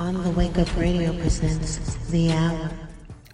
On 0.00 0.14
the 0.24 0.30
Wake 0.30 0.56
Up 0.56 0.74
Radio 0.78 1.12
presents 1.12 1.76
The 2.06 2.32
Hour. 2.32 2.70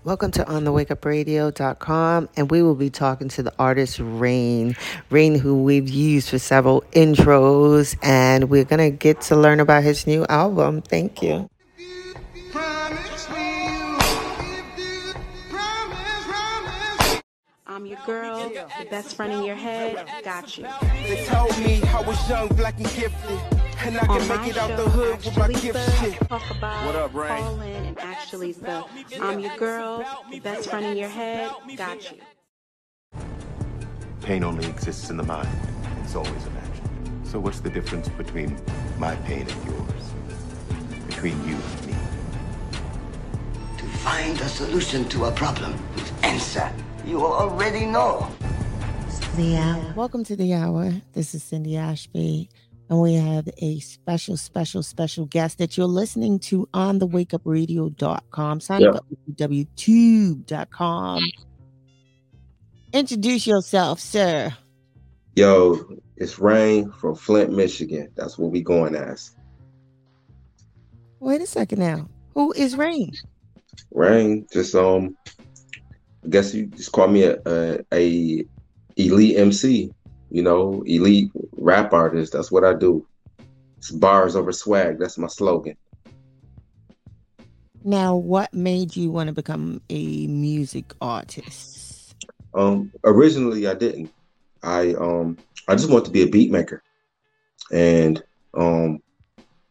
Welcome 0.03 0.33
to 0.33 0.45
onthewakeupradio.com, 0.45 2.29
and 2.37 2.51
we 2.51 2.61
will 2.61 2.75
be 2.75 2.91
talking 2.91 3.29
to 3.29 3.45
the 3.45 3.53
artist 3.57 4.01
Rain. 4.01 4.75
Rain, 5.09 5.39
who 5.39 5.63
we've 5.63 5.89
used 5.89 6.29
for 6.29 6.41
several 6.41 6.81
intros, 6.91 7.97
and 8.03 8.51
we're 8.51 8.65
going 8.65 8.81
to 8.81 8.91
get 8.91 9.21
to 9.23 9.37
learn 9.37 9.61
about 9.61 9.85
his 9.85 10.09
new 10.09 10.27
album. 10.29 10.83
Thank 10.83 11.23
you. 11.23 11.49
I'm 17.69 17.87
your 17.87 17.99
girl, 18.05 18.49
the 18.49 18.87
best 18.91 19.15
friend 19.15 19.33
in 19.33 19.45
your 19.45 19.55
head, 19.55 20.05
got 20.25 20.59
you. 20.59 20.67
They 21.05 21.25
told 21.27 21.57
me 21.59 21.81
I 21.85 22.01
was 22.01 22.29
young, 22.29 22.49
black 22.49 22.77
and 22.79 22.87
gifted, 22.87 23.39
and 23.85 23.99
I 23.99 24.07
On 24.07 24.19
can 24.19 24.29
my 24.29 24.37
make 24.39 24.51
it 24.51 24.57
out 24.59 24.71
show, 24.71 24.77
the 24.77 24.91
hood 24.91 25.25
with 25.25 25.37
my 25.37 25.45
Actually 25.45 25.61
gift 25.61 25.79
Sir, 25.79 26.05
shit. 26.11 26.29
talk 26.29 26.51
about 26.51 26.87
What 26.87 26.97
up, 26.97 27.15
Rain? 27.15 27.29
calling 27.43 27.87
and 27.87 27.99
actually 27.99 28.53
the 28.53 28.85
I'm 29.21 29.41
your 29.41 29.57
girl, 29.57 30.05
the 30.31 30.41
best 30.41 30.69
friend 30.71 30.87
in 30.87 30.97
your 30.97 31.09
head, 31.09 31.51
got 31.77 32.11
you. 32.11 32.19
Pain 34.23 34.43
only 34.45 34.67
exists 34.67 35.11
in 35.11 35.17
the 35.17 35.23
mind. 35.23 35.49
It's 36.03 36.15
always 36.17 36.31
imagined. 36.47 37.27
So 37.27 37.39
what's 37.41 37.61
the 37.61 37.71
difference 37.71 38.09
between 38.09 38.59
my 38.99 39.15
pain 39.17 39.47
and 39.49 39.65
yours? 39.65 41.07
Between 41.07 41.37
you 41.49 41.55
and 41.57 41.87
me? 41.87 41.95
To 43.79 43.85
find 43.99 44.41
a 44.41 44.49
solution 44.49 45.09
to 45.11 45.27
a 45.27 45.33
problem 45.33 45.73
whose 45.95 46.13
answer 46.23 46.71
you 47.07 47.25
already 47.25 47.87
know. 47.87 48.29
The 49.37 49.57
Hour. 49.59 49.93
Welcome 49.95 50.25
to 50.25 50.35
the 50.37 50.55
hour. 50.55 50.93
This 51.13 51.35
is 51.35 51.43
Cindy 51.43 51.77
Ashby, 51.77 52.49
and 52.89 53.01
we 53.01 53.15
have 53.15 53.49
a 53.59 53.81
special, 53.81 54.37
special, 54.37 54.83
special 54.83 55.27
guest 55.27 55.59
that 55.59 55.77
you're 55.77 55.87
listening 55.87 56.39
to 56.41 56.69
on 56.73 56.99
the 56.99 57.09
wakeupradio.com. 57.09 58.61
Sign 58.61 58.85
up 58.85 58.97
at 58.97 59.03
www.tube.com. 59.37 61.23
Introduce 62.93 63.47
yourself, 63.47 64.01
sir. 64.01 64.57
Yo, 65.35 65.99
it's 66.17 66.39
Rain 66.39 66.91
from 66.93 67.15
Flint, 67.15 67.53
Michigan. 67.53 68.09
That's 68.15 68.39
what 68.39 68.53
we 68.53 68.63
going 68.63 68.95
as. 68.95 69.35
Wait 71.21 71.43
a 71.43 71.47
second 71.47 71.81
now. 71.81 72.09
Who 72.35 72.53
is 72.53 72.77
Rain? 72.77 73.13
Rain, 73.91 74.47
just 74.53 74.75
um, 74.75 75.17
I 76.25 76.29
guess 76.29 76.55
you 76.55 76.67
just 76.67 76.93
call 76.93 77.09
me 77.09 77.25
a, 77.25 77.39
a 77.47 77.81
a 77.93 78.45
elite 78.97 79.39
MC. 79.39 79.93
You 80.31 80.43
know, 80.43 80.83
elite 80.87 81.31
rap 81.53 81.93
artist. 81.93 82.33
That's 82.33 82.51
what 82.51 82.65
I 82.65 82.75
do. 82.75 83.07
It's 83.79 83.91
bars 83.91 84.37
over 84.37 84.53
swag. 84.53 84.99
That's 84.99 85.19
my 85.19 85.29
slogan. 85.29 85.77
Now, 87.85 88.17
what 88.17 88.53
made 88.53 88.97
you 88.97 89.13
want 89.13 89.29
to 89.29 89.33
become 89.33 89.81
a 89.91 90.27
music 90.27 90.93
artist? 91.01 92.15
Um, 92.55 92.91
originally 93.05 93.69
I 93.69 93.75
didn't. 93.75 94.13
I 94.63 94.95
um, 94.95 95.39
I 95.69 95.75
just 95.75 95.91
wanted 95.91 96.07
to 96.07 96.11
be 96.11 96.23
a 96.23 96.29
beat 96.29 96.51
maker, 96.51 96.83
and 97.71 98.23
um, 98.55 99.01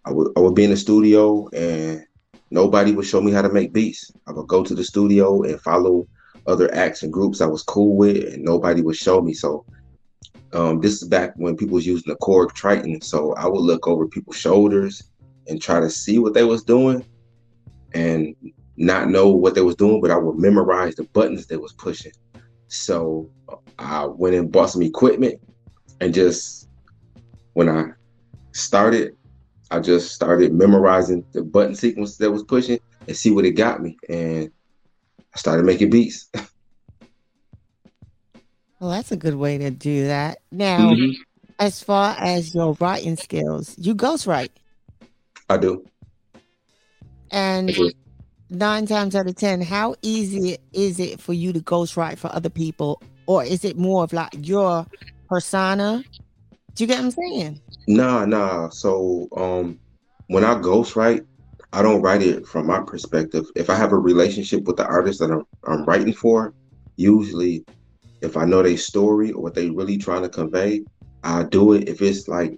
I 0.05 0.11
would 0.11 0.31
I 0.37 0.39
would 0.39 0.55
be 0.55 0.63
in 0.63 0.69
the 0.69 0.77
studio 0.77 1.49
and 1.49 2.05
nobody 2.51 2.91
would 2.91 3.05
show 3.05 3.21
me 3.21 3.31
how 3.31 3.41
to 3.41 3.49
make 3.49 3.73
beats. 3.73 4.11
I 4.27 4.31
would 4.31 4.47
go 4.47 4.63
to 4.63 4.75
the 4.75 4.83
studio 4.83 5.43
and 5.43 5.59
follow 5.61 6.07
other 6.47 6.73
acts 6.73 7.01
and 7.03 7.11
groups 7.11 7.41
I 7.41 7.47
was 7.47 7.63
cool 7.63 7.95
with, 7.97 8.33
and 8.33 8.43
nobody 8.43 8.81
would 8.81 8.95
show 8.95 9.21
me. 9.21 9.33
So 9.33 9.65
um, 10.55 10.79
this 10.79 11.01
is 11.01 11.07
back 11.07 11.33
when 11.35 11.57
people 11.57 11.75
was 11.75 11.85
using 11.85 12.07
the 12.07 12.17
Korg 12.17 12.53
Triton. 12.53 13.01
So 13.01 13.33
I 13.35 13.45
would 13.45 13.61
look 13.61 13.87
over 13.87 14.07
people's 14.07 14.37
shoulders 14.37 15.03
and 15.47 15.61
try 15.61 15.81
to 15.81 15.89
see 15.89 16.17
what 16.17 16.33
they 16.33 16.45
was 16.45 16.63
doing, 16.63 17.05
and 17.93 18.35
not 18.77 19.09
know 19.09 19.29
what 19.29 19.53
they 19.53 19.61
was 19.61 19.75
doing, 19.75 20.01
but 20.01 20.11
I 20.11 20.17
would 20.17 20.37
memorize 20.37 20.95
the 20.95 21.03
buttons 21.03 21.45
they 21.45 21.57
was 21.57 21.73
pushing. 21.73 22.13
So 22.67 23.29
I 23.77 24.05
went 24.05 24.35
and 24.35 24.51
bought 24.51 24.71
some 24.71 24.81
equipment, 24.81 25.41
and 25.99 26.13
just 26.13 26.69
when 27.53 27.69
I 27.69 27.89
started, 28.53 29.15
I 29.71 29.79
just 29.79 30.13
started 30.13 30.53
memorizing 30.53 31.25
the 31.33 31.43
button 31.43 31.75
sequence 31.75 32.17
that 32.17 32.31
was 32.31 32.43
pushing 32.43 32.79
and 33.07 33.15
see 33.15 33.31
what 33.31 33.45
it 33.45 33.51
got 33.51 33.81
me, 33.81 33.97
and 34.09 34.49
I 35.33 35.37
started 35.37 35.65
making 35.65 35.89
beats. 35.89 36.29
Well, 38.79 38.89
that's 38.91 39.11
a 39.11 39.17
good 39.17 39.35
way 39.35 39.57
to 39.57 39.71
do 39.71 40.07
that. 40.07 40.39
Now, 40.51 40.93
Mhm. 40.93 41.13
as 41.59 41.81
far 41.81 42.15
as 42.19 42.53
your 42.53 42.75
writing 42.79 43.15
skills, 43.15 43.75
you 43.77 43.95
ghostwrite. 43.95 44.49
I 45.49 45.57
do. 45.57 45.85
And 47.31 47.75
nine 48.49 48.85
times 48.85 49.15
out 49.15 49.27
of 49.27 49.35
ten, 49.35 49.61
how 49.61 49.95
easy 50.01 50.57
is 50.73 50.99
it 50.99 51.19
for 51.19 51.33
you 51.33 51.53
to 51.53 51.59
ghostwrite 51.59 52.17
for 52.17 52.33
other 52.33 52.49
people? 52.49 53.01
Or 53.27 53.43
is 53.43 53.65
it 53.65 53.77
more 53.77 54.03
of 54.03 54.13
like 54.13 54.29
your 54.41 54.85
persona? 55.29 56.03
Do 56.75 56.83
you 56.83 56.87
get 56.87 56.97
what 56.97 57.05
I'm 57.05 57.11
saying? 57.11 57.61
Nah, 57.87 58.25
nah. 58.25 58.69
So 58.69 59.27
um 59.35 59.79
when 60.27 60.43
I 60.43 60.55
ghostwrite, 60.55 61.25
I 61.71 61.81
don't 61.81 62.01
write 62.01 62.21
it 62.21 62.45
from 62.45 62.67
my 62.67 62.81
perspective. 62.81 63.45
If 63.55 63.69
I 63.69 63.75
have 63.75 63.91
a 63.91 63.97
relationship 63.97 64.63
with 64.65 64.77
the 64.77 64.85
artist 64.85 65.19
that 65.19 65.31
I'm 65.31 65.43
I'm 65.65 65.85
writing 65.85 66.13
for, 66.13 66.53
usually 66.97 67.65
if 68.25 68.35
I 68.35 68.43
know 68.45 68.63
their 68.63 68.77
story 68.77 69.31
or 69.31 69.41
what 69.41 69.53
they 69.53 69.69
really 69.69 69.97
trying 69.97 70.23
to 70.23 70.29
convey, 70.29 70.83
I 71.23 71.43
do 71.43 71.73
it. 71.73 71.87
If 71.87 72.01
it's 72.01 72.27
like 72.27 72.57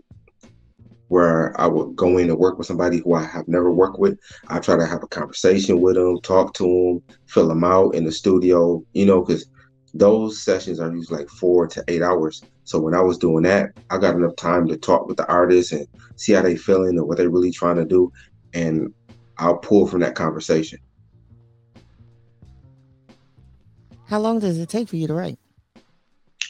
where 1.10 1.60
I 1.60 1.68
would 1.68 1.96
go 1.96 2.18
in 2.18 2.30
and 2.30 2.40
work 2.40 2.58
with 2.58 2.68
somebody 2.68 3.00
who 3.00 3.14
I 3.14 3.24
have 3.24 3.48
never 3.48 3.72
worked 3.72 4.00
with, 4.00 4.18
I 4.48 4.60
try 4.60 4.78
to 4.78 4.86
have 4.86 5.04
a 5.04 5.08
conversation 5.08 5.80
with 5.82 5.96
them, 5.96 6.20
talk 6.22 6.54
to 6.56 6.64
them, 6.64 7.16
fill 7.28 7.48
them 7.48 7.64
out 7.64 7.96
in 7.96 8.06
the 8.06 8.12
studio, 8.12 8.84
you 8.94 9.06
know, 9.06 9.24
because 9.24 9.48
those 9.94 10.44
sessions 10.44 10.80
are 10.80 10.94
usually 10.94 11.20
like 11.20 11.30
four 11.30 11.68
to 11.68 11.84
eight 11.88 12.02
hours. 12.02 12.42
So 12.64 12.80
when 12.80 12.94
I 12.94 13.02
was 13.02 13.18
doing 13.18 13.44
that, 13.44 13.70
I 13.90 13.98
got 13.98 14.16
enough 14.16 14.36
time 14.36 14.68
to 14.68 14.78
talk 14.78 15.08
with 15.08 15.18
the 15.18 15.28
artists 15.28 15.72
and 15.72 15.88
see 16.18 16.34
how 16.34 16.42
they 16.42 16.58
feeling 16.58 16.98
and 16.98 17.08
what 17.08 17.18
they're 17.18 17.30
really 17.30 17.52
trying 17.52 17.78
to 17.78 17.86
do, 17.86 18.12
and 18.54 18.94
I'll 19.38 19.58
pull 19.58 19.88
from 19.88 20.02
that 20.02 20.16
conversation. 20.16 20.80
How 24.08 24.20
long 24.20 24.40
does 24.40 24.58
it 24.58 24.70
take 24.70 24.88
for 24.90 24.96
you 24.96 25.08
to 25.08 25.14
write? 25.14 25.38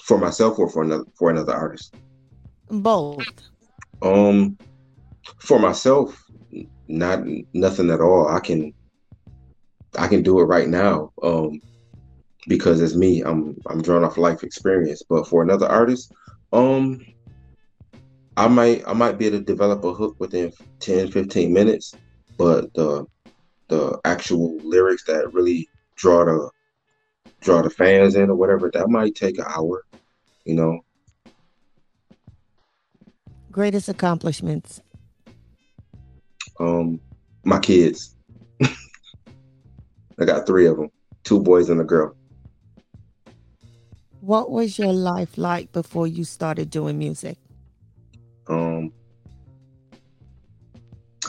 For 0.08 0.18
myself 0.18 0.58
or 0.58 0.70
for 0.70 0.84
another 0.84 1.06
for 1.18 1.30
another 1.30 1.54
artist. 1.54 1.94
Both. 2.70 3.28
Um, 4.02 4.58
for 5.40 5.60
myself, 5.60 6.18
not 6.88 7.24
nothing 7.54 7.90
at 7.90 8.02
all. 8.02 8.28
I 8.30 8.40
can, 8.40 8.74
I 9.98 10.08
can 10.08 10.24
do 10.24 10.40
it 10.40 10.46
right 10.46 10.68
now. 10.68 11.12
Um, 11.22 11.60
because 12.48 12.82
it's 12.82 12.96
me. 12.96 13.22
I'm 13.22 13.56
I'm 13.70 13.82
drawn 13.82 14.04
off 14.04 14.18
life 14.18 14.44
experience. 14.44 15.04
But 15.08 15.28
for 15.28 15.44
another 15.44 15.68
artist, 15.68 16.12
um, 16.54 17.06
I 18.38 18.48
might 18.48 18.88
I 18.88 18.94
might 18.94 19.18
be 19.18 19.28
able 19.28 19.40
to 19.40 19.44
develop 19.44 19.84
a 19.84 19.94
hook 19.94 20.16
within 20.20 20.52
10, 20.80 21.12
15 21.12 21.54
minutes. 21.54 21.94
But 22.38 22.74
the 22.74 23.06
the 23.68 24.00
actual 24.06 24.58
lyrics 24.64 25.04
that 25.06 25.34
really 25.34 25.68
draw 25.96 26.24
the 26.26 26.50
draw 27.42 27.62
the 27.62 27.70
fans 27.70 28.16
in 28.16 28.30
or 28.30 28.36
whatever, 28.36 28.70
that 28.74 28.90
might 28.90 29.16
take 29.16 29.38
an 29.38 29.46
hour. 29.48 29.84
You 30.46 30.56
know, 30.56 30.80
Greatest 33.52 33.90
accomplishments. 33.90 34.82
um 36.60 37.00
my 37.44 37.60
kids 37.60 38.16
i 40.20 40.26
got 40.26 40.48
three 40.48 40.66
of 40.66 40.76
them 40.78 40.90
two 41.24 41.40
boys 41.40 41.70
and 41.70 41.80
a 41.80 41.84
girl 41.84 42.16
What 44.22 44.50
was 44.50 44.80
your 44.80 44.92
life 44.92 45.38
like 45.38 45.72
before 45.72 46.08
you 46.08 46.24
started 46.24 46.70
doing 46.72 46.98
music? 46.98 47.38
um 48.48 48.92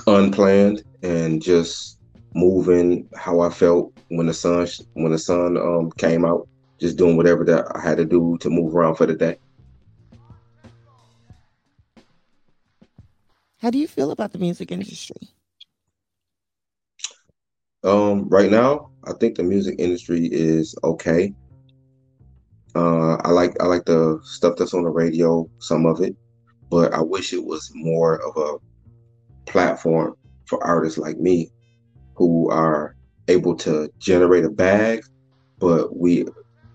unplanned 0.07 0.83
and 1.03 1.43
just 1.43 1.98
moving 2.39 3.09
how 3.17 3.41
i 3.41 3.51
felt 3.51 3.93
when 4.09 4.27
the 4.27 4.35
sun 4.35 4.67
when 4.95 5.13
the 5.13 5.19
sun 5.19 5.57
um 5.57 5.91
came 5.93 6.25
out 6.25 6.49
just 6.81 6.97
doing 6.97 7.17
whatever 7.17 7.45
that 7.45 7.65
i 7.75 7.81
had 7.81 7.99
to 7.99 8.05
do 8.05 8.37
to 8.41 8.49
move 8.49 8.75
around 8.75 8.95
for 8.95 9.07
the 9.07 9.15
day 9.15 9.37
How 13.59 13.71
do 13.71 13.79
you 13.79 13.89
feel 13.89 14.13
about 14.13 14.33
the 14.33 14.39
music 14.39 14.71
industry? 14.71 15.17
Um, 17.83 18.29
right 18.29 18.51
now, 18.51 18.91
I 19.05 19.13
think 19.15 19.37
the 19.37 19.43
music 19.43 19.77
industry 19.79 20.29
is 20.31 20.77
okay. 20.85 21.35
Uh, 22.77 23.17
I 23.17 23.31
like 23.31 23.61
I 23.61 23.67
like 23.67 23.85
the 23.85 24.21
stuff 24.23 24.55
that's 24.57 24.75
on 24.75 24.85
the 24.85 24.91
radio, 24.91 25.51
some 25.59 25.87
of 25.87 26.01
it, 26.01 26.15
but 26.71 26.93
I 26.93 27.01
wish 27.01 27.33
it 27.33 27.45
was 27.45 27.71
more 27.75 28.23
of 28.23 28.37
a 28.37 29.51
platform 29.51 30.15
for 30.47 30.63
artists 30.65 30.99
like 30.99 31.19
me 31.19 31.51
who 32.19 32.51
are 32.51 32.97
able 33.29 33.55
to 33.55 33.89
generate 34.01 34.45
a 34.45 34.51
bag, 34.51 35.05
but 35.61 35.97
we 35.97 36.27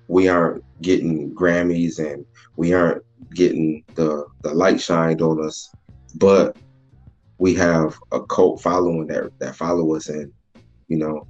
we 0.07 0.29
aren't 0.29 0.63
getting 0.81 1.35
Grammys 1.35 1.99
and 1.99 2.25
we 2.55 2.73
aren't 2.73 3.03
getting 3.35 3.83
the 3.95 4.25
the 4.41 4.53
light 4.53 4.79
shined 4.79 5.21
on 5.21 5.45
us, 5.45 5.69
but 6.15 6.55
we 7.39 7.53
have 7.55 7.99
a 8.13 8.21
cult 8.21 8.61
following 8.61 9.07
that 9.07 9.37
that 9.39 9.55
follow 9.55 9.95
us, 9.95 10.07
and 10.07 10.31
you 10.87 10.97
know, 10.97 11.27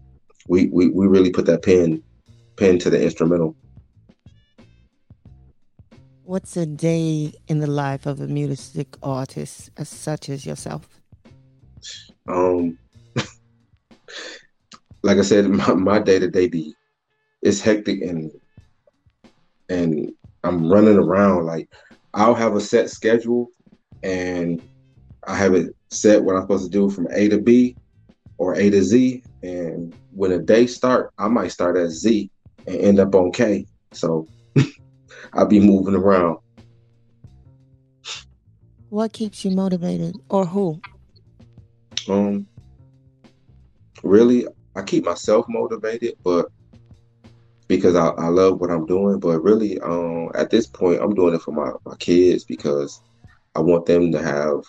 we 0.48 0.68
we 0.68 0.90
we 0.90 1.08
really 1.08 1.32
put 1.32 1.48
that 1.48 1.64
pen 1.64 2.04
pen 2.56 2.78
to 2.80 2.92
the 2.92 3.02
instrumental. 3.02 3.56
What's 6.24 6.56
a 6.56 6.68
day 6.68 7.34
in 7.48 7.60
the 7.60 7.68
life 7.68 8.06
of 8.06 8.22
a 8.22 8.28
music 8.28 8.96
artist 9.02 9.72
as 9.76 9.90
such 9.90 10.30
as 10.30 10.46
yourself? 10.46 10.88
Um, 12.28 12.78
like 15.04 15.18
I 15.18 15.22
said, 15.22 15.48
my 15.76 16.00
day 16.00 16.20
to 16.20 16.30
day 16.30 16.48
be 16.48 16.74
it's 17.44 17.62
hectic 17.62 18.02
and 18.02 18.32
and 19.70 20.12
I'm 20.44 20.72
running 20.72 20.98
around. 20.98 21.46
Like 21.46 21.70
I'll 22.14 22.36
have 22.36 22.56
a 22.56 22.62
set 22.62 22.90
schedule 22.90 23.50
and 24.02 24.62
I 25.28 25.36
have 25.36 25.54
it 25.54 25.76
set 25.92 26.24
what 26.24 26.36
I'm 26.36 26.42
supposed 26.42 26.66
to 26.66 26.70
do 26.70 26.90
from 26.90 27.08
A 27.12 27.30
to 27.30 27.40
B 27.40 27.78
or 28.38 28.56
A 28.56 28.70
to 28.70 28.84
Z. 28.84 29.24
And 29.42 29.94
when 30.14 30.32
a 30.32 30.40
day 30.40 30.68
start, 30.68 31.12
I 31.18 31.28
might 31.28 31.52
start 31.52 31.78
at 31.78 31.90
Z 31.90 32.30
and 32.68 32.78
end 32.78 33.00
up 33.00 33.14
on 33.14 33.32
K. 33.32 33.66
So 33.92 34.28
I'll 35.34 35.48
be 35.48 35.60
moving 35.60 35.96
around. 35.96 36.38
What 38.90 39.12
keeps 39.12 39.44
you 39.44 39.52
motivated 39.52 40.16
or 40.30 40.46
who? 40.46 40.80
Um 42.08 42.48
really 44.04 44.48
I 44.76 44.82
keep 44.82 45.06
myself 45.06 45.46
motivated, 45.50 46.16
but 46.24 46.48
because 47.68 47.96
I, 47.96 48.08
I 48.08 48.28
love 48.28 48.60
what 48.60 48.72
I'm 48.72 48.86
doing. 48.86 49.20
But 49.20 49.40
really, 49.42 49.80
um, 49.80 50.30
at 50.36 50.50
this 50.50 50.68
point, 50.68 51.02
I'm 51.02 51.14
doing 51.14 51.36
it 51.36 51.42
for 51.42 51.52
my, 51.52 51.72
my 51.86 51.96
kids 51.98 52.44
because 52.44 53.02
I 53.56 53.60
want 53.60 53.86
them 53.86 54.12
to 54.12 54.22
have 54.22 54.64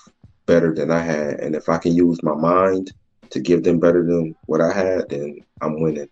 better 0.47 0.75
than 0.75 0.91
I 0.91 1.01
had. 1.01 1.41
And 1.41 1.55
if 1.55 1.69
I 1.69 1.79
can 1.79 1.95
use 1.95 2.23
my 2.23 2.35
mind 2.35 2.93
to 3.31 3.41
give 3.41 3.65
them 3.65 3.81
better 3.81 4.05
than 4.05 4.35
what 4.47 4.61
I 4.61 4.73
had, 4.73 5.09
then 5.09 5.39
I'm 5.61 5.81
winning. 5.81 6.09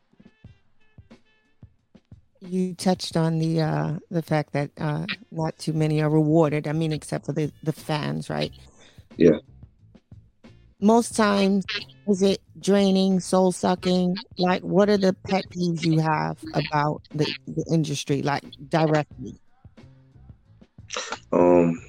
You 2.40 2.74
touched 2.74 3.16
on 3.16 3.38
the 3.38 3.60
uh, 3.60 3.92
the 4.10 4.22
fact 4.22 4.52
that 4.54 4.70
uh, 4.76 5.06
not 5.30 5.56
too 5.58 5.72
many 5.72 6.02
are 6.02 6.10
rewarded. 6.10 6.66
I 6.66 6.72
mean, 6.72 6.92
except 6.92 7.26
for 7.26 7.32
the, 7.32 7.52
the 7.62 7.72
fans, 7.72 8.28
right? 8.28 8.52
Yeah 9.16 9.38
most 10.82 11.16
times 11.16 11.64
is 12.08 12.22
it 12.22 12.40
draining 12.60 13.20
soul 13.20 13.52
sucking 13.52 14.16
like 14.38 14.62
what 14.62 14.88
are 14.88 14.98
the 14.98 15.14
pet 15.28 15.44
peeves 15.50 15.84
you 15.84 16.00
have 16.00 16.36
about 16.54 17.00
the, 17.14 17.32
the 17.46 17.64
industry 17.72 18.22
like 18.22 18.44
directly? 18.68 19.40
Um 21.32 21.80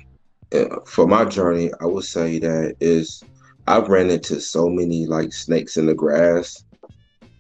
for 0.86 1.08
my 1.08 1.26
journey 1.26 1.72
i 1.82 1.86
would 1.86 2.04
say 2.04 2.38
that 2.38 2.76
is 2.80 3.24
i've 3.66 3.88
ran 3.88 4.12
into 4.12 4.40
so 4.40 4.70
many 4.70 5.08
like 5.08 5.34
snakes 5.34 5.78
in 5.78 5.88
the 5.88 5.96
grass 5.96 6.64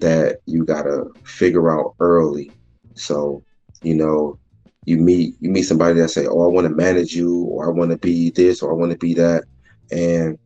that 0.03 0.39
you 0.45 0.65
gotta 0.65 1.05
figure 1.23 1.71
out 1.71 1.95
early. 2.01 2.51
So 2.95 3.43
you 3.83 3.95
know 3.95 4.37
you 4.85 4.97
meet 4.97 5.35
you 5.39 5.49
meet 5.49 5.63
somebody 5.63 5.99
that 5.99 6.09
say 6.09 6.25
oh 6.27 6.43
i 6.43 6.47
want 6.47 6.67
to 6.67 6.75
manage 6.75 7.15
you 7.15 7.43
or 7.45 7.67
i 7.67 7.69
want 7.69 7.91
to 7.91 7.97
be 7.97 8.29
this 8.31 8.61
or 8.61 8.71
i 8.71 8.75
want 8.75 8.91
to 8.91 8.97
be 8.97 9.13
that 9.13 9.43
and 9.91 10.37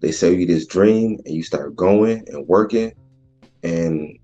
they 0.00 0.12
sell 0.12 0.32
you 0.32 0.46
this 0.46 0.66
dream 0.66 1.18
and 1.24 1.34
you 1.34 1.42
start 1.42 1.74
going 1.74 2.24
and 2.28 2.46
working 2.46 2.92
and 3.62 4.18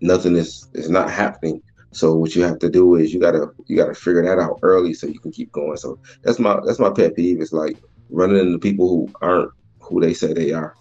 nothing 0.00 0.36
is 0.36 0.68
is 0.74 0.90
not 0.90 1.10
happening. 1.10 1.62
So 1.92 2.14
what 2.14 2.36
you 2.36 2.42
have 2.42 2.58
to 2.60 2.70
do 2.70 2.96
is 2.96 3.12
you 3.12 3.20
gotta 3.20 3.48
you 3.66 3.76
gotta 3.76 3.94
figure 3.94 4.22
that 4.22 4.38
out 4.38 4.58
early 4.62 4.94
so 4.94 5.06
you 5.06 5.18
can 5.18 5.32
keep 5.32 5.52
going. 5.52 5.76
So 5.76 5.98
that's 6.22 6.38
my 6.38 6.60
that's 6.64 6.78
my 6.78 6.90
pet 6.90 7.16
peeve 7.16 7.40
is 7.40 7.52
like 7.52 7.76
running 8.10 8.38
into 8.38 8.58
people 8.58 8.88
who 8.88 9.12
aren't 9.20 9.50
who 9.80 10.00
they 10.00 10.14
say 10.14 10.32
they 10.32 10.52
are. 10.52 10.74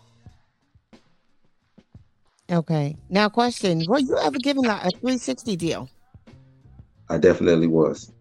Okay. 2.52 2.96
Now 3.10 3.30
question 3.30 3.86
were 3.88 4.00
you 4.00 4.18
ever 4.18 4.38
given 4.38 4.64
like 4.64 4.86
a 4.86 4.92
360 4.92 5.56
deal? 5.56 5.90
I 7.10 7.18
definitely 7.18 7.68
was. 7.68 8.12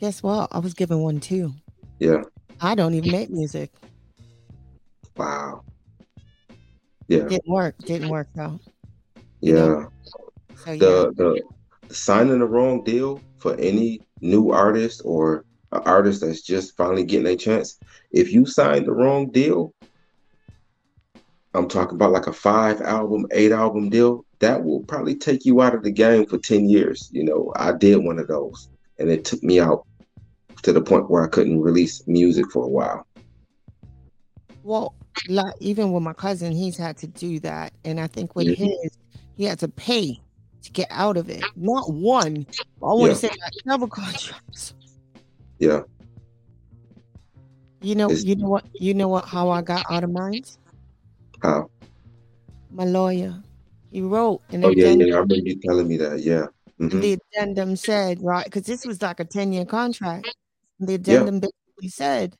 Guess 0.00 0.22
what? 0.22 0.48
I 0.52 0.58
was 0.58 0.74
given 0.74 0.98
one 0.98 1.20
too. 1.20 1.52
Yeah. 2.00 2.22
I 2.60 2.74
don't 2.74 2.94
even 2.94 3.10
make 3.10 3.30
music 3.30 3.72
Wow. 5.16 5.62
Yeah. 7.08 7.24
Didn't 7.24 7.48
work. 7.48 7.76
Didn't 7.78 8.08
work 8.08 8.28
though. 8.34 8.58
Yeah. 9.40 9.86
So. 10.02 10.20
The, 10.64 11.12
the 11.16 11.42
the 11.88 11.94
signing 11.94 12.38
the 12.38 12.46
wrong 12.46 12.82
deal 12.82 13.20
for 13.38 13.54
any 13.56 14.00
new 14.20 14.50
artist 14.50 15.02
or 15.04 15.44
an 15.72 15.82
artist 15.84 16.22
that's 16.22 16.42
just 16.42 16.76
finally 16.76 17.04
getting 17.04 17.26
a 17.26 17.36
chance. 17.36 17.78
If 18.10 18.32
you 18.32 18.46
sign 18.46 18.84
the 18.84 18.92
wrong 18.92 19.30
deal, 19.30 19.74
I'm 21.52 21.68
talking 21.68 21.96
about 21.96 22.12
like 22.12 22.26
a 22.26 22.32
five 22.32 22.80
album, 22.80 23.26
eight 23.32 23.52
album 23.52 23.90
deal, 23.90 24.24
that 24.38 24.64
will 24.64 24.80
probably 24.84 25.14
take 25.14 25.44
you 25.44 25.60
out 25.62 25.74
of 25.74 25.82
the 25.82 25.90
game 25.90 26.26
for 26.26 26.38
10 26.38 26.68
years. 26.68 27.08
You 27.12 27.24
know, 27.24 27.52
I 27.56 27.72
did 27.72 27.96
one 27.96 28.18
of 28.18 28.28
those 28.28 28.68
and 28.98 29.10
it 29.10 29.24
took 29.24 29.42
me 29.42 29.60
out 29.60 29.86
to 30.62 30.72
the 30.72 30.82
point 30.82 31.10
where 31.10 31.24
I 31.24 31.28
couldn't 31.28 31.60
release 31.60 32.06
music 32.06 32.50
for 32.50 32.64
a 32.64 32.68
while. 32.68 33.06
Well, 34.62 34.94
like 35.28 35.54
even 35.60 35.92
with 35.92 36.02
my 36.02 36.12
cousin, 36.12 36.52
he's 36.52 36.76
had 36.76 36.96
to 36.98 37.06
do 37.06 37.40
that, 37.40 37.72
and 37.84 38.00
I 38.00 38.06
think 38.06 38.34
with 38.34 38.48
mm-hmm. 38.48 38.64
his, 38.64 38.98
he 39.36 39.44
had 39.44 39.58
to 39.60 39.68
pay 39.68 40.20
to 40.62 40.72
get 40.72 40.88
out 40.90 41.16
of 41.16 41.28
it. 41.28 41.44
Not 41.56 41.92
one, 41.92 42.46
I 42.50 42.64
want 42.80 43.02
yeah. 43.02 43.08
to 43.08 43.14
say 43.14 43.28
like 43.28 43.52
several 43.66 43.88
contracts. 43.90 44.74
Yeah. 45.58 45.82
You 47.80 47.94
know, 47.94 48.10
it's, 48.10 48.24
you 48.24 48.36
know 48.36 48.48
what, 48.48 48.64
you 48.72 48.94
know 48.94 49.08
what? 49.08 49.26
How 49.26 49.50
I 49.50 49.60
got 49.60 49.84
out 49.90 50.04
of 50.04 50.10
mine? 50.10 50.42
How? 51.42 51.70
My 52.70 52.84
lawyer, 52.84 53.42
he 53.90 54.00
wrote, 54.00 54.40
and 54.50 54.64
oh 54.64 54.70
yeah, 54.70 54.88
yeah, 54.90 55.16
I 55.16 55.18
remember 55.18 55.34
you 55.36 55.60
telling 55.60 55.86
me 55.86 55.98
that. 55.98 56.20
Yeah. 56.20 56.46
Mm-hmm. 56.80 57.00
The 57.00 57.18
addendum 57.32 57.76
said 57.76 58.20
right 58.20 58.44
because 58.44 58.64
this 58.64 58.84
was 58.84 59.00
like 59.00 59.20
a 59.20 59.24
ten 59.24 59.52
year 59.52 59.64
contract. 59.64 60.34
The 60.80 60.94
addendum 60.94 61.36
yeah. 61.36 61.48
basically 61.76 61.88
said 61.88 62.36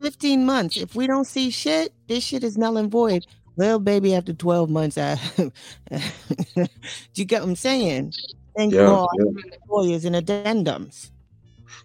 15 0.00 0.44
months. 0.44 0.76
If 0.76 0.94
we 0.94 1.06
don't 1.06 1.26
see 1.26 1.50
shit, 1.50 1.92
this 2.06 2.24
shit 2.24 2.44
is 2.44 2.56
null 2.56 2.76
and 2.76 2.90
void. 2.90 3.26
Well, 3.56 3.78
baby, 3.78 4.14
after 4.14 4.32
12 4.32 4.70
months, 4.70 4.96
I, 4.96 5.18
do 5.36 6.68
you 7.14 7.24
get 7.24 7.42
what 7.42 7.48
I'm 7.48 7.56
saying? 7.56 8.12
Thank 8.56 8.74
yeah, 8.74 8.86
God 8.86 9.08
yeah. 9.18 9.42
lawyers 9.68 10.04
and 10.04 10.14
addendums. 10.14 11.10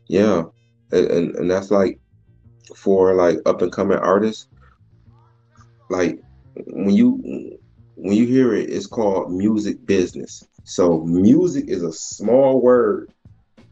Yeah. 0.08 0.44
And, 0.92 1.08
and, 1.08 1.36
and 1.36 1.52
that's 1.52 1.72
like 1.72 2.00
for 2.76 3.14
like 3.14 3.40
up 3.46 3.62
and 3.62 3.72
coming 3.72 3.98
artists, 3.98 4.48
like 5.90 6.20
when 6.68 6.96
you 6.96 7.58
when 7.96 8.16
you 8.16 8.26
hear 8.26 8.54
it, 8.54 8.70
it's 8.70 8.88
called 8.88 9.32
music 9.32 9.86
business. 9.86 10.44
So 10.64 11.02
music 11.02 11.66
is 11.68 11.84
a 11.84 11.92
small 11.92 12.62
word 12.62 13.12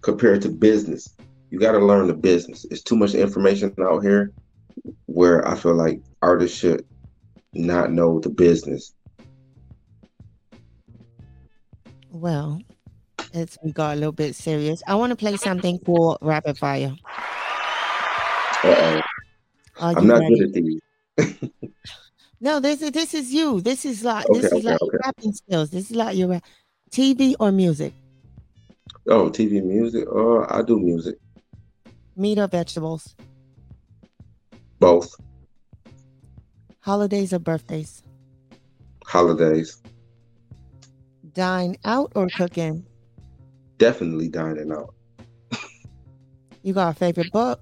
compared 0.01 0.41
to 0.41 0.49
business 0.49 1.13
you 1.51 1.59
got 1.59 1.73
to 1.73 1.79
learn 1.79 2.07
the 2.07 2.13
business. 2.13 2.65
It's 2.71 2.81
too 2.81 2.95
much 2.95 3.13
information 3.13 3.75
out 3.79 3.99
here 3.99 4.31
where 5.05 5.45
I 5.47 5.55
feel 5.55 5.75
like 5.75 6.01
artists 6.21 6.57
should 6.57 6.85
not 7.53 7.91
know 7.91 8.19
the 8.19 8.29
business. 8.29 8.93
Well, 12.09 12.61
it's 13.33 13.57
we 13.63 13.73
got 13.73 13.93
a 13.93 13.95
little 13.95 14.13
bit 14.13 14.33
serious. 14.35 14.81
I 14.87 14.95
want 14.95 15.11
to 15.11 15.15
play 15.15 15.35
something 15.35 15.79
for 15.79 16.17
Rapid 16.21 16.57
Fire. 16.57 16.95
Uh-oh. 18.63 19.01
I'm 19.77 20.07
not 20.07 20.19
ready? 20.19 20.35
good 20.35 20.47
at 20.47 20.53
these. 20.53 21.49
no, 22.39 22.61
this 22.61 22.81
is 22.81 22.91
this 22.91 23.13
is 23.13 23.33
you. 23.33 23.59
This 23.59 23.85
is 23.85 24.03
like 24.05 24.29
okay, 24.29 24.39
this 24.39 24.51
is 24.51 24.59
okay, 24.59 24.67
like 24.69 24.81
okay. 24.81 24.97
rapping 25.03 25.33
skills. 25.33 25.69
This 25.69 25.91
is 25.91 25.97
like 25.97 26.15
your 26.15 26.39
TV 26.91 27.35
or 27.39 27.51
music. 27.51 27.93
Oh, 29.07 29.29
TV 29.29 29.63
music. 29.63 30.05
Oh, 30.09 30.45
I 30.49 30.61
do 30.61 30.79
music. 30.79 31.17
Meat 32.15 32.37
or 32.37 32.47
vegetables? 32.47 33.15
Both. 34.79 35.15
Holidays 36.79 37.33
or 37.33 37.39
birthdays? 37.39 38.03
Holidays. 39.05 39.81
Dine 41.33 41.77
out 41.85 42.11
or 42.15 42.27
cooking? 42.35 42.85
Definitely 43.77 44.27
dining 44.27 44.71
out. 44.71 44.93
you 46.63 46.73
got 46.73 46.89
a 46.89 46.93
favorite 46.93 47.31
book? 47.31 47.61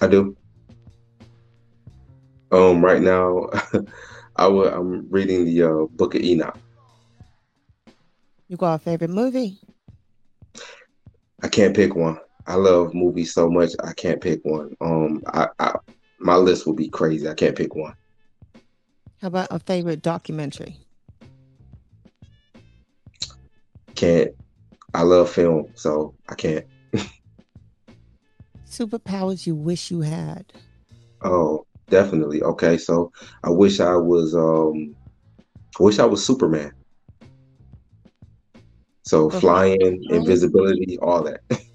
I 0.00 0.06
do. 0.06 0.36
Um, 2.52 2.84
right 2.84 3.02
now, 3.02 3.48
I 4.36 4.46
would, 4.46 4.72
I'm 4.72 5.08
reading 5.10 5.44
the 5.44 5.62
uh, 5.62 5.86
Book 5.90 6.14
of 6.14 6.22
Enoch. 6.22 6.58
You 8.48 8.56
got 8.56 8.74
a 8.74 8.78
favorite 8.78 9.10
movie? 9.10 9.58
I 11.42 11.48
can't 11.48 11.76
pick 11.76 11.94
one. 11.94 12.18
I 12.46 12.54
love 12.54 12.94
movies 12.94 13.32
so 13.34 13.48
much 13.48 13.70
I 13.82 13.92
can't 13.92 14.20
pick 14.20 14.40
one. 14.44 14.76
Um, 14.80 15.22
I, 15.26 15.48
I 15.58 15.76
my 16.18 16.36
list 16.36 16.66
will 16.66 16.74
be 16.74 16.88
crazy. 16.88 17.28
I 17.28 17.34
can't 17.34 17.56
pick 17.56 17.74
one. 17.74 17.94
How 19.20 19.28
about 19.28 19.48
a 19.50 19.58
favorite 19.58 20.02
documentary? 20.02 20.76
Can't. 23.94 24.30
I 24.94 25.02
love 25.02 25.30
film, 25.30 25.72
so 25.74 26.14
I 26.28 26.34
can't. 26.34 26.66
Superpowers 28.66 29.46
you 29.46 29.54
wish 29.54 29.90
you 29.90 30.00
had. 30.00 30.52
Oh, 31.22 31.66
definitely. 31.90 32.42
Okay, 32.42 32.78
so 32.78 33.12
I 33.44 33.50
wish 33.50 33.80
I 33.80 33.96
was 33.96 34.34
um 34.34 34.94
I 35.78 35.82
wish 35.82 35.98
I 35.98 36.06
was 36.06 36.24
Superman. 36.24 36.72
So 39.02 39.28
flying, 39.28 40.04
invisibility, 40.10 40.98
all 40.98 41.22
that. 41.24 41.40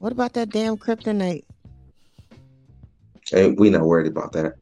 What 0.00 0.12
about 0.12 0.32
that 0.32 0.48
damn 0.48 0.76
kryptonite? 0.78 1.44
and 3.32 3.56
we 3.60 3.70
not 3.70 3.82
worried 3.82 4.08
about 4.10 4.32
that. 4.32 4.54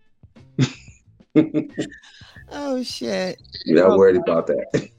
Oh 2.51 2.83
shit. 2.83 3.41
we 3.67 3.75
not 3.75 3.89
Okay. 3.91 3.97
worried 3.99 4.17
about 4.17 4.47
that. 4.49 4.91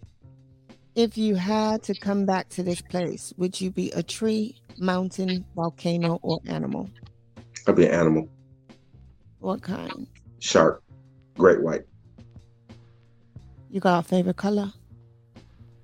If 0.95 1.17
you 1.17 1.35
had 1.35 1.83
to 1.83 1.93
come 1.95 2.25
back 2.25 2.47
to 2.49 2.63
this 2.63 2.81
place, 2.81 3.33
would 3.37 3.59
you 3.59 3.69
be 3.71 3.91
a 3.91 4.01
tree, 4.03 4.55
mountain, 4.77 5.43
volcano, 5.55 6.19
or 6.21 6.39
animal? 6.47 6.89
I'd 7.67 7.75
be 7.75 7.85
an 7.87 7.91
animal. 7.91 8.29
What 9.39 9.61
kind? 9.61 10.07
Shark. 10.39 10.81
Great 11.37 11.61
white. 11.63 11.83
You 13.71 13.79
got 13.79 14.05
a 14.05 14.07
favorite 14.07 14.37
color? 14.37 14.71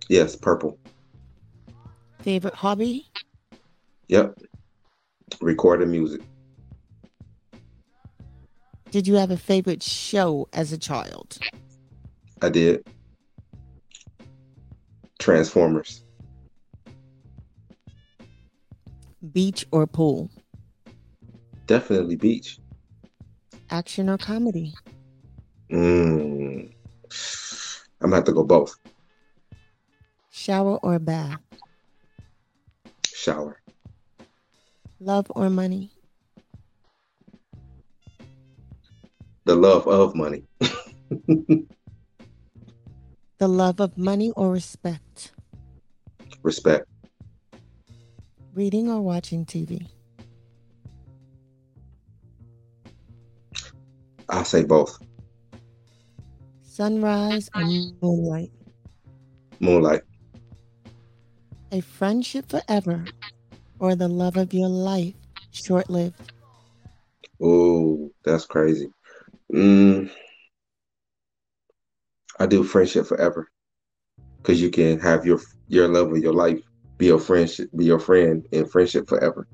Yes, 0.07 0.35
purple. 0.35 0.77
Favorite 2.21 2.53
hobby? 2.55 3.07
Yep. 4.07 4.39
Recording 5.41 5.89
music. 5.89 6.21
Did 8.91 9.07
you 9.07 9.15
have 9.15 9.31
a 9.31 9.37
favorite 9.37 9.81
show 9.81 10.47
as 10.53 10.71
a 10.71 10.77
child? 10.77 11.39
I 12.41 12.49
did. 12.49 12.87
Transformers. 15.19 16.03
Beach 19.33 19.65
or 19.71 19.87
pool? 19.87 20.29
Definitely 21.65 22.15
beach. 22.15 22.59
Action 23.71 24.07
or 24.07 24.17
comedy? 24.17 24.73
Mm. 25.71 26.71
I'm 28.01 28.09
gonna 28.09 28.15
have 28.17 28.25
to 28.25 28.31
go 28.31 28.43
both. 28.43 28.77
Shower 30.29 30.77
or 30.77 30.99
bath? 30.99 31.39
Shower. 33.07 33.59
Love 34.99 35.27
or 35.35 35.49
money? 35.49 35.91
The 39.45 39.55
love 39.55 39.87
of 39.87 40.15
money. 40.15 40.43
The 43.37 43.49
love 43.49 43.81
of 43.81 43.97
money 43.97 44.31
or 44.31 44.49
respect? 44.49 45.33
Respect. 46.41 46.87
Reading 48.53 48.89
or 48.89 49.01
watching 49.01 49.45
TV? 49.45 49.85
I 54.29 54.43
say 54.43 54.63
both. 54.63 54.97
Sunrise 56.63 57.49
or 57.53 57.65
moonlight? 58.01 58.51
Moonlight. 59.59 60.03
A 61.73 61.81
friendship 61.81 62.47
forever 62.47 63.03
or 63.79 63.95
the 63.95 64.07
love 64.07 64.37
of 64.37 64.53
your 64.53 64.69
life 64.69 65.13
short 65.51 65.89
lived? 65.89 66.31
Oh, 67.41 68.11
that's 68.23 68.45
crazy. 68.45 68.89
Mm. 69.53 70.11
I 72.39 72.45
do 72.45 72.63
friendship 72.63 73.07
forever. 73.07 73.47
Cause 74.43 74.61
you 74.61 74.69
can 74.69 74.99
have 74.99 75.25
your 75.25 75.39
your 75.67 75.87
love 75.87 76.11
of 76.11 76.19
your 76.19 76.33
life 76.33 76.59
be 76.97 77.07
your 77.07 77.19
friendship, 77.19 77.69
be 77.75 77.85
your 77.85 77.99
friend 77.99 78.45
in 78.51 78.67
friendship 78.67 79.09
forever. 79.09 79.47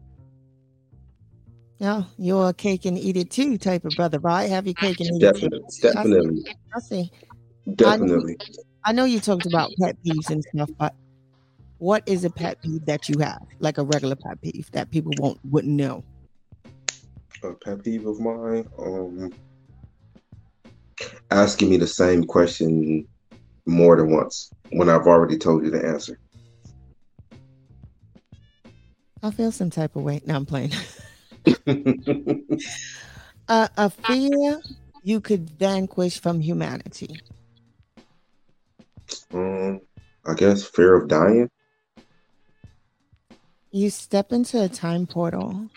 No, 1.79 2.05
you're 2.17 2.49
a 2.49 2.53
cake 2.53 2.85
and 2.85 2.97
eat 2.97 3.17
it 3.17 3.31
too 3.31 3.57
type 3.57 3.85
of 3.85 3.95
brother, 3.95 4.19
right? 4.19 4.49
Have 4.49 4.67
your 4.67 4.75
cake 4.75 4.99
and 4.99 5.15
eat 5.15 5.23
it 5.23 5.33
too. 5.35 5.49
Definitely, 5.49 5.61
definitely, 5.81 6.43
I 6.75 6.79
see. 6.79 7.11
definitely. 7.75 8.37
I 8.85 8.91
know 8.91 9.05
you 9.05 9.19
talked 9.19 9.47
about 9.47 9.71
pet 9.79 9.95
peeves 10.05 10.29
and 10.29 10.43
stuff, 10.43 10.69
but 10.77 10.93
what 11.81 12.03
is 12.05 12.23
a 12.23 12.29
pet 12.29 12.61
peeve 12.61 12.85
that 12.85 13.09
you 13.09 13.17
have, 13.17 13.41
like 13.59 13.79
a 13.79 13.83
regular 13.83 14.15
pet 14.15 14.39
peeve 14.39 14.69
that 14.71 14.91
people 14.91 15.11
won't 15.17 15.39
wouldn't 15.43 15.73
know? 15.73 16.03
A 17.43 17.53
pet 17.53 17.83
peeve 17.83 18.05
of 18.05 18.19
mine, 18.19 18.69
um, 18.77 19.33
asking 21.31 21.71
me 21.71 21.77
the 21.77 21.87
same 21.87 22.23
question 22.23 23.07
more 23.65 23.95
than 23.97 24.11
once 24.11 24.51
when 24.73 24.89
I've 24.89 25.07
already 25.07 25.39
told 25.39 25.65
you 25.65 25.71
the 25.71 25.83
answer. 25.83 26.19
I 29.23 29.31
feel 29.31 29.51
some 29.51 29.71
type 29.71 29.95
of 29.95 30.03
way. 30.03 30.21
No, 30.23 30.35
I'm 30.35 30.45
playing. 30.45 30.73
uh, 33.47 33.67
a 33.75 33.89
fear 33.89 34.61
you 35.03 35.19
could 35.19 35.49
vanquish 35.49 36.19
from 36.19 36.41
humanity. 36.41 37.19
um, 39.33 39.81
I 40.27 40.35
guess 40.35 40.63
fear 40.63 40.93
of 40.93 41.07
dying. 41.07 41.49
You 43.73 43.89
step 43.89 44.33
into 44.33 44.61
a 44.61 44.67
time 44.67 45.07
portal. 45.07 45.69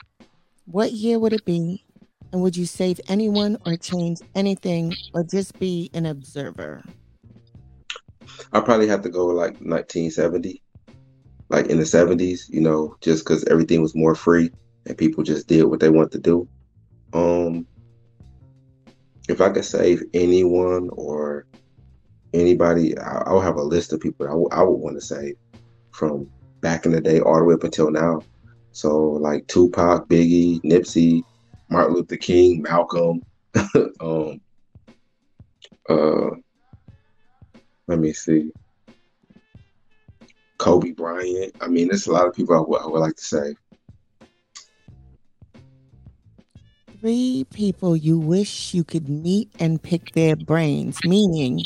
What 0.66 0.90
year 0.90 1.16
would 1.20 1.32
it 1.32 1.44
be? 1.44 1.84
And 2.32 2.42
would 2.42 2.56
you 2.56 2.66
save 2.66 3.00
anyone 3.06 3.56
or 3.64 3.76
change 3.76 4.18
anything 4.34 4.92
or 5.12 5.22
just 5.22 5.56
be 5.60 5.92
an 5.94 6.04
observer? 6.04 6.82
I 8.52 8.58
probably 8.58 8.88
have 8.88 9.02
to 9.02 9.08
go 9.08 9.26
like 9.26 9.52
1970, 9.60 10.60
like 11.50 11.66
in 11.66 11.78
the 11.78 11.84
70s, 11.84 12.48
you 12.48 12.60
know, 12.60 12.96
just 13.00 13.24
because 13.24 13.44
everything 13.44 13.80
was 13.80 13.94
more 13.94 14.16
free 14.16 14.50
and 14.86 14.98
people 14.98 15.22
just 15.22 15.46
did 15.46 15.62
what 15.62 15.78
they 15.78 15.88
wanted 15.88 16.10
to 16.12 16.18
do. 16.18 16.48
Um, 17.12 17.64
if 19.28 19.40
I 19.40 19.50
could 19.50 19.64
save 19.64 20.02
anyone 20.12 20.90
or 20.94 21.46
anybody, 22.32 22.98
I, 22.98 23.22
I'll 23.26 23.40
have 23.40 23.54
a 23.54 23.62
list 23.62 23.92
of 23.92 24.00
people 24.00 24.26
I, 24.26 24.30
w- 24.30 24.48
I 24.50 24.64
would 24.64 24.80
want 24.80 24.96
to 24.96 25.00
save 25.00 25.36
from 25.92 26.28
back 26.64 26.86
in 26.86 26.92
the 26.92 27.00
day 27.00 27.20
all 27.20 27.36
the 27.36 27.44
way 27.44 27.54
up 27.54 27.62
until 27.62 27.90
now. 27.90 28.22
So 28.72 28.98
like 28.98 29.46
Tupac, 29.48 30.08
Biggie, 30.08 30.62
Nipsey, 30.62 31.22
Martin 31.68 31.94
Luther 31.94 32.16
King, 32.16 32.62
Malcolm, 32.62 33.22
um, 34.00 34.40
uh, 35.90 36.30
let 37.86 37.98
me 37.98 38.14
see. 38.14 38.50
Kobe 40.56 40.92
Bryant. 40.92 41.54
I 41.60 41.68
mean, 41.68 41.88
there's 41.88 42.06
a 42.06 42.12
lot 42.12 42.26
of 42.26 42.34
people 42.34 42.56
I 42.56 42.60
would, 42.60 42.80
I 42.80 42.86
would 42.86 43.00
like 43.00 43.16
to 43.16 43.24
say. 43.24 43.54
Three 47.00 47.44
people 47.52 47.94
you 47.94 48.18
wish 48.18 48.72
you 48.72 48.84
could 48.84 49.10
meet 49.10 49.50
and 49.60 49.82
pick 49.82 50.12
their 50.12 50.34
brains, 50.34 51.04
meaning 51.04 51.60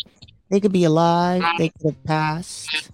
they 0.50 0.58
could 0.58 0.72
be 0.72 0.82
alive, 0.82 1.44
they 1.56 1.68
could 1.68 1.94
have 1.94 2.04
passed, 2.04 2.90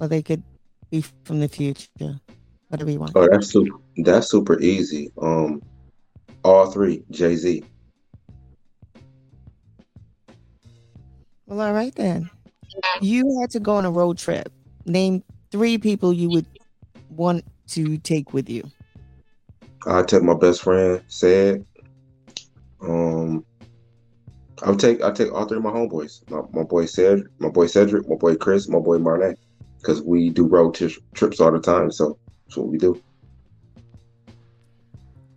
or 0.00 0.08
they 0.08 0.22
could 0.22 0.42
be 0.90 1.04
from 1.24 1.40
the 1.40 1.48
future. 1.48 2.20
Whatever 2.68 2.90
you 2.90 3.00
want. 3.00 3.12
Oh, 3.14 3.28
that's 3.30 3.48
super. 3.50 3.76
That's 3.98 4.30
super 4.30 4.60
easy. 4.60 5.10
Um, 5.20 5.62
all 6.44 6.70
three. 6.70 7.04
Jay 7.10 7.34
Z. 7.36 7.64
Well, 11.46 11.60
all 11.60 11.72
right 11.72 11.94
then. 11.94 12.30
You 13.00 13.38
had 13.40 13.50
to 13.50 13.60
go 13.60 13.76
on 13.76 13.84
a 13.86 13.90
road 13.90 14.18
trip. 14.18 14.52
Name 14.84 15.22
three 15.50 15.78
people 15.78 16.12
you 16.12 16.28
would 16.30 16.46
want 17.08 17.44
to 17.68 17.96
take 17.98 18.32
with 18.32 18.50
you. 18.50 18.70
I 19.86 20.02
take 20.02 20.22
my 20.22 20.34
best 20.34 20.62
friend. 20.62 21.02
Said. 21.08 21.64
Um, 22.82 23.44
I'll 24.62 24.76
take. 24.76 25.02
I 25.02 25.10
take 25.10 25.32
all 25.32 25.46
three 25.46 25.56
of 25.56 25.62
my 25.62 25.70
homeboys. 25.70 26.28
My, 26.30 26.42
my 26.52 26.64
boy 26.64 26.84
Cedric, 26.84 27.28
my 27.38 27.48
boy 27.48 27.66
Cedric, 27.66 28.08
my 28.08 28.16
boy 28.16 28.36
Chris, 28.36 28.68
my 28.68 28.78
boy 28.78 28.98
Marnay, 28.98 29.34
because 29.80 30.02
we 30.02 30.30
do 30.30 30.46
road 30.46 30.74
tri- 30.74 30.90
trips 31.14 31.40
all 31.40 31.52
the 31.52 31.60
time. 31.60 31.90
So 31.90 32.18
that's 32.46 32.56
what 32.56 32.68
we 32.68 32.78
do. 32.78 33.00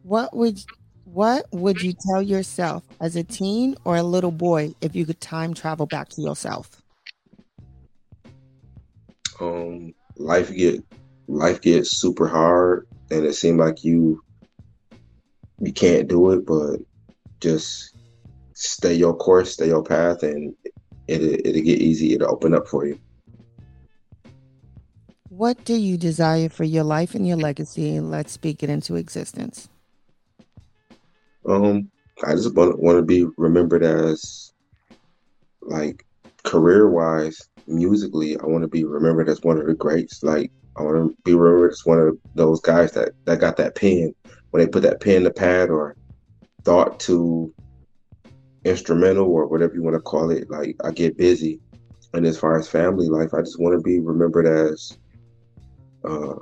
What 0.03 0.36
would 0.36 0.60
what 1.05 1.45
would 1.51 1.81
you 1.81 1.93
tell 2.10 2.21
yourself 2.21 2.83
as 3.00 3.15
a 3.15 3.24
teen 3.24 3.75
or 3.86 3.98
a 3.98 4.03
little 4.03 4.31
boy 4.31 4.74
if 4.81 4.95
you 4.95 5.05
could 5.05 5.19
time 5.21 5.53
travel 5.53 5.86
back 5.86 6.10
to 6.10 6.21
yourself? 6.21 6.81
um 9.41 9.93
life 10.17 10.53
get 10.55 10.83
life 11.27 11.62
gets 11.62 11.98
super 11.98 12.27
hard 12.27 12.88
and 13.10 13.25
it 13.25 13.33
seemed 13.33 13.60
like 13.60 13.83
you 13.83 14.21
you 15.60 15.74
can't 15.74 16.07
do 16.07 16.31
it 16.31 16.45
but 16.45 16.79
just 17.39 17.95
stay 18.53 18.93
your 18.93 19.15
course 19.15 19.53
stay 19.53 19.67
your 19.67 19.83
path 19.83 20.24
and 20.24 20.53
it, 21.07 21.45
it'll 21.45 21.62
get 21.62 21.81
easy 21.81 22.13
it'll 22.13 22.31
open 22.31 22.53
up 22.53 22.67
for 22.67 22.86
you 22.86 23.00
What 25.41 25.65
do 25.65 25.74
you 25.74 25.98
desire 25.98 26.50
for 26.50 26.65
your 26.65 26.83
life 26.83 27.15
and 27.15 27.27
your 27.27 27.36
legacy? 27.36 28.00
Let's 28.00 28.31
speak 28.31 28.62
it 28.62 28.69
into 28.69 28.95
existence. 28.95 29.69
um 31.50 31.89
i 32.24 32.33
just 32.33 32.53
want, 32.53 32.79
want 32.79 33.00
to 33.00 33.01
be 33.01 33.25
remembered 33.38 33.81
as 33.81 34.53
like 35.63 36.05
career 36.43 36.88
wise 36.88 37.50
musically 37.65 38.38
i 38.38 38.45
want 38.45 38.62
to 38.62 38.67
be 38.67 38.83
remembered 38.83 39.27
as 39.27 39.41
one 39.41 39.57
of 39.57 39.65
the 39.65 39.74
greats 39.74 40.21
like 40.21 40.51
i 40.77 40.83
want 40.83 40.95
to 40.95 41.17
be 41.24 41.33
remembered 41.33 41.71
as 41.71 41.83
one 41.86 41.98
of 41.98 42.15
those 42.36 42.62
guys 42.62 42.91
that 42.91 43.10
that 43.25 43.39
got 43.39 43.57
that 43.57 43.74
pen 43.74 44.13
when 44.51 44.63
they 44.63 44.69
put 44.69 44.83
that 44.83 45.01
pen 45.01 45.24
to 45.24 45.31
pad 45.31 45.71
or 45.71 45.95
thought 46.63 47.00
to 47.00 47.51
instrumental 48.63 49.25
or 49.25 49.48
whatever 49.48 49.74
you 49.74 49.81
want 49.81 49.95
to 49.95 50.01
call 50.01 50.29
it. 50.29 50.50
Like 50.51 50.75
I 50.83 50.91
get 50.91 51.17
busy, 51.17 51.60
and 52.13 52.25
as 52.25 52.38
far 52.38 52.60
as 52.60 52.67
family 52.67 53.10
life, 53.10 53.33
I 53.33 53.39
just 53.39 53.60
want 53.60 53.75
to 53.75 53.81
be 53.81 54.00
remembered 54.00 54.45
as 54.45 54.98
uh, 56.03 56.36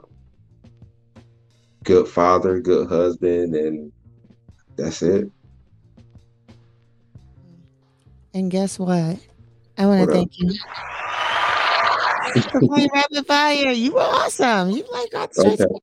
good 1.84 2.08
father, 2.08 2.60
good 2.60 2.88
husband, 2.88 3.56
and 3.56 3.92
that's 4.76 5.02
it. 5.02 5.30
And 8.34 8.52
guess 8.52 8.78
what? 8.78 9.18
I 9.78 9.86
want 9.86 10.02
to 10.02 10.04
up? 10.04 10.12
thank 10.12 10.38
you. 10.38 10.52
for 12.52 12.60
playing 12.62 12.90
rapid 12.94 13.26
fire. 13.26 13.72
You 13.72 13.94
were 13.94 14.02
awesome. 14.02 14.72
You 14.72 14.86
like 14.92 15.12
got 15.12 15.34
the. 15.34 15.80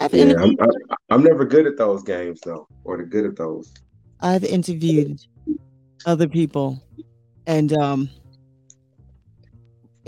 I've 0.00 0.14
Yeah, 0.14 0.34
I'm, 0.38 0.56
I'm, 0.60 0.70
I'm 1.10 1.22
never 1.24 1.44
good 1.44 1.66
at 1.66 1.76
those 1.76 2.02
games 2.04 2.40
though, 2.44 2.68
or 2.84 2.98
the 2.98 3.02
good 3.04 3.24
at 3.24 3.36
those. 3.36 3.72
I've 4.20 4.44
interviewed 4.44 5.20
other 6.06 6.28
people, 6.28 6.80
and 7.46 7.72
um, 7.72 8.08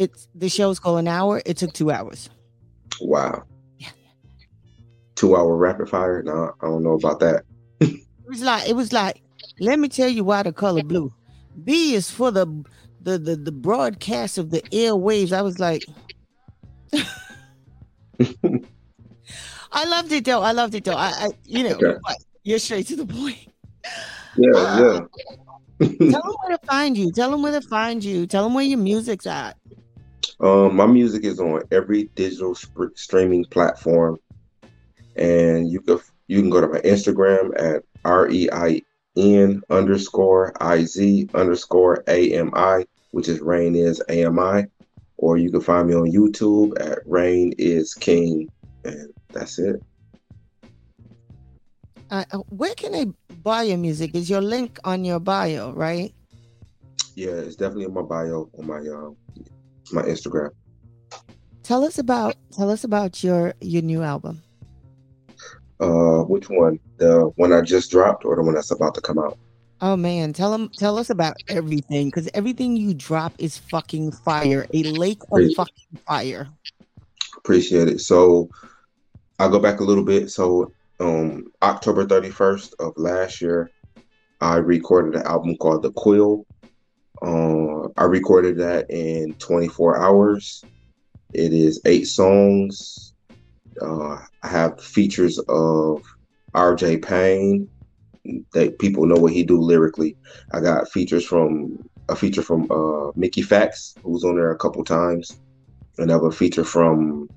it's 0.00 0.28
the 0.34 0.48
show's 0.48 0.78
called 0.80 0.98
an 0.98 1.08
hour. 1.08 1.42
It 1.44 1.56
took 1.58 1.72
two 1.72 1.90
hours. 1.90 2.30
Wow. 3.00 3.44
Yeah. 3.78 3.88
Two 5.14 5.36
hour 5.36 5.54
rapid 5.56 5.88
fire? 5.88 6.22
No, 6.22 6.52
I 6.60 6.66
don't 6.66 6.82
know 6.82 6.94
about 6.94 7.20
that. 7.20 7.44
It 7.80 8.00
was 8.26 8.42
like 8.42 8.68
it 8.68 8.74
was 8.74 8.92
like. 8.92 9.22
Let 9.58 9.78
me 9.78 9.88
tell 9.88 10.08
you 10.08 10.24
why 10.24 10.42
the 10.42 10.52
color 10.52 10.82
blue. 10.82 11.12
B 11.64 11.94
is 11.94 12.10
for 12.10 12.30
the 12.30 12.46
the 13.02 13.18
the, 13.18 13.36
the 13.36 13.52
broadcast 13.52 14.38
of 14.38 14.50
the 14.50 14.62
airwaves. 14.72 15.32
I 15.32 15.42
was 15.42 15.58
like. 15.58 15.84
I 19.72 19.84
loved 19.84 20.12
it 20.12 20.24
though. 20.24 20.42
I 20.42 20.52
loved 20.52 20.74
it 20.74 20.84
though. 20.84 20.96
I, 20.96 21.08
I 21.08 21.28
you 21.44 21.62
know, 21.64 21.74
Okay. 21.76 21.96
you're 22.42 22.58
straight 22.58 22.86
to 22.88 22.96
the 22.96 23.06
point. 23.06 23.38
Yeah, 24.36 24.50
Uh, 24.56 25.00
yeah. 25.80 25.88
Tell 26.10 26.22
them 26.22 26.34
where 26.42 26.56
to 26.58 26.66
find 26.66 26.96
you. 26.96 27.10
Tell 27.12 27.30
them 27.30 27.42
where 27.42 27.58
to 27.58 27.66
find 27.68 28.02
you. 28.04 28.26
Tell 28.26 28.44
them 28.44 28.54
where 28.54 28.64
your 28.64 28.78
music's 28.78 29.26
at. 29.26 29.56
Um, 30.40 30.74
my 30.76 30.86
music 30.86 31.24
is 31.24 31.38
on 31.38 31.62
every 31.70 32.10
digital 32.16 32.54
sp- 32.56 32.96
streaming 32.96 33.44
platform, 33.44 34.18
and 35.16 35.70
you 35.70 35.80
can 35.82 35.98
you 36.28 36.40
can 36.40 36.48
go 36.48 36.62
to 36.62 36.68
my 36.68 36.80
Instagram 36.80 37.50
at 37.60 37.82
r 38.04 38.28
e 38.30 38.48
i 38.50 38.80
n 39.16 39.60
underscore 39.68 40.54
i 40.62 40.84
z 40.84 41.28
underscore 41.34 42.02
a 42.08 42.32
m 42.32 42.50
i, 42.54 42.86
which 43.10 43.28
is 43.28 43.40
Rain 43.40 43.74
is 43.74 44.02
A 44.08 44.24
M 44.24 44.38
I, 44.38 44.66
or 45.18 45.36
you 45.36 45.50
can 45.50 45.60
find 45.60 45.88
me 45.88 45.94
on 45.94 46.10
YouTube 46.10 46.72
at 46.80 47.00
Rain 47.04 47.52
is 47.58 47.92
King, 47.94 48.48
and 48.84 49.12
that's 49.32 49.58
it. 49.58 49.82
Uh, 52.10 52.24
uh, 52.32 52.38
where 52.48 52.74
can 52.74 52.92
they 52.92 53.06
buy 53.42 53.64
your 53.64 53.78
music? 53.78 54.14
Is 54.14 54.30
your 54.30 54.40
link 54.40 54.78
on 54.84 55.04
your 55.04 55.20
bio, 55.20 55.72
right? 55.72 56.14
Yeah, 57.14 57.32
it's 57.32 57.56
definitely 57.56 57.84
in 57.84 57.92
my 57.92 58.02
bio 58.02 58.48
on 58.58 58.66
my 58.66 58.78
um 58.78 59.16
my 59.92 60.02
Instagram. 60.02 60.50
Tell 61.62 61.84
us 61.84 61.98
about 61.98 62.36
tell 62.52 62.70
us 62.70 62.84
about 62.84 63.22
your 63.22 63.54
your 63.60 63.82
new 63.82 64.02
album. 64.02 64.42
Uh, 65.78 66.22
which 66.24 66.48
one? 66.50 66.78
The 66.98 67.30
one 67.36 67.52
I 67.52 67.62
just 67.62 67.90
dropped, 67.90 68.24
or 68.24 68.36
the 68.36 68.42
one 68.42 68.54
that's 68.54 68.70
about 68.70 68.94
to 68.96 69.00
come 69.00 69.18
out? 69.18 69.38
Oh 69.80 69.96
man, 69.96 70.32
tell 70.34 70.50
them 70.50 70.68
tell 70.76 70.98
us 70.98 71.08
about 71.08 71.36
everything 71.48 72.08
because 72.08 72.28
everything 72.34 72.76
you 72.76 72.92
drop 72.92 73.32
is 73.38 73.56
fucking 73.56 74.12
fire. 74.12 74.66
A 74.74 74.82
lake 74.82 75.22
of 75.22 75.30
Great. 75.30 75.56
fucking 75.56 75.98
fire. 76.06 76.48
Appreciate 77.38 77.88
it. 77.88 78.00
So 78.00 78.50
I'll 79.38 79.48
go 79.48 79.58
back 79.58 79.80
a 79.80 79.84
little 79.84 80.04
bit. 80.04 80.30
So 80.30 80.72
um 80.98 81.50
October 81.62 82.04
31st 82.04 82.74
of 82.78 82.92
last 82.98 83.40
year, 83.40 83.70
I 84.42 84.56
recorded 84.56 85.14
an 85.14 85.26
album 85.26 85.56
called 85.56 85.82
The 85.82 85.92
Quill. 85.92 86.44
Uh, 87.22 87.88
I 87.96 88.04
recorded 88.04 88.56
that 88.58 88.90
in 88.90 89.34
24 89.34 89.98
hours. 89.98 90.64
It 91.32 91.52
is 91.52 91.80
eight 91.84 92.06
songs. 92.06 93.14
Uh, 93.80 94.18
I 94.42 94.48
have 94.48 94.80
features 94.80 95.38
of 95.48 96.02
RJ 96.54 97.04
Payne. 97.04 97.68
That 98.52 98.78
people 98.78 99.06
know 99.06 99.16
what 99.16 99.32
he 99.32 99.44
do 99.44 99.58
lyrically. 99.58 100.16
I 100.52 100.60
got 100.60 100.90
features 100.90 101.24
from 101.24 101.78
a 102.08 102.16
feature 102.16 102.42
from 102.42 102.70
uh, 102.70 103.12
Mickey 103.16 103.42
Factz, 103.42 103.94
who's 104.02 104.24
on 104.24 104.36
there 104.36 104.50
a 104.50 104.58
couple 104.58 104.84
times. 104.84 105.40
Another 105.96 106.30
feature 106.30 106.64
from 106.64 107.28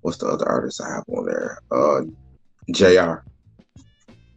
what's 0.00 0.18
the 0.18 0.26
other 0.26 0.48
artist 0.48 0.80
I 0.80 0.88
have 0.88 1.04
on 1.08 1.26
there? 1.26 1.58
Uh, 1.70 2.02
Jr. 2.70 3.24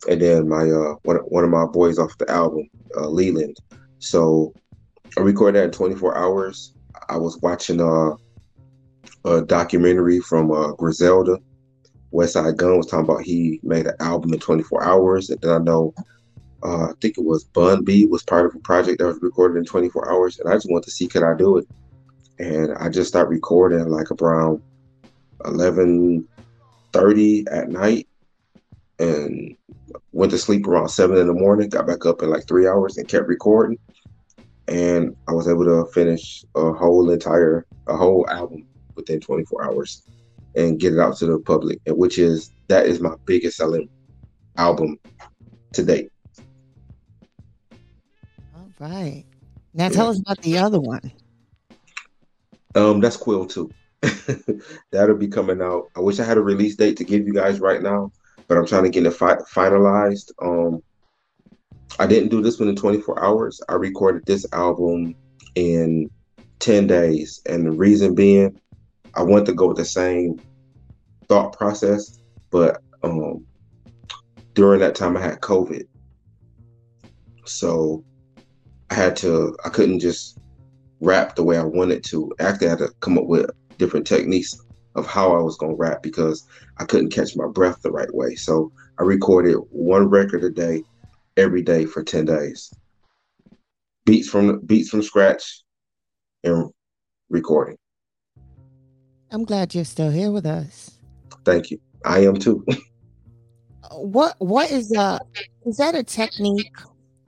And 0.07 0.21
then 0.21 0.49
my 0.49 0.69
uh 0.69 0.95
one 1.03 1.17
one 1.17 1.43
of 1.43 1.49
my 1.49 1.65
boys 1.65 1.97
off 1.97 2.17
the 2.17 2.29
album, 2.29 2.67
uh, 2.97 3.07
Leland. 3.07 3.57
So 3.99 4.53
I 5.17 5.21
recorded 5.21 5.59
that 5.59 5.65
in 5.65 5.71
24 5.71 6.17
hours. 6.17 6.73
I 7.09 7.17
was 7.17 7.39
watching 7.41 7.81
uh, 7.81 8.11
a 9.25 9.41
documentary 9.41 10.19
from 10.19 10.51
uh, 10.51 10.73
Griselda. 10.73 11.39
Westside 12.13 12.57
Gun 12.57 12.77
was 12.77 12.85
talking 12.87 13.05
about 13.05 13.23
he 13.23 13.59
made 13.63 13.87
an 13.87 13.95
album 13.99 14.33
in 14.33 14.39
24 14.39 14.83
hours, 14.83 15.29
and 15.29 15.41
then 15.41 15.51
I 15.51 15.57
know 15.57 15.93
uh, 16.63 16.85
I 16.85 16.91
think 17.01 17.17
it 17.17 17.23
was 17.23 17.43
Bun 17.43 17.83
B 17.83 18.05
was 18.05 18.23
part 18.23 18.45
of 18.45 18.55
a 18.55 18.59
project 18.59 18.99
that 18.99 19.07
was 19.07 19.21
recorded 19.21 19.59
in 19.59 19.65
24 19.65 20.11
hours, 20.11 20.39
and 20.39 20.49
I 20.49 20.53
just 20.53 20.69
wanted 20.69 20.85
to 20.85 20.91
see 20.91 21.07
could 21.07 21.23
I 21.23 21.35
do 21.35 21.57
it, 21.57 21.67
and 22.39 22.73
I 22.77 22.89
just 22.89 23.09
started 23.09 23.29
recording 23.29 23.89
like 23.89 24.11
around 24.11 24.61
11:30 25.43 27.45
at 27.51 27.69
night, 27.69 28.07
and 28.99 29.57
went 30.11 30.31
to 30.31 30.37
sleep 30.37 30.67
around 30.67 30.89
seven 30.89 31.17
in 31.17 31.27
the 31.27 31.33
morning. 31.33 31.69
Got 31.69 31.87
back 31.87 32.05
up 32.05 32.21
in 32.23 32.29
like 32.29 32.47
three 32.47 32.67
hours 32.67 32.97
and 32.97 33.07
kept 33.07 33.27
recording, 33.27 33.77
and 34.67 35.15
I 35.27 35.33
was 35.33 35.47
able 35.47 35.65
to 35.65 35.85
finish 35.91 36.43
a 36.55 36.71
whole 36.73 37.09
entire 37.09 37.65
a 37.87 37.95
whole 37.95 38.27
album 38.29 38.65
within 38.95 39.19
24 39.19 39.65
hours 39.65 40.03
and 40.55 40.79
get 40.79 40.93
it 40.93 40.99
out 40.99 41.17
to 41.17 41.25
the 41.25 41.39
public, 41.39 41.79
which 41.87 42.17
is 42.17 42.51
that 42.67 42.85
is 42.85 42.99
my 42.99 43.13
biggest 43.25 43.57
selling 43.57 43.89
album 44.57 44.97
to 45.73 45.83
date. 45.83 46.09
All 48.55 48.69
right. 48.79 49.23
Now 49.73 49.89
tell 49.89 50.09
us 50.09 50.19
about 50.19 50.41
the 50.41 50.57
other 50.57 50.79
one. 50.79 51.11
Um, 52.75 53.01
that's 53.01 53.17
Quill 53.17 53.45
too. 53.45 53.69
That'll 54.91 55.17
be 55.17 55.27
coming 55.27 55.61
out. 55.61 55.85
I 55.95 55.99
wish 55.99 56.19
I 56.19 56.23
had 56.23 56.37
a 56.37 56.41
release 56.41 56.75
date 56.75 56.97
to 56.97 57.03
give 57.03 57.25
you 57.25 57.33
guys 57.33 57.59
right 57.59 57.81
now, 57.81 58.11
but 58.47 58.57
I'm 58.57 58.65
trying 58.65 58.83
to 58.83 58.89
get 58.89 59.05
it 59.05 59.11
fi- 59.11 59.37
finalized. 59.53 60.31
Um, 60.41 60.81
I 61.99 62.07
didn't 62.07 62.29
do 62.29 62.41
this 62.41 62.59
one 62.59 62.69
in 62.69 62.75
24 62.75 63.23
hours. 63.23 63.61
I 63.69 63.73
recorded 63.73 64.25
this 64.25 64.45
album 64.51 65.15
in 65.55 66.09
10 66.59 66.87
days, 66.87 67.41
and 67.45 67.65
the 67.65 67.71
reason 67.71 68.15
being, 68.15 68.59
I 69.15 69.23
want 69.23 69.45
to 69.45 69.53
go 69.53 69.67
with 69.67 69.77
the 69.77 69.85
same 69.85 70.41
thought 71.29 71.57
process, 71.57 72.19
but 72.51 72.81
um, 73.03 73.45
during 74.53 74.81
that 74.81 74.95
time 74.95 75.15
I 75.15 75.21
had 75.21 75.39
COVID, 75.39 75.83
so 77.45 78.03
I 78.89 78.95
had 78.95 79.15
to. 79.17 79.55
I 79.63 79.69
couldn't 79.69 79.99
just 79.99 80.37
rap 80.99 81.35
the 81.35 81.43
way 81.43 81.57
I 81.57 81.63
wanted 81.63 82.03
to. 82.05 82.31
Actually, 82.39 82.67
I 82.67 82.69
had 82.71 82.79
to 82.79 82.93
come 82.99 83.17
up 83.17 83.25
with 83.25 83.49
different 83.77 84.05
techniques 84.05 84.57
of 84.95 85.05
how 85.05 85.35
I 85.35 85.41
was 85.41 85.57
gonna 85.57 85.75
rap 85.75 86.01
because 86.03 86.47
I 86.77 86.85
couldn't 86.85 87.11
catch 87.11 87.35
my 87.35 87.47
breath 87.47 87.81
the 87.81 87.91
right 87.91 88.13
way. 88.13 88.35
So 88.35 88.71
I 88.99 89.03
recorded 89.03 89.57
one 89.71 90.09
record 90.09 90.43
a 90.43 90.49
day, 90.49 90.83
every 91.37 91.61
day 91.61 91.85
for 91.85 92.03
ten 92.03 92.25
days. 92.25 92.71
Beats 94.05 94.29
from 94.29 94.59
beats 94.65 94.89
from 94.89 95.01
scratch, 95.01 95.63
and 96.43 96.71
recording. 97.29 97.77
I'm 99.31 99.43
glad 99.43 99.73
you're 99.75 99.85
still 99.85 100.11
here 100.11 100.31
with 100.31 100.45
us. 100.45 100.99
Thank 101.43 101.71
you. 101.71 101.79
I 102.03 102.19
am 102.19 102.35
too. 102.35 102.65
What 103.91 104.35
what 104.39 104.71
is 104.71 104.91
uh 104.97 105.19
is 105.63 105.77
that 105.77 105.93
a 105.93 106.01
technique 106.01 106.75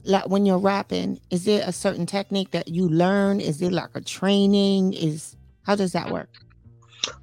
like 0.04 0.28
when 0.28 0.43
you're 0.43 0.58
rapping? 0.58 1.20
Is 1.30 1.46
there 1.46 1.63
a 1.63 1.72
certain 1.72 2.08
technique 2.08 2.50
that 2.52 2.67
you 2.67 2.89
learn? 2.89 3.39
Is 3.39 3.62
it 3.62 3.72
like 3.72 3.91
a 3.93 4.02
training? 4.02 4.93
Is 4.93 5.36
how 5.63 5.76
does 5.76 5.91
that 5.91 6.12
work? 6.12 6.30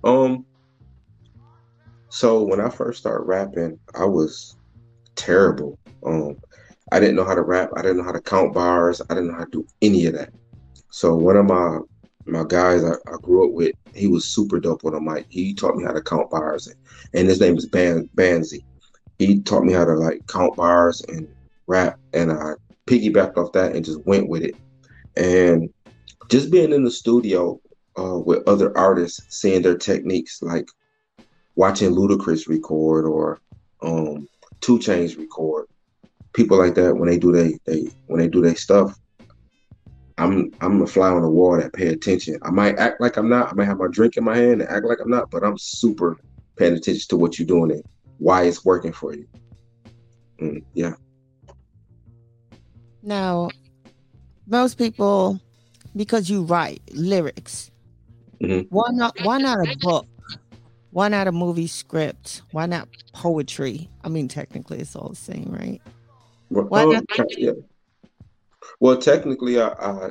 Um. 0.04 0.46
So 2.10 2.44
when 2.44 2.60
I 2.60 2.70
first 2.70 3.00
started 3.00 3.24
rapping, 3.24 3.78
I 3.96 4.04
was 4.04 4.56
terrible. 5.16 5.78
Um, 6.06 6.36
I 6.94 7.00
didn't 7.00 7.16
know 7.16 7.24
how 7.24 7.34
to 7.34 7.42
rap. 7.42 7.70
I 7.76 7.82
didn't 7.82 7.96
know 7.96 8.04
how 8.04 8.12
to 8.12 8.20
count 8.20 8.54
bars. 8.54 9.02
I 9.10 9.14
didn't 9.14 9.26
know 9.26 9.34
how 9.34 9.46
to 9.46 9.50
do 9.50 9.66
any 9.82 10.06
of 10.06 10.14
that. 10.14 10.32
So 10.90 11.16
one 11.16 11.36
of 11.36 11.44
my 11.44 11.80
my 12.24 12.44
guys 12.46 12.84
I, 12.84 12.92
I 13.12 13.16
grew 13.20 13.48
up 13.48 13.52
with, 13.52 13.74
he 13.94 14.06
was 14.06 14.24
super 14.24 14.60
dope 14.60 14.84
on 14.84 14.94
a 14.94 15.00
mic. 15.00 15.26
He 15.28 15.54
taught 15.54 15.74
me 15.74 15.82
how 15.82 15.90
to 15.90 16.00
count 16.00 16.30
bars, 16.30 16.68
and, 16.68 16.76
and 17.12 17.28
his 17.28 17.40
name 17.40 17.56
is 17.56 17.66
Ban 17.66 18.08
Banzi. 18.14 18.62
He 19.18 19.40
taught 19.40 19.64
me 19.64 19.72
how 19.72 19.84
to 19.84 19.94
like 19.94 20.24
count 20.28 20.54
bars 20.54 21.02
and 21.08 21.26
rap, 21.66 21.98
and 22.12 22.30
I 22.30 22.52
piggybacked 22.86 23.38
off 23.38 23.50
that 23.54 23.74
and 23.74 23.84
just 23.84 24.06
went 24.06 24.28
with 24.28 24.44
it. 24.44 24.54
And 25.16 25.70
just 26.30 26.52
being 26.52 26.72
in 26.72 26.84
the 26.84 26.92
studio 26.92 27.60
uh, 27.98 28.20
with 28.20 28.46
other 28.46 28.76
artists, 28.78 29.20
seeing 29.30 29.62
their 29.62 29.76
techniques, 29.76 30.42
like 30.42 30.68
watching 31.56 31.90
Ludacris 31.90 32.46
record 32.46 33.04
or 33.04 33.40
um, 33.82 34.28
2 34.60 34.78
Chainz 34.78 35.18
record, 35.18 35.66
people 36.34 36.58
like 36.58 36.74
that 36.74 36.96
when 36.96 37.08
they 37.08 37.18
do 37.18 37.32
they 37.32 37.58
they 37.64 37.86
when 38.06 38.20
they 38.20 38.28
do 38.28 38.42
their 38.42 38.56
stuff, 38.56 38.94
I'm 40.18 40.52
I'm 40.60 40.82
a 40.82 40.86
fly 40.86 41.08
on 41.08 41.22
the 41.22 41.30
wall 41.30 41.56
that 41.56 41.72
pay 41.72 41.88
attention. 41.88 42.38
I 42.42 42.50
might 42.50 42.78
act 42.78 43.00
like 43.00 43.16
I'm 43.16 43.28
not. 43.28 43.50
I 43.50 43.54
might 43.54 43.64
have 43.64 43.78
my 43.78 43.88
drink 43.90 44.16
in 44.16 44.24
my 44.24 44.36
hand 44.36 44.60
and 44.60 44.70
act 44.70 44.84
like 44.84 44.98
I'm 45.00 45.10
not, 45.10 45.30
but 45.30 45.44
I'm 45.44 45.56
super 45.56 46.18
paying 46.58 46.74
attention 46.74 47.06
to 47.08 47.16
what 47.16 47.38
you're 47.38 47.46
doing 47.46 47.72
and 47.72 47.82
why 48.18 48.44
it's 48.44 48.64
working 48.64 48.92
for 48.92 49.14
you. 49.14 49.26
Mm, 50.40 50.64
yeah. 50.74 50.94
Now, 53.02 53.50
most 54.46 54.78
people, 54.78 55.40
because 55.96 56.30
you 56.30 56.42
write 56.42 56.80
lyrics, 56.92 57.70
Mhm. 58.42 58.66
why 58.70 58.90
not? 58.92 59.20
Why 59.20 59.38
not 59.38 59.60
a 59.60 59.76
book? 59.76 60.06
Why 60.90 61.08
not 61.08 61.26
a 61.26 61.32
movie 61.32 61.66
script? 61.66 62.42
Why 62.52 62.66
not 62.66 62.88
poetry? 63.12 63.88
I 64.04 64.08
mean, 64.08 64.28
technically, 64.28 64.78
it's 64.78 64.94
all 64.94 65.08
the 65.08 65.16
same, 65.16 65.48
right? 65.50 65.80
Well, 66.50 66.94
um, 66.94 67.04
yeah. 67.36 67.52
Well, 68.80 68.98
technically, 68.98 69.60
I, 69.60 69.68
I 69.68 70.10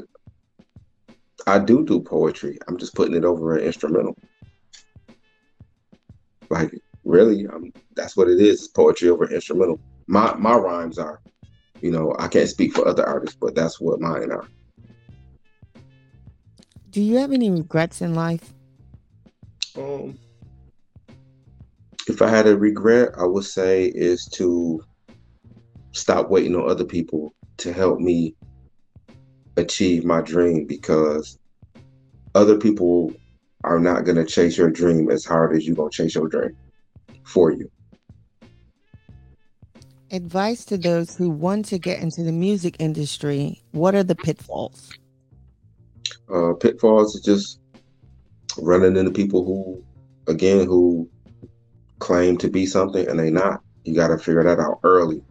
I 1.46 1.60
do 1.60 1.86
do 1.86 2.02
poetry. 2.02 2.58
I'm 2.68 2.78
just 2.78 2.96
putting 2.96 3.16
it 3.16 3.26
over 3.26 3.56
an 3.56 3.66
instrumental. 3.66 4.18
Like 6.50 6.74
really, 7.04 7.48
um, 7.48 7.72
that's 7.96 8.16
what 8.16 8.30
it 8.30 8.40
is. 8.40 8.64
It's 8.64 8.68
poetry 8.68 9.10
over 9.10 9.30
instrumental. 9.30 9.80
My 10.08 10.34
my 10.36 10.56
rhymes 10.56 10.98
are, 10.98 11.22
you 11.82 11.92
know, 11.92 12.16
I 12.20 12.28
can't 12.28 12.50
speak 12.50 12.74
for 12.74 12.88
other 12.88 13.08
artists, 13.08 13.38
but 13.40 13.56
that's 13.56 13.80
what 13.80 14.00
mine 14.00 14.32
are. 14.32 14.48
Do 16.90 17.02
you 17.02 17.18
have 17.18 17.32
any 17.32 17.50
regrets 17.50 18.02
in 18.02 18.14
life? 18.14 18.54
Um, 19.76 20.20
if 22.08 22.22
I 22.22 22.30
had 22.30 22.48
a 22.48 22.56
regret, 22.56 23.14
I 23.18 23.26
would 23.26 23.46
say 23.46 23.86
is 23.86 24.26
to 24.34 24.84
stop 25.94 26.30
waiting 26.30 26.56
on 26.56 26.70
other 26.70 26.84
people 26.84 27.34
to 27.58 27.72
help 27.72 28.00
me 28.00 28.36
achieve 29.58 30.04
my 30.04 30.22
dream 30.22 30.66
because 30.66 31.38
other 32.36 32.58
people 32.58 33.14
are 33.64 33.80
not 33.80 34.04
going 34.04 34.18
to 34.18 34.26
chase 34.26 34.58
your 34.58 34.70
dream 34.70 35.10
as 35.10 35.24
hard 35.24 35.56
as 35.56 35.66
you're 35.66 35.76
going 35.76 35.90
to 35.90 35.96
chase 35.96 36.16
your 36.16 36.28
dream 36.28 36.58
for 37.24 37.52
you. 37.52 37.70
Advice 40.12 40.66
to 40.66 40.78
those 40.78 41.16
who 41.16 41.30
want 41.30 41.66
to 41.66 41.80
get 41.80 42.00
into 42.00 42.24
the 42.24 42.32
music 42.32 42.76
industry. 42.80 43.62
What 43.72 43.96
are 43.96 44.04
the 44.04 44.16
pitfalls? 44.16 44.92
Uh, 46.32 46.54
pitfalls 46.54 47.16
is 47.16 47.22
just 47.22 47.60
running 48.58 48.98
into 48.98 49.12
people 49.12 49.46
who, 49.46 49.84
again, 50.32 50.68
who 50.68 51.10
claim 52.00 52.38
to 52.38 52.50
be 52.50 52.66
something 52.66 53.08
and 53.08 53.20
they 53.20 53.32
not. 53.32 53.62
You 53.86 53.96
got 53.96 54.10
to 54.10 54.18
figure 54.18 54.44
that 54.44 54.60
out 54.60 54.80
early 54.84 55.22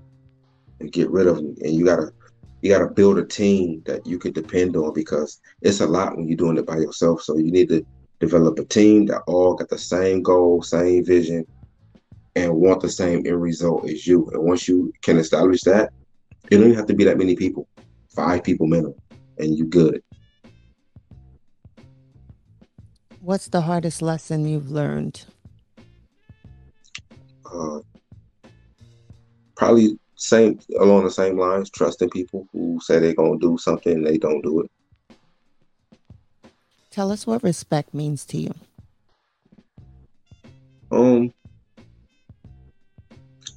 and 0.83 0.93
get 0.93 1.11
rid 1.11 1.27
of 1.27 1.37
them. 1.37 1.55
And 1.63 1.73
you 1.73 1.87
got 1.87 1.97
to 1.97 2.13
you 2.61 2.71
got 2.71 2.79
to 2.79 2.95
build 2.95 3.19
a 3.19 3.25
team 3.25 3.83
that 3.87 4.07
you 4.07 4.19
could 4.19 4.35
depend 4.35 4.77
on 4.77 4.93
because 4.93 5.41
it's 5.63 5.81
a 5.81 5.87
lot 5.87 6.17
when 6.17 6.29
you're 6.29 6.37
doing 6.37 6.59
it 6.59 6.67
by 6.67 6.77
yourself. 6.77 7.23
So 7.23 7.37
you 7.37 7.51
need 7.51 7.69
to 7.71 7.85
develop 8.21 8.57
a 8.59 8.65
team 8.65 9.07
that 9.07 9.23
all 9.27 9.55
got 9.55 9.69
the 9.69 9.79
same 9.79 10.23
goal, 10.23 10.63
same 10.63 11.05
vision, 11.05 11.45
and 12.37 12.55
want 12.55 12.81
the 12.81 12.89
same 12.89 13.27
end 13.27 13.43
result 13.43 13.89
as 13.91 14.07
you. 14.07 14.31
And 14.33 14.45
once 14.45 14.69
you 14.69 14.93
can 15.03 15.19
establish 15.19 15.63
that, 15.63 15.93
you 16.51 16.59
don't 16.59 16.69
even 16.69 16.77
have 16.77 16.87
to 16.87 16.95
be 16.95 17.03
that 17.05 17.19
many 17.19 17.35
people, 17.35 17.67
five 18.15 18.45
people 18.45 18.69
minimum, 18.69 18.95
and 19.39 19.59
you 19.59 19.65
good. 19.65 20.01
What's 23.21 23.49
the 23.49 23.63
hardest 23.63 24.03
lesson 24.03 24.47
you've 24.47 24.71
learned? 24.71 25.25
Uh, 27.45 27.81
probably 29.57 29.99
same 30.23 30.59
along 30.79 31.05
the 31.05 31.11
same 31.11 31.37
lines, 31.37 31.69
trusting 31.71 32.11
people 32.11 32.47
who 32.53 32.79
say 32.81 32.99
they're 32.99 33.15
gonna 33.15 33.39
do 33.39 33.59
something 33.59 33.93
and 33.93 34.07
they 34.07 34.19
don't 34.19 34.43
do 34.43 34.61
it. 34.61 34.71
Tell 36.91 37.11
us 37.11 37.27
what 37.27 37.43
respect 37.43 37.93
means 37.93 38.25
to 38.27 38.39
you. 38.39 38.55
Um, 40.93 41.33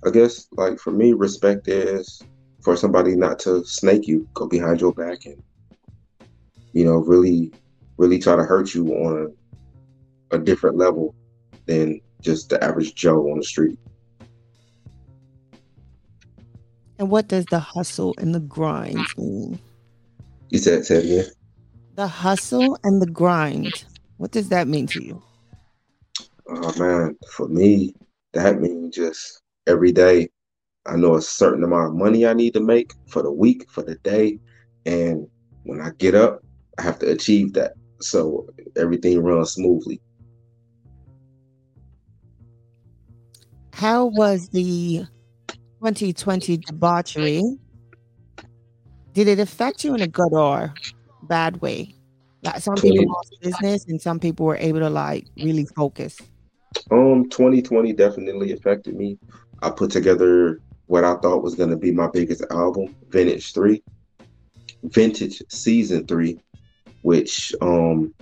I 0.05 0.09
guess 0.09 0.47
like 0.53 0.79
for 0.79 0.91
me, 0.91 1.13
respect 1.13 1.67
is 1.67 2.21
for 2.61 2.75
somebody 2.75 3.15
not 3.15 3.37
to 3.39 3.63
snake 3.65 4.07
you, 4.07 4.27
go 4.33 4.47
behind 4.47 4.81
your 4.81 4.93
back, 4.93 5.25
and 5.25 5.41
you 6.73 6.83
know, 6.83 6.95
really, 6.95 7.51
really 7.97 8.17
try 8.17 8.35
to 8.35 8.43
hurt 8.43 8.73
you 8.73 8.87
on 8.87 9.31
a, 10.31 10.35
a 10.35 10.39
different 10.39 10.77
level 10.77 11.13
than 11.67 12.01
just 12.21 12.49
the 12.49 12.63
average 12.63 12.95
Joe 12.95 13.31
on 13.31 13.37
the 13.37 13.43
street. 13.43 13.77
And 16.97 17.09
what 17.09 17.27
does 17.27 17.45
the 17.47 17.59
hustle 17.59 18.15
and 18.17 18.33
the 18.33 18.39
grind 18.39 19.07
mean? 19.17 19.59
You 20.49 20.59
said, 20.59 20.85
said 20.85 21.03
again. 21.03 21.25
The 21.95 22.07
hustle 22.07 22.77
and 22.83 23.01
the 23.01 23.07
grind. 23.07 23.83
What 24.17 24.31
does 24.31 24.49
that 24.49 24.67
mean 24.67 24.87
to 24.87 25.03
you? 25.03 25.21
Oh 26.47 26.73
man, 26.79 27.17
for 27.31 27.47
me, 27.47 27.95
that 28.33 28.61
means 28.61 28.95
just 28.95 29.41
every 29.67 29.91
day. 29.91 30.29
I 30.85 30.95
know 30.95 31.15
a 31.15 31.21
certain 31.21 31.63
amount 31.63 31.87
of 31.87 31.95
money 31.95 32.25
I 32.25 32.33
need 32.33 32.53
to 32.53 32.59
make 32.59 32.93
for 33.07 33.23
the 33.23 33.31
week, 33.31 33.69
for 33.69 33.81
the 33.81 33.95
day, 33.95 34.39
and 34.85 35.27
when 35.63 35.81
I 35.81 35.89
get 35.97 36.13
up, 36.13 36.41
I 36.77 36.83
have 36.83 36.99
to 36.99 37.09
achieve 37.09 37.53
that 37.53 37.73
so 37.99 38.47
everything 38.77 39.19
runs 39.21 39.53
smoothly. 39.53 39.99
How 43.73 44.05
was 44.05 44.49
the 44.49 45.05
2020 45.93 46.57
debauchery? 46.57 47.43
Did 49.13 49.27
it 49.27 49.39
affect 49.39 49.83
you 49.83 49.95
in 49.95 50.01
a 50.01 50.07
good 50.07 50.33
or 50.33 50.73
bad 51.23 51.61
way? 51.61 51.95
Like 52.43 52.61
some 52.61 52.75
people 52.75 53.07
lost 53.07 53.35
business 53.41 53.85
and 53.85 54.01
some 54.01 54.19
people 54.19 54.45
were 54.45 54.57
able 54.57 54.79
to 54.79 54.89
like 54.89 55.25
really 55.37 55.65
focus. 55.65 56.19
Um, 56.91 57.29
2020 57.29 57.93
definitely 57.93 58.51
affected 58.51 58.95
me. 58.95 59.17
I 59.61 59.69
put 59.69 59.91
together 59.91 60.59
what 60.87 61.03
I 61.03 61.15
thought 61.15 61.41
was 61.41 61.55
going 61.55 61.69
to 61.69 61.77
be 61.77 61.91
my 61.91 62.07
biggest 62.07 62.43
album, 62.51 62.95
Vintage 63.09 63.53
3, 63.53 63.81
Vintage 64.83 65.41
Season 65.49 66.05
3, 66.05 66.39
which 67.01 67.53
um 67.61 68.13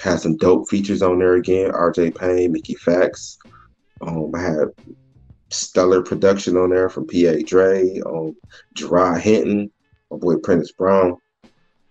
has 0.00 0.22
some 0.22 0.36
dope 0.36 0.68
features 0.68 1.02
on 1.02 1.18
there 1.18 1.34
again. 1.34 1.72
RJ 1.72 2.16
Payne, 2.16 2.52
Mickey 2.52 2.74
Factz. 2.74 3.36
Um, 4.00 4.32
I 4.34 4.40
had 4.40 4.68
stellar 5.50 6.02
production 6.02 6.56
on 6.56 6.70
there 6.70 6.88
from 6.88 7.06
PA 7.06 7.34
Dre, 7.44 8.00
um, 8.06 8.36
Gerard 8.74 9.20
Hinton, 9.20 9.70
my 10.10 10.16
boy 10.16 10.36
Prentice 10.36 10.72
Brown, 10.72 11.16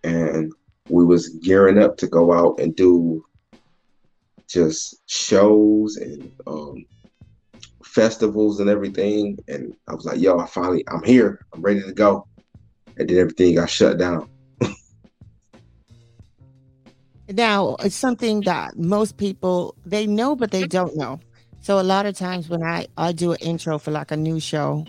and 0.03 0.51
we 0.87 1.05
was 1.05 1.29
gearing 1.29 1.77
up 1.77 1.97
to 1.97 2.07
go 2.07 2.33
out 2.33 2.59
and 2.59 2.75
do 2.75 3.23
just 4.47 4.95
shows 5.07 5.97
and 5.97 6.31
um, 6.47 6.85
festivals 7.83 8.59
and 8.59 8.69
everything. 8.69 9.37
And 9.47 9.73
I 9.87 9.93
was 9.93 10.05
like, 10.05 10.19
yo, 10.19 10.39
I 10.39 10.47
finally, 10.47 10.83
I'm 10.87 11.03
here. 11.03 11.45
I'm 11.53 11.61
ready 11.61 11.81
to 11.81 11.93
go. 11.93 12.27
And 12.97 13.07
then 13.07 13.17
everything 13.17 13.55
got 13.55 13.69
shut 13.69 13.97
down. 13.97 14.27
Now, 17.31 17.75
it's 17.81 17.95
something 17.95 18.41
that 18.41 18.77
most 18.77 19.17
people 19.17 19.75
they 19.85 20.07
know 20.07 20.35
but 20.35 20.49
they 20.49 20.65
don't 20.65 20.97
know. 20.97 21.19
So 21.61 21.79
a 21.79 21.83
lot 21.83 22.05
of 22.05 22.15
times 22.17 22.49
when 22.49 22.63
I 22.63 22.87
I 22.97 23.11
do 23.11 23.31
an 23.31 23.37
intro 23.41 23.77
for 23.77 23.91
like 23.91 24.11
a 24.11 24.17
new 24.17 24.39
show, 24.39 24.85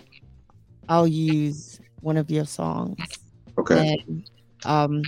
I'll 0.89 1.07
use 1.07 1.79
one 2.01 2.17
of 2.17 2.29
your 2.29 2.45
songs. 2.45 2.97
Okay. 3.57 3.97
And 4.05 4.23
um 4.65 5.03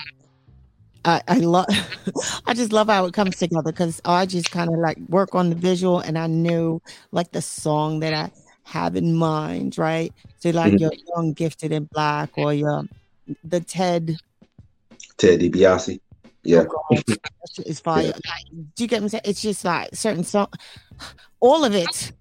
I, 1.06 1.22
I 1.28 1.38
love 1.40 1.66
I 2.48 2.54
just 2.54 2.72
love 2.72 2.88
how 2.88 3.06
it 3.06 3.14
comes 3.14 3.38
together 3.38 3.72
because 3.72 4.00
I 4.06 4.26
just 4.26 4.52
kind 4.52 4.70
of 4.70 4.80
like 4.80 4.98
work 5.10 5.36
on 5.36 5.50
the 5.50 5.56
visual 5.56 6.00
and 6.00 6.18
I 6.18 6.28
knew 6.28 6.82
like 7.12 7.32
the 7.32 7.42
song 7.42 8.00
that 8.02 8.14
I 8.14 8.32
have 8.64 8.96
in 8.96 9.16
mind, 9.16 9.78
right? 9.78 10.14
So 10.38 10.52
like 10.52 10.74
Mhm. 10.74 10.80
your 10.82 10.92
young 11.16 11.34
gifted 11.34 11.72
in 11.72 11.90
black 11.94 12.38
or 12.38 12.54
your 12.54 12.86
the 13.44 13.62
Ted 13.62 14.18
Ted 15.18 15.40
DiBiase. 15.40 16.00
Yeah. 16.44 16.66
Oh 16.90 17.02
shit 17.56 17.78
fire. 17.78 18.04
Like, 18.06 18.66
do 18.76 18.84
you 18.84 18.88
get 18.88 19.02
me? 19.02 19.06
I'm 19.06 19.10
saying? 19.10 19.22
It's 19.26 19.42
just 19.42 19.64
like 19.66 19.96
certain 19.96 20.24
song, 20.24 20.48
all 21.44 21.66
of 21.66 21.76
it, 21.76 22.14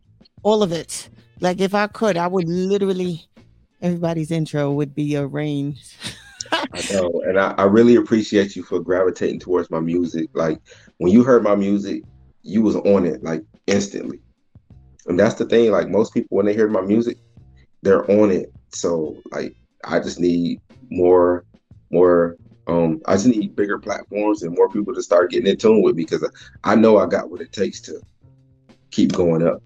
all 0.43 0.65
of 0.65 0.73
it. 0.73 1.09
Like 1.41 1.61
if 1.61 1.75
I 1.75 1.87
could, 1.87 2.17
I 2.17 2.27
would 2.27 2.49
literally. 2.49 3.25
Everybody's 3.81 4.31
intro 4.31 4.71
would 4.73 4.95
be 4.95 5.17
a 5.17 5.27
rain. 5.27 5.77
I 6.53 6.93
know, 6.93 7.23
and 7.27 7.39
I, 7.39 7.53
I 7.59 7.65
really 7.65 7.97
appreciate 7.97 8.55
you 8.55 8.63
for 8.63 8.79
gravitating 8.79 9.41
towards 9.41 9.71
my 9.71 9.81
music. 9.81 10.29
Like 10.35 10.61
when 10.99 11.13
you 11.13 11.25
heard 11.25 11.43
my 11.43 11.57
music, 11.57 12.03
you 12.43 12.63
was 12.63 12.77
on 12.77 13.07
it 13.07 13.25
like 13.25 13.43
instantly. 13.67 14.21
And 15.07 15.19
that's 15.19 15.35
the 15.35 15.47
thing. 15.47 15.73
Like 15.73 15.89
most 15.89 16.15
people, 16.15 16.37
when 16.37 16.47
they 16.47 16.55
hear 16.55 16.69
my 16.69 16.81
music, 16.81 17.19
they're 17.83 18.09
on 18.11 18.31
it. 18.31 18.53
So 18.71 19.17
like 19.33 19.55
I 19.85 19.99
just 19.99 20.21
need 20.21 20.61
more, 20.91 21.45
more. 21.91 22.37
Um, 22.69 23.01
I 23.07 23.15
just 23.15 23.27
need 23.27 23.57
bigger 23.57 23.79
platforms 23.79 24.43
and 24.43 24.55
more 24.55 24.69
people 24.69 24.95
to 24.95 25.03
start 25.03 25.31
getting 25.31 25.49
in 25.49 25.57
tune 25.57 25.83
with 25.83 25.97
me 25.97 26.05
because 26.05 26.29
I 26.63 26.77
know 26.77 26.99
I 26.99 27.07
got 27.07 27.31
what 27.31 27.41
it 27.41 27.53
takes 27.53 27.81
to 27.83 28.01
keep 28.93 29.13
going 29.13 29.47
up. 29.47 29.61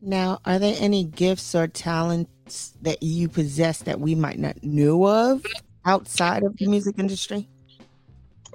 Now, 0.00 0.40
are 0.44 0.58
there 0.58 0.76
any 0.78 1.04
gifts 1.04 1.54
or 1.54 1.68
talents 1.68 2.74
that 2.82 3.02
you 3.02 3.28
possess 3.28 3.82
that 3.82 4.00
we 4.00 4.14
might 4.14 4.38
not 4.38 4.62
know 4.62 5.06
of 5.06 5.44
outside 5.84 6.42
of 6.42 6.56
the 6.56 6.66
music 6.66 6.96
industry? 6.98 7.48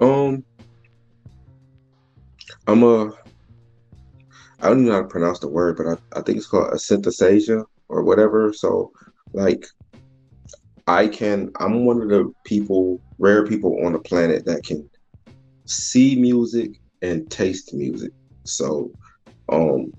Um, 0.00 0.44
I'm 2.66 2.82
a. 2.82 3.12
I 4.60 4.68
don't 4.68 4.84
know 4.84 4.92
how 4.92 5.02
to 5.02 5.08
pronounce 5.08 5.40
the 5.40 5.48
word, 5.48 5.76
but 5.76 5.86
I, 5.86 6.18
I 6.18 6.22
think 6.22 6.38
it's 6.38 6.46
called 6.46 6.72
a 6.72 6.76
synthesasia 6.76 7.64
or 7.88 8.04
whatever. 8.04 8.52
So, 8.52 8.92
like, 9.32 9.66
I 10.86 11.08
can. 11.08 11.50
I'm 11.58 11.84
one 11.84 12.00
of 12.00 12.08
the 12.08 12.32
people, 12.44 13.00
rare 13.18 13.46
people 13.46 13.84
on 13.84 13.92
the 13.92 13.98
planet 13.98 14.44
that 14.46 14.64
can 14.64 14.88
see 15.66 16.16
music 16.16 16.70
and 17.02 17.30
taste 17.30 17.74
music. 17.74 18.12
So, 18.44 18.92
um, 19.48 19.92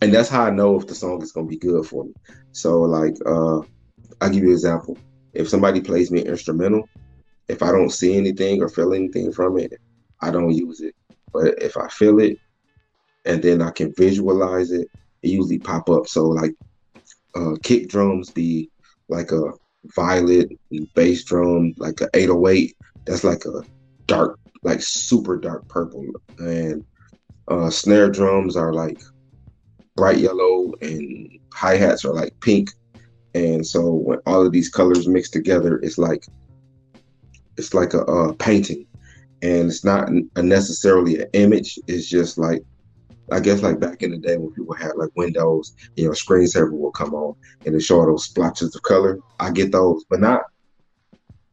and 0.00 0.12
that's 0.12 0.28
how 0.28 0.44
I 0.44 0.50
know 0.50 0.78
if 0.78 0.86
the 0.86 0.94
song 0.94 1.22
is 1.22 1.32
gonna 1.32 1.46
be 1.46 1.56
good 1.56 1.86
for 1.86 2.04
me. 2.04 2.12
So, 2.52 2.82
like, 2.82 3.16
uh, 3.26 3.60
I'll 4.20 4.30
give 4.30 4.42
you 4.42 4.50
an 4.50 4.52
example. 4.52 4.98
If 5.32 5.48
somebody 5.48 5.80
plays 5.80 6.10
me 6.10 6.22
instrumental, 6.22 6.88
if 7.48 7.62
I 7.62 7.72
don't 7.72 7.90
see 7.90 8.16
anything 8.16 8.62
or 8.62 8.68
feel 8.68 8.94
anything 8.94 9.32
from 9.32 9.58
it, 9.58 9.72
I 10.20 10.30
don't 10.30 10.52
use 10.52 10.80
it. 10.80 10.94
But 11.32 11.62
if 11.62 11.76
I 11.76 11.88
feel 11.88 12.20
it 12.20 12.38
and 13.24 13.42
then 13.42 13.60
I 13.60 13.70
can 13.70 13.92
visualize 13.96 14.70
it, 14.70 14.88
it 15.22 15.28
usually 15.28 15.58
pop 15.58 15.90
up. 15.90 16.06
So 16.06 16.28
like 16.28 16.54
uh, 17.34 17.54
kick 17.62 17.88
drums 17.88 18.30
be 18.30 18.70
like 19.08 19.32
a 19.32 19.52
violet, 19.96 20.48
bass 20.94 21.24
drum 21.24 21.74
like 21.78 22.00
a 22.00 22.08
808. 22.14 22.76
That's 23.06 23.24
like 23.24 23.44
a 23.44 23.62
dark, 24.06 24.38
like 24.62 24.80
super 24.80 25.36
dark 25.36 25.68
purple, 25.68 26.06
and 26.38 26.84
uh, 27.48 27.70
snare 27.70 28.10
drums 28.10 28.56
are 28.56 28.72
like 28.72 29.00
bright 29.96 30.18
yellow, 30.18 30.72
and 30.80 31.30
hi 31.52 31.76
hats 31.76 32.04
are 32.04 32.14
like 32.14 32.38
pink. 32.40 32.70
And 33.34 33.66
so 33.66 33.92
when 33.92 34.18
all 34.26 34.46
of 34.46 34.52
these 34.52 34.68
colors 34.68 35.08
mix 35.08 35.28
together, 35.30 35.78
it's 35.78 35.98
like 35.98 36.24
it's 37.56 37.74
like 37.74 37.94
a, 37.94 38.00
a 38.00 38.34
painting, 38.34 38.86
and 39.42 39.70
it's 39.70 39.84
not 39.84 40.08
necessarily 40.36 41.20
an 41.20 41.28
image. 41.32 41.78
It's 41.86 42.08
just 42.08 42.38
like 42.38 42.62
I 43.32 43.40
guess 43.40 43.62
like 43.62 43.80
back 43.80 44.02
in 44.02 44.10
the 44.10 44.18
day 44.18 44.36
when 44.36 44.52
people 44.52 44.74
had 44.74 44.96
like 44.96 45.10
windows, 45.16 45.74
you 45.96 46.04
know, 46.06 46.10
screensaver 46.12 46.72
will 46.72 46.92
come 46.92 47.14
on 47.14 47.34
and 47.64 47.74
it 47.74 47.80
show 47.80 48.04
those 48.04 48.26
splotches 48.26 48.74
of 48.74 48.82
color. 48.82 49.18
I 49.40 49.50
get 49.50 49.72
those, 49.72 50.04
but 50.10 50.20
not 50.20 50.42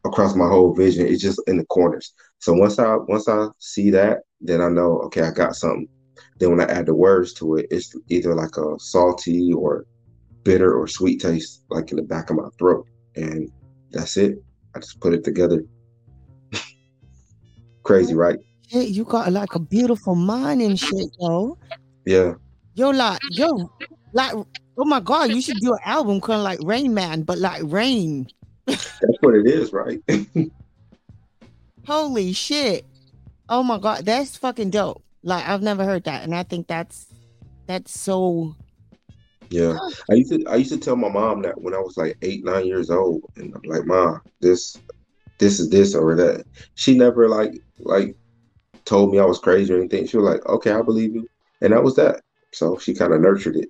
across 0.06 0.36
my 0.36 0.48
whole 0.48 0.74
vision. 0.74 1.08
It's 1.08 1.22
just 1.22 1.42
in 1.48 1.58
the 1.58 1.66
corners. 1.66 2.14
So 2.40 2.54
once 2.54 2.78
I 2.78 2.96
once 2.96 3.28
I 3.28 3.48
see 3.60 3.90
that, 3.92 4.20
then 4.42 4.62
I 4.62 4.70
know 4.70 5.00
okay, 5.06 5.22
I 5.22 5.32
got 5.32 5.56
something. 5.56 5.88
Then 6.40 6.52
when 6.52 6.62
I 6.62 6.72
add 6.72 6.88
the 6.88 6.96
words 6.96 7.34
to 7.36 7.56
it, 7.56 7.68
it's 7.70 7.96
either 8.10 8.34
like 8.34 8.58
a 8.58 8.80
salty 8.80 9.54
or 9.54 9.86
bitter 10.44 10.76
or 10.76 10.88
sweet 10.88 11.22
taste, 11.22 11.64
like 11.70 11.92
in 11.92 11.98
the 11.98 12.04
back 12.04 12.30
of 12.30 12.38
my 12.38 12.48
throat, 12.58 12.88
and 13.16 13.50
that's 13.92 14.18
it. 14.18 14.42
I 14.76 14.80
just 14.80 15.00
put 15.00 15.14
it 15.14 15.24
together. 15.24 15.64
Crazy, 17.84 18.16
right? 18.16 18.40
Hey, 18.68 18.86
you 18.86 19.04
got 19.04 19.32
like 19.32 19.54
a 19.56 19.60
beautiful 19.60 20.16
mind 20.16 20.62
and 20.62 20.80
shit, 20.80 21.10
yo. 21.20 21.58
Yeah. 22.06 22.34
Yo, 22.74 22.90
like, 22.90 23.20
yo, 23.32 23.70
like, 24.14 24.34
oh 24.34 24.86
my 24.86 25.02
god, 25.02 25.32
you 25.32 25.42
should 25.42 25.60
do 25.60 25.74
an 25.74 25.80
album 25.86 26.22
called 26.22 26.44
like 26.44 26.60
Rain 26.64 26.94
Man, 26.94 27.24
but 27.24 27.38
like 27.38 27.62
rain. 27.66 28.28
That's 28.66 29.18
what 29.20 29.36
it 29.36 29.48
is, 29.48 29.74
right? 29.74 30.00
Holy 31.86 32.32
shit. 32.34 32.86
Oh 33.52 33.64
my 33.64 33.78
god, 33.78 34.06
that's 34.06 34.38
fucking 34.38 34.70
dope. 34.70 35.04
Like 35.24 35.46
I've 35.48 35.62
never 35.62 35.84
heard 35.84 36.06
that. 36.06 36.24
And 36.24 36.34
I 36.34 36.44
think 36.44 36.68
that's 36.68 37.08
that's 37.68 38.00
so 38.00 38.56
Yeah. 39.50 39.78
I 40.10 40.14
used 40.14 40.32
to 40.32 40.44
I 40.48 40.56
used 40.56 40.72
to 40.72 40.78
tell 40.80 40.96
my 40.96 41.10
mom 41.10 41.42
that 41.42 41.62
when 41.62 41.74
I 41.76 41.80
was 41.80 41.98
like 41.98 42.18
eight, 42.22 42.46
nine 42.46 42.66
years 42.66 42.90
old. 42.90 43.24
And 43.36 43.54
I'm 43.54 43.62
like, 43.70 43.86
Mom, 43.86 44.22
this 44.40 44.78
this 45.38 45.60
is 45.60 45.70
this 45.70 45.94
or 45.96 46.16
that. 46.16 46.46
She 46.76 46.98
never 46.98 47.28
like 47.28 47.62
like 47.80 48.16
told 48.86 49.12
me 49.12 49.20
I 49.20 49.26
was 49.26 49.38
crazy 49.38 49.74
or 49.74 49.78
anything. 49.80 50.08
She 50.08 50.16
was 50.18 50.26
like, 50.26 50.46
Okay, 50.46 50.72
I 50.72 50.82
believe 50.82 51.14
you. 51.14 51.28
And 51.62 51.74
that 51.74 51.84
was 51.84 51.98
that. 51.98 52.22
So 52.54 52.78
she 52.78 52.94
kind 52.94 53.14
of 53.14 53.20
nurtured 53.20 53.58
it. 53.58 53.70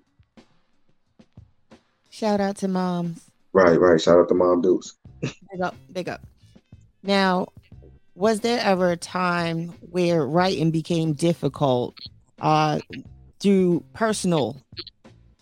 shout 2.12 2.39
out 2.39 2.58
to 2.58 2.67
moms. 2.67 3.32
Right, 3.52 3.80
right. 3.80 4.00
Shout 4.00 4.20
out 4.20 4.30
to 4.30 4.36
Mom 4.36 4.62
dudes. 4.62 4.96
Big 5.22 5.62
up, 5.62 5.76
big 5.91 6.08
up. 6.08 6.22
Now, 7.04 7.48
was 8.22 8.42
there 8.42 8.60
ever 8.62 8.92
a 8.92 8.98
time 8.98 9.70
where 9.90 10.24
writing 10.24 10.70
became 10.70 11.12
difficult 11.12 11.98
uh 12.40 12.80
through 13.40 13.84
personal 13.94 14.62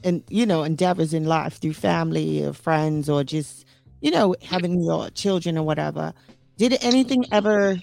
and 0.06 0.24
you 0.30 0.46
know 0.46 0.63
endeavors 0.63 1.13
in 1.13 1.26
life 1.26 1.60
through 1.60 1.74
family 1.74 2.42
or 2.42 2.54
friends 2.54 3.10
or 3.10 3.22
just 3.22 3.65
you 4.00 4.10
know 4.10 4.34
having 4.42 4.82
your 4.82 5.10
children 5.10 5.58
or 5.58 5.63
whatever 5.63 6.13
did 6.58 6.78
anything 6.82 7.26
ever 7.34 7.78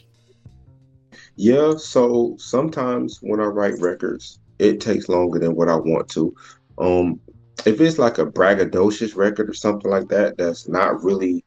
Yeah, 1.36 1.74
so 1.76 2.34
sometimes 2.38 3.18
when 3.20 3.40
I 3.40 3.44
write 3.44 3.78
records, 3.78 4.38
it 4.58 4.80
takes 4.80 5.10
longer 5.10 5.38
than 5.38 5.54
what 5.54 5.68
I 5.68 5.76
want 5.76 6.08
to. 6.10 6.34
Um, 6.78 7.20
if 7.66 7.80
it's 7.80 7.98
like 7.98 8.16
a 8.16 8.24
braggadocious 8.24 9.14
record 9.14 9.50
or 9.50 9.54
something 9.54 9.90
like 9.90 10.08
that, 10.08 10.38
that's 10.38 10.66
not 10.68 11.02
really 11.04 11.44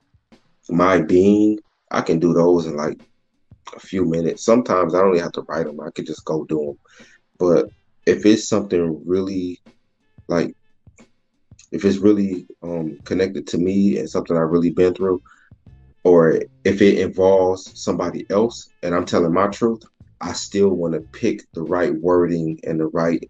my 0.70 1.02
being, 1.02 1.58
I 1.92 2.02
can 2.02 2.20
do 2.20 2.34
those 2.34 2.68
in 2.68 2.76
like 2.78 3.00
a 3.76 3.80
few 3.80 4.06
minutes. 4.06 4.46
Sometimes 4.46 4.94
I 4.94 5.00
don't 5.00 5.16
even 5.16 5.24
have 5.24 5.32
to 5.34 5.46
write 5.48 5.66
them; 5.66 5.80
I 5.80 5.92
could 5.92 6.06
just 6.06 6.26
go 6.26 6.46
do 6.46 6.66
them. 6.66 6.80
But 7.38 7.70
if 8.06 8.26
it's 8.26 8.48
something 8.48 9.02
really 9.06 9.60
like, 10.28 10.56
if 11.72 11.86
it's 11.86 11.98
really 11.98 12.48
um, 12.64 12.98
connected 13.06 13.48
to 13.48 13.58
me 13.58 13.98
and 13.98 14.10
something 14.10 14.36
I've 14.36 14.50
really 14.50 14.72
been 14.72 14.94
through, 14.94 15.22
or 16.04 16.42
if 16.64 16.82
it 16.82 17.00
involves 17.00 17.72
somebody 17.80 18.26
else 18.30 18.70
and 18.84 18.96
I'm 18.96 19.06
telling 19.06 19.34
my 19.34 19.48
truth, 19.48 19.82
I 20.22 20.34
still 20.34 20.70
want 20.70 20.94
to 20.94 21.02
pick 21.02 21.44
the 21.54 21.64
right 21.64 21.94
wording 21.94 22.60
and 22.64 22.80
the 22.80 22.88
right 22.88 23.30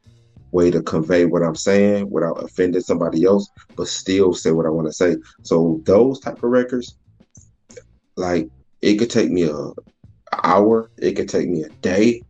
way 0.51 0.71
to 0.71 0.81
convey 0.81 1.25
what 1.25 1.43
I'm 1.43 1.55
saying 1.55 2.09
without 2.09 2.43
offending 2.43 2.81
somebody 2.81 3.25
else, 3.25 3.47
but 3.75 3.87
still 3.87 4.33
say 4.33 4.51
what 4.51 4.65
I 4.65 4.69
want 4.69 4.87
to 4.87 4.93
say. 4.93 5.15
So 5.43 5.81
those 5.85 6.19
type 6.19 6.41
of 6.43 6.49
records, 6.49 6.97
like 8.17 8.49
it 8.81 8.97
could 8.97 9.09
take 9.09 9.29
me 9.29 9.43
a, 9.43 9.71
hour, 10.43 10.89
it 10.97 11.13
could 11.13 11.29
take 11.29 11.47
me 11.49 11.63
a 11.63 11.69
day. 11.81 12.23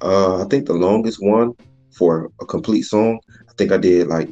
Uh, 0.00 0.42
I 0.42 0.48
think 0.48 0.66
the 0.66 0.74
longest 0.74 1.18
one 1.20 1.52
for 1.96 2.30
a 2.40 2.46
complete 2.46 2.82
song, 2.82 3.20
I 3.48 3.52
think 3.56 3.72
I 3.72 3.76
did 3.76 4.08
like 4.08 4.28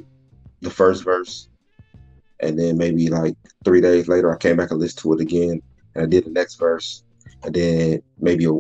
the 0.61 0.71
first 0.71 1.05
verse, 1.05 1.49
and 2.41 2.59
then 2.59 2.77
maybe 2.77 3.09
like 3.09 3.35
three 3.65 3.81
days 3.81 4.09
later, 4.09 4.33
I 4.33 4.39
came 4.39 4.57
back 4.57 4.71
and 4.71 4.81
listened 4.81 5.03
to 5.03 5.13
it 5.15 5.21
again, 5.21 5.61
and 5.95 6.05
I 6.05 6.07
did 6.07 6.25
the 6.25 6.31
next 6.31 6.59
verse, 6.59 7.03
and 7.45 7.55
then 7.55 8.03
maybe 8.19 8.47
a, 8.47 8.53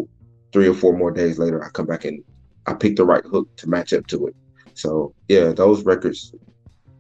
three 0.53 0.69
or 0.69 0.75
four 0.75 0.97
more 0.97 1.11
days 1.11 1.39
later, 1.39 1.65
I 1.65 1.71
come 1.71 1.87
back 1.87 2.05
and 2.05 2.23
I 2.67 2.75
pick 2.75 2.97
the 2.97 3.05
right 3.05 3.25
hook 3.25 3.49
to 3.59 3.69
match 3.69 3.93
up 3.93 4.07
to 4.09 4.27
it. 4.29 4.37
So 4.75 5.15
yeah, 5.29 5.53
those 5.53 5.85
records 5.85 6.33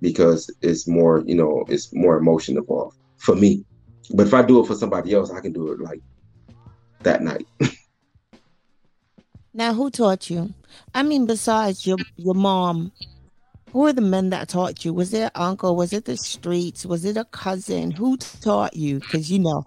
because 0.00 0.52
it's 0.62 0.88
more, 0.88 1.22
you 1.26 1.34
know, 1.34 1.64
it's 1.68 1.94
more 1.94 2.16
emotion 2.16 2.56
involved 2.56 2.96
for 3.18 3.36
me. 3.36 3.64
But 4.14 4.26
if 4.26 4.34
I 4.34 4.42
do 4.42 4.60
it 4.60 4.66
for 4.66 4.74
somebody 4.74 5.12
else, 5.12 5.30
I 5.30 5.40
can 5.40 5.52
do 5.52 5.72
it 5.72 5.80
like 5.80 6.00
that 7.02 7.22
night. 7.22 7.46
now 9.54 9.74
who 9.74 9.90
taught 9.90 10.30
you? 10.30 10.52
I 10.94 11.02
mean 11.02 11.26
besides 11.26 11.86
your 11.86 11.98
your 12.16 12.34
mom 12.34 12.92
who 13.72 13.86
are 13.86 13.92
the 13.92 14.00
men 14.00 14.30
that 14.30 14.48
taught 14.48 14.84
you? 14.84 14.92
Was 14.92 15.14
it 15.14 15.22
an 15.22 15.30
uncle? 15.34 15.76
Was 15.76 15.92
it 15.92 16.04
the 16.04 16.16
streets? 16.16 16.84
Was 16.84 17.04
it 17.04 17.16
a 17.16 17.24
cousin? 17.24 17.92
Who 17.92 18.16
taught 18.16 18.74
you? 18.74 18.98
Because 18.98 19.30
you 19.30 19.38
know 19.38 19.64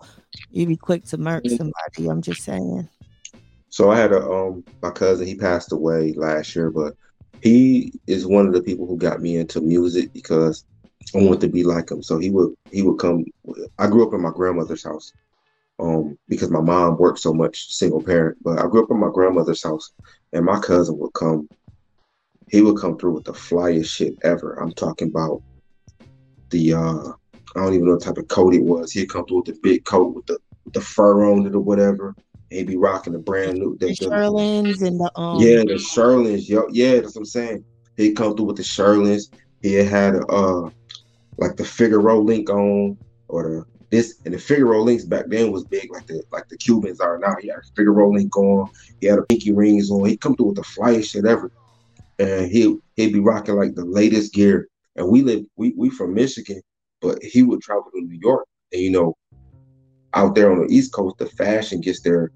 you'd 0.52 0.70
be 0.70 0.78
quick 0.78 1.04
to 1.06 1.18
murk 1.18 1.44
somebody 1.50 2.08
i'm 2.10 2.22
just 2.22 2.44
saying. 2.44 2.88
So 3.70 3.90
I 3.90 3.98
had 3.98 4.12
a 4.12 4.22
um 4.22 4.64
my 4.82 4.92
cousin, 4.92 5.26
he 5.26 5.36
passed 5.36 5.72
away 5.72 6.14
last 6.16 6.56
year, 6.56 6.70
but 6.70 6.94
he 7.42 7.92
is 8.08 8.28
one 8.28 8.46
of 8.46 8.54
the 8.54 8.62
people 8.62 8.86
who 8.88 8.98
got 8.98 9.20
me 9.20 9.38
into 9.38 9.60
music 9.60 10.14
because 10.14 10.64
I 11.16 11.18
wanted 11.18 11.42
to 11.42 11.50
be 11.50 11.64
like 11.64 11.92
him. 11.92 12.04
So 12.04 12.20
he 12.20 12.30
would 12.30 12.54
he 12.72 12.84
would 12.84 13.00
come 13.00 13.26
I 13.80 13.88
grew 13.88 14.08
up 14.08 14.14
in 14.14 14.22
my 14.22 14.32
grandmother's 14.32 14.84
house. 14.84 15.12
Um 15.80 16.18
because 16.28 16.52
my 16.52 16.62
mom 16.62 16.98
worked 16.98 17.20
so 17.20 17.34
much 17.34 17.74
single 17.74 18.04
parent, 18.04 18.38
but 18.42 18.60
I 18.60 18.68
grew 18.68 18.84
up 18.84 18.92
in 18.92 19.00
my 19.00 19.10
grandmother's 19.12 19.64
house 19.64 19.92
and 20.32 20.46
my 20.46 20.60
cousin 20.60 20.98
would 21.00 21.14
come 21.14 21.50
he 22.48 22.62
would 22.62 22.78
come 22.78 22.98
through 22.98 23.14
with 23.14 23.24
the 23.24 23.34
flyest 23.34 23.88
shit 23.88 24.14
ever. 24.24 24.54
I'm 24.54 24.72
talking 24.74 25.10
about 25.10 25.42
the 26.52 26.74
uh 26.74 27.10
I 27.56 27.60
don't 27.60 27.74
even 27.74 27.86
know 27.86 27.94
what 27.94 28.04
type 28.04 28.18
of 28.18 28.28
coat 28.28 28.54
it 28.54 28.64
was. 28.64 28.92
He'd 28.92 29.10
come 29.10 29.26
through 29.26 29.38
with 29.38 29.46
the 29.48 29.60
big 29.62 29.86
coat 29.86 30.16
with 30.16 30.26
the 30.28 30.40
with 30.66 30.74
the 30.74 30.82
fur 30.82 31.26
on 31.26 31.46
it 31.46 31.56
or 31.56 31.60
whatever. 31.60 32.16
He'd 32.50 32.68
be 32.68 32.78
rocking 32.78 33.14
the 33.14 33.20
brand 33.20 33.58
new 33.58 33.78
the 33.80 33.88
Sherlins 33.88 34.82
and 34.86 35.00
the 35.00 35.12
um 35.16 35.40
yeah, 35.40 35.58
the 35.58 35.80
Sherlins. 35.80 36.48
Yo, 36.48 36.68
yeah, 36.72 36.96
that's 36.96 37.16
what 37.16 37.22
I'm 37.22 37.26
saying. 37.26 37.66
He'd 37.98 38.16
come 38.16 38.36
through 38.36 38.46
with 38.46 38.58
the 38.58 38.64
Sherlins. 38.64 39.32
He 39.62 39.74
had 39.74 40.16
a, 40.16 40.26
uh 40.28 40.70
like 41.38 41.56
the 41.56 41.66
Figaro 41.66 42.22
link 42.22 42.50
on 42.50 42.98
or 43.28 43.44
the 43.44 43.66
this 43.94 44.20
and 44.26 44.34
the 44.34 44.40
Figaro 44.40 44.82
links 44.82 45.06
back 45.06 45.26
then 45.28 45.52
was 45.52 45.64
big 45.66 45.92
like 45.92 46.08
the 46.08 46.24
like 46.32 46.50
the 46.50 46.58
Cubans 46.58 47.00
are 47.00 47.20
now. 47.20 47.36
He 47.40 47.50
had 47.50 47.60
a 47.60 47.76
Figaro 47.76 48.12
link 48.12 48.36
on. 48.36 48.70
He 49.00 49.06
had 49.08 49.20
a 49.20 49.24
pinky 49.24 49.54
rings 49.54 49.92
on. 49.92 50.08
He'd 50.08 50.20
come 50.20 50.36
through 50.36 50.48
with 50.48 50.56
the 50.56 50.64
flyest 50.64 51.12
shit 51.12 51.26
ever, 51.26 51.52
and 52.18 52.50
he 52.50 52.76
he'd 52.96 53.14
be 53.14 53.20
rocking 53.20 53.56
like 53.56 53.76
the 53.76 53.86
latest 53.86 54.34
gear. 54.34 54.68
And 54.96 55.08
we 55.10 55.22
live 55.22 55.46
we 55.58 55.74
we 55.78 55.92
from 55.92 56.16
Michigan, 56.16 56.62
but 57.02 57.22
he 57.22 57.44
would 57.44 57.62
travel 57.62 57.86
to 57.94 58.02
New 58.02 58.18
York, 58.20 58.48
and 58.72 58.82
you 58.82 58.90
know, 58.90 59.16
out 60.16 60.34
there 60.34 60.52
on 60.52 60.66
the 60.66 60.74
East 60.74 60.92
Coast, 60.92 61.20
the 61.20 61.28
fashion 61.28 61.80
gets 61.80 62.02
there 62.02 62.32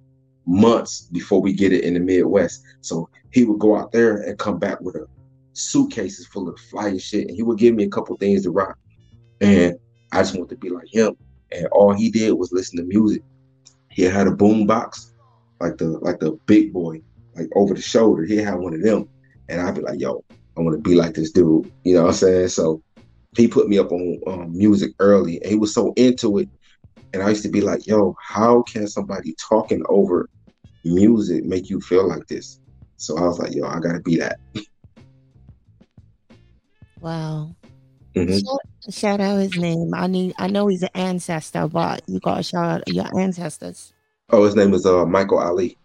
months 0.46 1.10
before 1.12 1.42
we 1.42 1.54
get 1.54 1.74
it 1.74 1.84
in 1.84 1.96
the 1.96 2.00
Midwest. 2.00 2.64
So 2.82 3.10
he 3.32 3.46
would 3.46 3.60
go 3.60 3.76
out 3.76 3.92
there 3.92 4.18
and 4.18 4.38
come 4.38 4.60
back 4.60 4.80
with 4.82 4.96
a 4.96 5.08
suitcases 5.54 6.28
full 6.28 6.50
of 6.50 6.60
fly 6.60 6.98
shit, 6.98 7.28
and 7.28 7.36
he 7.36 7.42
would 7.42 7.58
give 7.58 7.74
me 7.74 7.86
a 7.86 7.90
couple 7.90 8.16
things 8.18 8.44
to 8.44 8.52
rock. 8.52 8.78
And 9.42 9.76
I 10.12 10.20
just 10.20 10.36
want 10.38 10.50
to 10.50 10.56
be 10.56 10.70
like 10.70 10.88
him. 10.88 11.18
And 11.52 11.68
all 11.68 11.94
he 11.94 12.10
did 12.10 12.34
was 12.34 12.52
listen 12.52 12.78
to 12.78 12.84
music. 12.84 13.22
He 13.90 14.04
had 14.04 14.28
a 14.28 14.32
boom 14.32 14.68
box, 14.68 15.14
like 15.60 15.78
the 15.78 15.88
like 16.00 16.20
the 16.20 16.38
big 16.46 16.74
boy, 16.74 17.02
like 17.36 17.48
over 17.56 17.74
the 17.74 17.82
shoulder. 17.82 18.24
He 18.26 18.38
had 18.38 18.56
one 18.56 18.74
of 18.74 18.82
them, 18.84 19.10
and 19.50 19.62
I'd 19.62 19.76
be 19.76 19.82
like, 19.82 20.00
"Yo, 20.00 20.24
I 20.58 20.62
want 20.62 20.76
to 20.76 20.90
be 20.90 20.96
like 20.96 21.14
this 21.14 21.32
dude." 21.32 21.70
You 21.84 21.96
know 21.96 22.04
what 22.04 22.10
I'm 22.10 22.14
saying? 22.14 22.50
So 22.50 22.82
he 23.36 23.48
put 23.48 23.70
me 23.70 23.78
up 23.78 23.92
on 23.92 24.20
um, 24.28 24.58
music 24.58 24.92
early, 25.00 25.42
and 25.42 25.50
he 25.50 25.56
was 25.56 25.74
so 25.74 25.94
into 25.94 26.38
it. 26.40 26.50
And 27.14 27.24
I 27.24 27.30
used 27.30 27.44
to 27.44 27.50
be 27.50 27.62
like, 27.62 27.88
"Yo, 27.88 28.16
how 28.22 28.64
can 28.64 28.88
somebody 28.88 29.36
talking 29.50 29.84
over 29.90 30.30
music 30.84 31.46
make 31.46 31.70
you 31.70 31.80
feel 31.82 32.08
like 32.08 32.28
this?" 32.28 32.60
So 32.98 33.18
I 33.18 33.22
was 33.22 33.40
like, 33.40 33.56
"Yo, 33.56 33.66
I 33.66 33.80
gotta 33.80 34.02
be 34.02 34.18
that." 34.18 34.40
Wow. 37.00 37.57
Mhm. 38.18 38.44
Shout, 38.44 38.94
shout 38.94 39.22
out 39.22 39.38
his 39.38 39.56
name. 39.56 39.94
I 39.94 40.08
need. 40.08 40.34
I 40.38 40.48
know 40.48 40.68
he's 40.68 40.84
an 40.84 40.90
ancestor, 40.96 41.68
but 41.68 42.02
you 42.08 42.20
gotta 42.20 42.44
shout 42.44 42.82
out 42.82 42.88
your 42.88 43.06
ancestors. 43.20 43.94
Oh, 44.30 44.44
his 44.44 44.56
name 44.56 44.74
is 44.74 44.86
uh 44.86 45.06
Michael 45.06 45.40
Ali. 45.40 45.78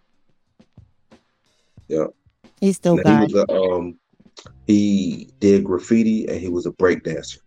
Yeah. 1.89 2.07
He's 2.61 2.77
still 2.77 2.97
He 2.97 3.03
was 3.03 3.35
a, 3.35 3.53
um 3.53 3.99
he 4.67 5.31
did 5.41 5.65
graffiti 5.65 6.27
and 6.29 6.41
he 6.41 6.49
was 6.49 6.67
a 6.67 6.73
break 6.73 7.05
dancer. 7.05 7.41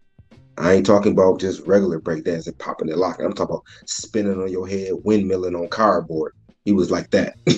I 0.57 0.73
ain't 0.73 0.85
talking 0.85 1.11
about 1.11 1.39
just 1.39 1.65
regular 1.67 1.99
break 1.99 2.23
dancing, 2.23 2.53
popping 2.59 2.87
the 2.87 2.95
lock. 2.95 3.19
I'm 3.19 3.33
talking 3.33 3.55
about 3.55 3.65
spinning 3.87 4.41
on 4.41 4.49
your 4.49 4.67
head, 4.67 4.91
windmilling 5.05 5.59
on 5.59 5.67
cardboard. 5.67 6.33
He 6.63 6.71
was 6.71 6.91
like 6.91 7.09
that. 7.11 7.35
I 7.47 7.53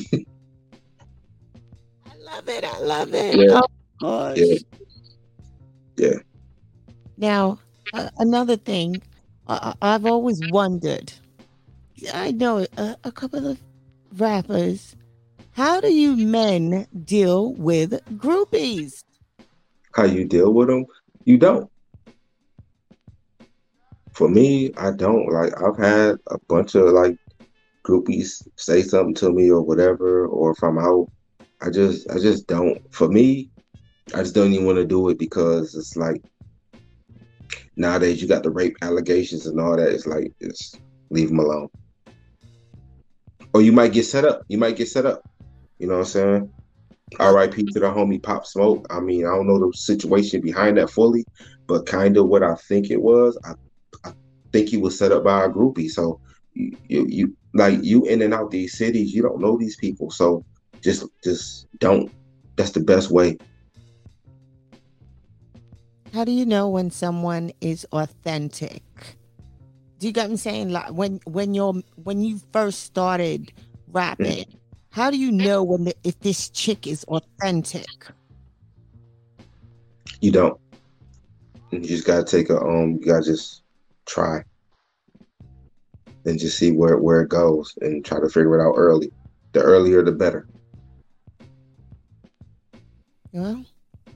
love 2.24 2.50
it. 2.50 2.64
I 2.64 2.80
love 2.80 3.14
it. 3.14 3.36
Yeah. 3.36 3.62
Oh. 4.02 4.34
Yeah. 4.36 4.58
Yeah. 5.98 6.18
Now, 7.18 7.60
uh, 7.94 8.10
another 8.20 8.58
thing, 8.58 9.02
uh, 9.48 9.74
I've 9.82 10.06
always 10.06 10.44
wondered. 10.44 11.12
I 12.14 12.32
know 12.32 12.66
a, 12.78 12.96
a 13.04 13.12
couple 13.12 13.48
of 13.48 13.60
rappers. 14.16 14.96
How 15.54 15.82
do 15.82 15.92
you 15.92 16.16
men 16.16 16.86
deal 17.06 17.54
with 17.54 17.92
groupies? 18.18 19.04
How 19.96 20.04
you 20.04 20.26
deal 20.26 20.54
with 20.54 20.68
them? 20.68 20.86
You 21.26 21.40
don't. 21.40 21.70
For 24.14 24.30
me, 24.30 24.72
I 24.78 24.92
don't. 24.92 25.28
Like 25.32 25.60
I've 25.60 25.78
had 25.78 26.18
a 26.28 26.38
bunch 26.48 26.76
of 26.76 26.90
like 26.90 27.16
groupies 27.84 28.48
say 28.58 28.84
something 28.84 29.16
to 29.16 29.32
me 29.32 29.50
or 29.50 29.62
whatever, 29.62 30.28
or 30.28 30.52
if 30.52 30.64
I'm 30.64 30.78
out, 30.78 31.10
I 31.62 31.72
just 31.72 32.10
I 32.12 32.20
just 32.20 32.46
don't. 32.46 32.80
For 32.94 33.08
me, 33.08 33.50
I 34.14 34.20
just 34.20 34.36
don't 34.36 34.54
even 34.54 34.68
want 34.68 34.78
to 34.78 34.86
do 34.86 35.10
it 35.10 35.18
because 35.18 35.74
it's 35.74 35.96
like 35.96 36.22
nowadays 37.78 38.22
you 38.22 38.28
got 38.28 38.44
the 38.44 38.50
rape 38.50 38.76
allegations 38.82 39.46
and 39.46 39.60
all 39.60 39.78
that. 39.78 39.90
It's 39.90 40.08
like 40.08 40.34
just 40.42 40.82
leave 41.10 41.30
them 41.30 41.40
alone. 41.40 41.70
Or 43.54 43.62
you 43.62 43.72
might 43.72 43.94
get 43.94 44.06
set 44.06 44.26
up. 44.26 44.44
You 44.50 44.58
might 44.58 44.76
get 44.76 44.90
set 44.90 45.06
up. 45.06 45.28
You 45.80 45.88
know 45.88 45.94
what 45.94 46.00
I'm 46.00 46.06
saying? 46.06 46.54
R.I.P. 47.20 47.64
to 47.64 47.80
the 47.80 47.86
homie 47.86 48.22
Pop 48.22 48.46
Smoke. 48.46 48.86
I 48.90 49.00
mean, 49.00 49.26
I 49.26 49.30
don't 49.30 49.48
know 49.48 49.60
the 49.60 49.72
situation 49.78 50.42
behind 50.42 50.78
that 50.78 50.90
fully, 50.90 51.26
but 51.66 51.86
kind 51.86 52.18
of 52.18 52.28
what 52.28 52.44
I 52.44 52.56
think 52.56 52.90
it 52.90 53.02
was. 53.02 53.38
I, 53.46 53.54
I 54.04 54.14
think 54.52 54.68
he 54.68 54.78
was 54.78 54.98
set 54.98 55.14
up 55.14 55.24
by 55.24 55.46
a 55.46 55.50
groupie. 55.50 55.90
So 55.90 56.20
you, 56.54 56.76
you, 56.88 57.06
you 57.08 57.38
like 57.54 57.82
you 57.82 58.04
in 58.06 58.22
and 58.22 58.34
out 58.34 58.52
these 58.52 58.78
cities. 58.78 59.14
You 59.14 59.22
don't 59.22 59.40
know 59.40 59.58
these 59.58 59.78
people, 59.78 60.12
so 60.12 60.44
just 60.82 61.06
just 61.24 61.68
don't. 61.80 62.12
That's 62.58 62.72
the 62.72 62.82
best 62.82 63.10
way. 63.12 63.38
How 66.18 66.24
do 66.24 66.32
you 66.32 66.48
know 66.48 66.68
when 66.68 66.90
someone 66.90 67.52
is 67.62 67.86
authentic? 67.92 68.82
Do 70.00 70.08
you 70.08 70.12
get 70.12 70.24
what 70.24 70.32
I'm 70.32 70.38
saying? 70.38 70.72
Like 70.72 70.92
when 70.92 71.20
when 71.26 71.54
you're 71.54 71.76
when 72.06 72.24
you 72.24 72.42
first 72.52 72.82
started 72.82 73.54
rapping, 73.92 74.46
how 74.90 75.12
do 75.12 75.18
you 75.20 75.32
know 75.32 75.64
when 75.64 75.84
the, 75.84 75.96
if 76.04 76.20
this 76.22 76.50
chick 76.50 76.88
is 76.88 77.04
authentic? 77.04 77.86
You 80.20 80.32
don't. 80.32 80.60
You 81.70 81.82
just 81.82 82.08
gotta 82.08 82.24
take 82.24 82.50
a 82.50 82.60
um. 82.62 82.98
You 83.00 83.06
gotta 83.06 83.24
just 83.24 83.62
try 84.08 84.44
and 86.26 86.40
just 86.40 86.58
see 86.58 86.72
where 86.72 86.98
where 86.98 87.22
it 87.22 87.30
goes 87.30 87.78
and 87.82 88.04
try 88.04 88.20
to 88.20 88.28
figure 88.28 88.60
it 88.60 88.68
out 88.68 88.74
early. 88.74 89.12
The 89.54 89.62
earlier, 89.62 90.02
the 90.02 90.14
better. 90.14 90.48
Well, 93.32 93.64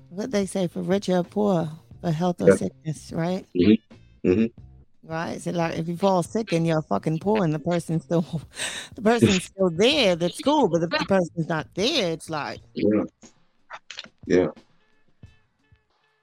what 0.09 0.31
they 0.31 0.47
say 0.47 0.65
for 0.65 0.81
rich 0.81 1.07
or 1.07 1.23
poor, 1.23 1.69
for 2.01 2.11
health 2.11 2.41
or 2.41 2.49
Yeah. 2.49 2.55
sickness, 2.55 3.11
right? 3.13 3.45
Mhm. 3.55 3.77
Mhm. 4.25 4.51
Right. 5.03 5.41
So 5.41 5.51
like 5.51 5.77
if 5.79 5.87
you 5.87 5.97
fall 5.97 6.21
sick 6.23 6.51
and 6.51 6.65
you're 6.67 6.81
fucking 6.83 7.19
poor 7.19 7.43
and 7.43 7.53
the 7.53 7.59
person's 7.59 8.03
still 8.03 8.21
the 8.95 9.01
person's 9.01 9.45
still 9.45 9.69
there, 9.69 10.15
that's 10.15 10.39
cool. 10.41 10.67
But 10.67 10.83
if 10.83 10.89
the 10.91 11.05
person's 11.05 11.47
not 11.47 11.67
there, 11.75 12.11
it's 12.11 12.29
like 12.29 12.59
Yeah. 12.73 13.03
Yeah. 14.27 14.47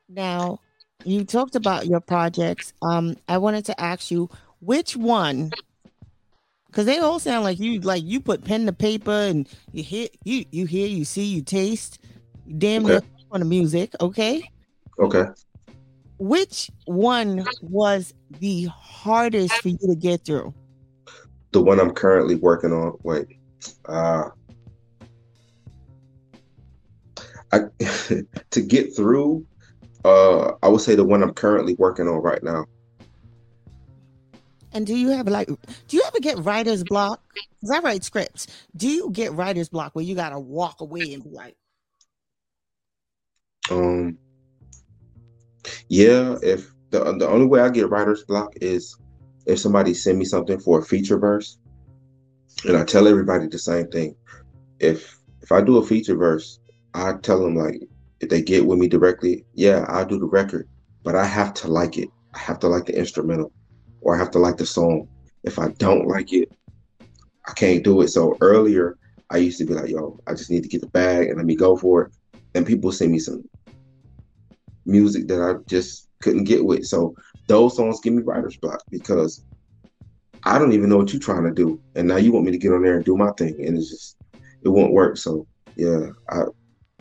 now 0.08 0.60
you 1.04 1.24
talked 1.24 1.56
about 1.56 1.86
your 1.86 2.00
projects. 2.00 2.72
Um, 2.82 3.16
I 3.28 3.38
wanted 3.38 3.64
to 3.66 3.80
ask 3.80 4.10
you 4.10 4.28
which 4.60 4.96
one 4.96 5.52
because 6.66 6.86
they 6.86 6.98
all 6.98 7.18
sound 7.18 7.44
like 7.44 7.58
you 7.58 7.80
like 7.80 8.04
you 8.04 8.20
put 8.20 8.44
pen 8.44 8.66
to 8.66 8.72
paper 8.72 9.10
and 9.10 9.48
you 9.72 9.82
hear 9.82 10.08
you 10.24 10.44
you 10.50 10.66
hear, 10.66 10.86
you 10.86 11.04
see, 11.04 11.24
you 11.24 11.42
taste, 11.42 11.98
you 12.46 12.54
damn 12.56 12.84
near 12.84 12.96
Okay. 12.96 13.06
on 13.32 13.40
the 13.40 13.46
music, 13.46 13.92
okay? 14.00 14.48
Okay. 14.98 15.24
Which 16.18 16.70
one 16.86 17.46
was 17.62 18.12
the 18.40 18.64
hardest 18.64 19.54
for 19.54 19.68
you 19.68 19.78
to 19.78 19.94
get 19.94 20.24
through? 20.24 20.52
The 21.52 21.62
one 21.62 21.80
I'm 21.80 21.92
currently 21.92 22.34
working 22.34 22.72
on. 22.72 22.98
Wait. 23.02 23.26
Uh 23.86 24.30
I 27.52 27.60
to 28.50 28.60
get 28.60 28.94
through, 28.94 29.46
uh 30.04 30.52
I 30.62 30.68
would 30.68 30.80
say 30.80 30.94
the 30.94 31.04
one 31.04 31.22
I'm 31.22 31.34
currently 31.34 31.74
working 31.74 32.08
on 32.08 32.20
right 32.20 32.42
now. 32.42 32.66
And 34.72 34.86
do 34.86 34.94
you 34.94 35.08
have 35.10 35.28
like, 35.28 35.48
do 35.48 35.96
you 35.96 36.02
ever 36.06 36.20
get 36.20 36.38
writer's 36.38 36.84
block? 36.84 37.22
Because 37.60 37.70
I 37.70 37.78
write 37.80 38.04
scripts. 38.04 38.48
Do 38.76 38.88
you 38.88 39.10
get 39.10 39.32
writer's 39.32 39.68
block 39.68 39.94
where 39.94 40.04
you 40.04 40.14
gotta 40.14 40.38
walk 40.38 40.80
away 40.80 41.12
and 41.14 41.22
be 41.22 41.30
like, 41.30 41.56
Um 43.70 44.18
yeah, 45.88 46.36
if 46.42 46.70
the 46.90 47.00
the 47.18 47.28
only 47.28 47.46
way 47.46 47.60
I 47.60 47.70
get 47.70 47.90
writer's 47.90 48.24
block 48.24 48.52
is 48.60 48.96
if 49.46 49.58
somebody 49.58 49.94
send 49.94 50.18
me 50.18 50.24
something 50.24 50.60
for 50.60 50.78
a 50.78 50.84
feature 50.84 51.18
verse 51.18 51.58
and 52.64 52.76
I 52.76 52.84
tell 52.84 53.06
everybody 53.08 53.46
the 53.46 53.58
same 53.58 53.88
thing. 53.88 54.14
If 54.78 55.16
if 55.42 55.52
I 55.52 55.60
do 55.62 55.78
a 55.78 55.86
feature 55.86 56.16
verse, 56.16 56.58
I 56.94 57.14
tell 57.22 57.42
them 57.42 57.56
like 57.56 57.80
if 58.20 58.28
they 58.28 58.42
get 58.42 58.66
with 58.66 58.78
me 58.78 58.88
directly, 58.88 59.44
yeah, 59.54 59.84
I'll 59.88 60.04
do 60.04 60.18
the 60.18 60.26
record, 60.26 60.68
but 61.04 61.14
I 61.14 61.24
have 61.24 61.54
to 61.54 61.68
like 61.68 61.96
it. 61.96 62.08
I 62.34 62.38
have 62.38 62.58
to 62.60 62.68
like 62.68 62.86
the 62.86 62.98
instrumental 62.98 63.52
or 64.00 64.14
I 64.14 64.18
have 64.18 64.30
to 64.32 64.38
like 64.38 64.56
the 64.56 64.66
song. 64.66 65.08
If 65.44 65.58
I 65.58 65.68
don't 65.78 66.08
like 66.08 66.32
it, 66.32 66.50
I 67.46 67.52
can't 67.52 67.84
do 67.84 68.02
it. 68.02 68.08
So 68.08 68.36
earlier 68.40 68.96
I 69.30 69.38
used 69.38 69.58
to 69.58 69.64
be 69.64 69.74
like, 69.74 69.90
yo, 69.90 70.18
I 70.26 70.34
just 70.34 70.50
need 70.50 70.62
to 70.62 70.68
get 70.68 70.80
the 70.80 70.88
bag 70.88 71.28
and 71.28 71.36
let 71.36 71.46
me 71.46 71.56
go 71.56 71.76
for 71.76 72.02
it. 72.02 72.12
And 72.54 72.66
people 72.66 72.92
send 72.92 73.12
me 73.12 73.18
some 73.18 73.44
music 74.88 75.28
that 75.28 75.40
I 75.40 75.62
just 75.68 76.08
couldn't 76.20 76.44
get 76.44 76.64
with. 76.64 76.86
So 76.86 77.14
those 77.46 77.76
songs 77.76 78.00
give 78.00 78.14
me 78.14 78.22
writer's 78.22 78.56
block 78.56 78.82
because 78.90 79.44
I 80.44 80.58
don't 80.58 80.72
even 80.72 80.88
know 80.88 80.96
what 80.96 81.12
you're 81.12 81.20
trying 81.20 81.44
to 81.44 81.52
do. 81.52 81.80
And 81.94 82.08
now 82.08 82.16
you 82.16 82.32
want 82.32 82.46
me 82.46 82.52
to 82.52 82.58
get 82.58 82.72
on 82.72 82.82
there 82.82 82.96
and 82.96 83.04
do 83.04 83.16
my 83.16 83.30
thing. 83.32 83.54
And 83.64 83.76
it's 83.76 83.90
just 83.90 84.16
it 84.62 84.68
won't 84.68 84.92
work. 84.92 85.16
So 85.16 85.46
yeah, 85.76 86.08
I 86.30 86.42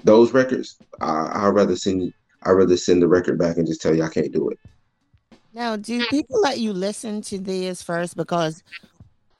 those 0.04 0.34
records, 0.34 0.80
I 1.02 1.30
I'd 1.34 1.50
rather 1.50 1.76
send 1.76 2.14
I'd 2.44 2.52
rather 2.52 2.78
send 2.78 3.02
the 3.02 3.08
record 3.08 3.40
back 3.40 3.58
and 3.58 3.68
just 3.68 3.82
tell 3.82 3.96
you 3.96 4.04
I 4.04 4.10
can't 4.10 4.32
do 4.32 4.50
it. 4.50 4.60
now, 5.54 5.76
do 5.76 6.06
people 6.06 6.42
let 6.42 6.60
you 6.60 6.74
listen 6.74 7.22
to 7.24 7.40
theirs 7.40 7.82
first? 7.82 8.16
Because 8.16 8.64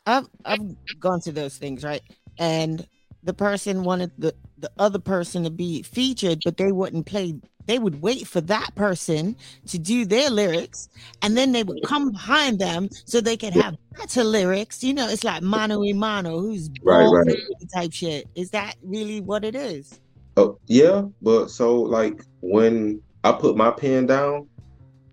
I've 0.06 0.28
I've 0.46 0.62
gone 1.00 1.22
to 1.22 1.32
those 1.32 1.58
things, 1.58 1.84
right? 1.84 2.02
And 2.40 2.88
the 3.24 3.34
person 3.34 3.84
wanted 3.84 4.12
the 4.18 4.34
the 4.58 4.72
other 4.80 5.00
person 5.00 5.44
to 5.44 5.50
be 5.50 5.84
featured, 5.84 6.42
but 6.44 6.58
they 6.58 6.72
wouldn't 6.72 7.06
play. 7.06 7.36
They 7.66 7.80
would 7.80 8.02
wait 8.02 8.28
for 8.28 8.40
that 8.42 8.74
person 8.76 9.36
to 9.68 9.78
do 9.78 10.06
their 10.06 10.30
lyrics, 10.30 10.90
and 11.22 11.36
then 11.36 11.52
they 11.52 11.64
would 11.64 11.84
come 11.86 12.12
behind 12.12 12.60
them 12.60 12.90
so 13.06 13.20
they 13.20 13.36
could 13.36 13.54
have 13.54 13.76
better 13.98 14.24
lyrics. 14.24 14.84
You 14.84 14.94
know, 14.94 15.08
it's 15.10 15.24
like 15.24 15.44
mano 15.44 15.84
a 15.84 15.94
mano, 15.94 16.40
who's 16.40 16.70
Right, 16.84 17.06
right. 17.06 17.38
type 17.74 17.92
shit. 17.92 18.28
Is 18.36 18.52
that 18.52 18.76
really 18.84 19.22
what 19.22 19.44
it 19.44 19.56
is? 19.56 20.00
Oh 20.38 20.60
yeah, 20.68 21.04
but 21.22 21.50
so 21.50 21.82
like 21.82 22.22
when 22.42 23.02
I 23.24 23.34
put 23.34 23.58
my 23.58 23.72
pen 23.72 24.06
down, 24.06 24.48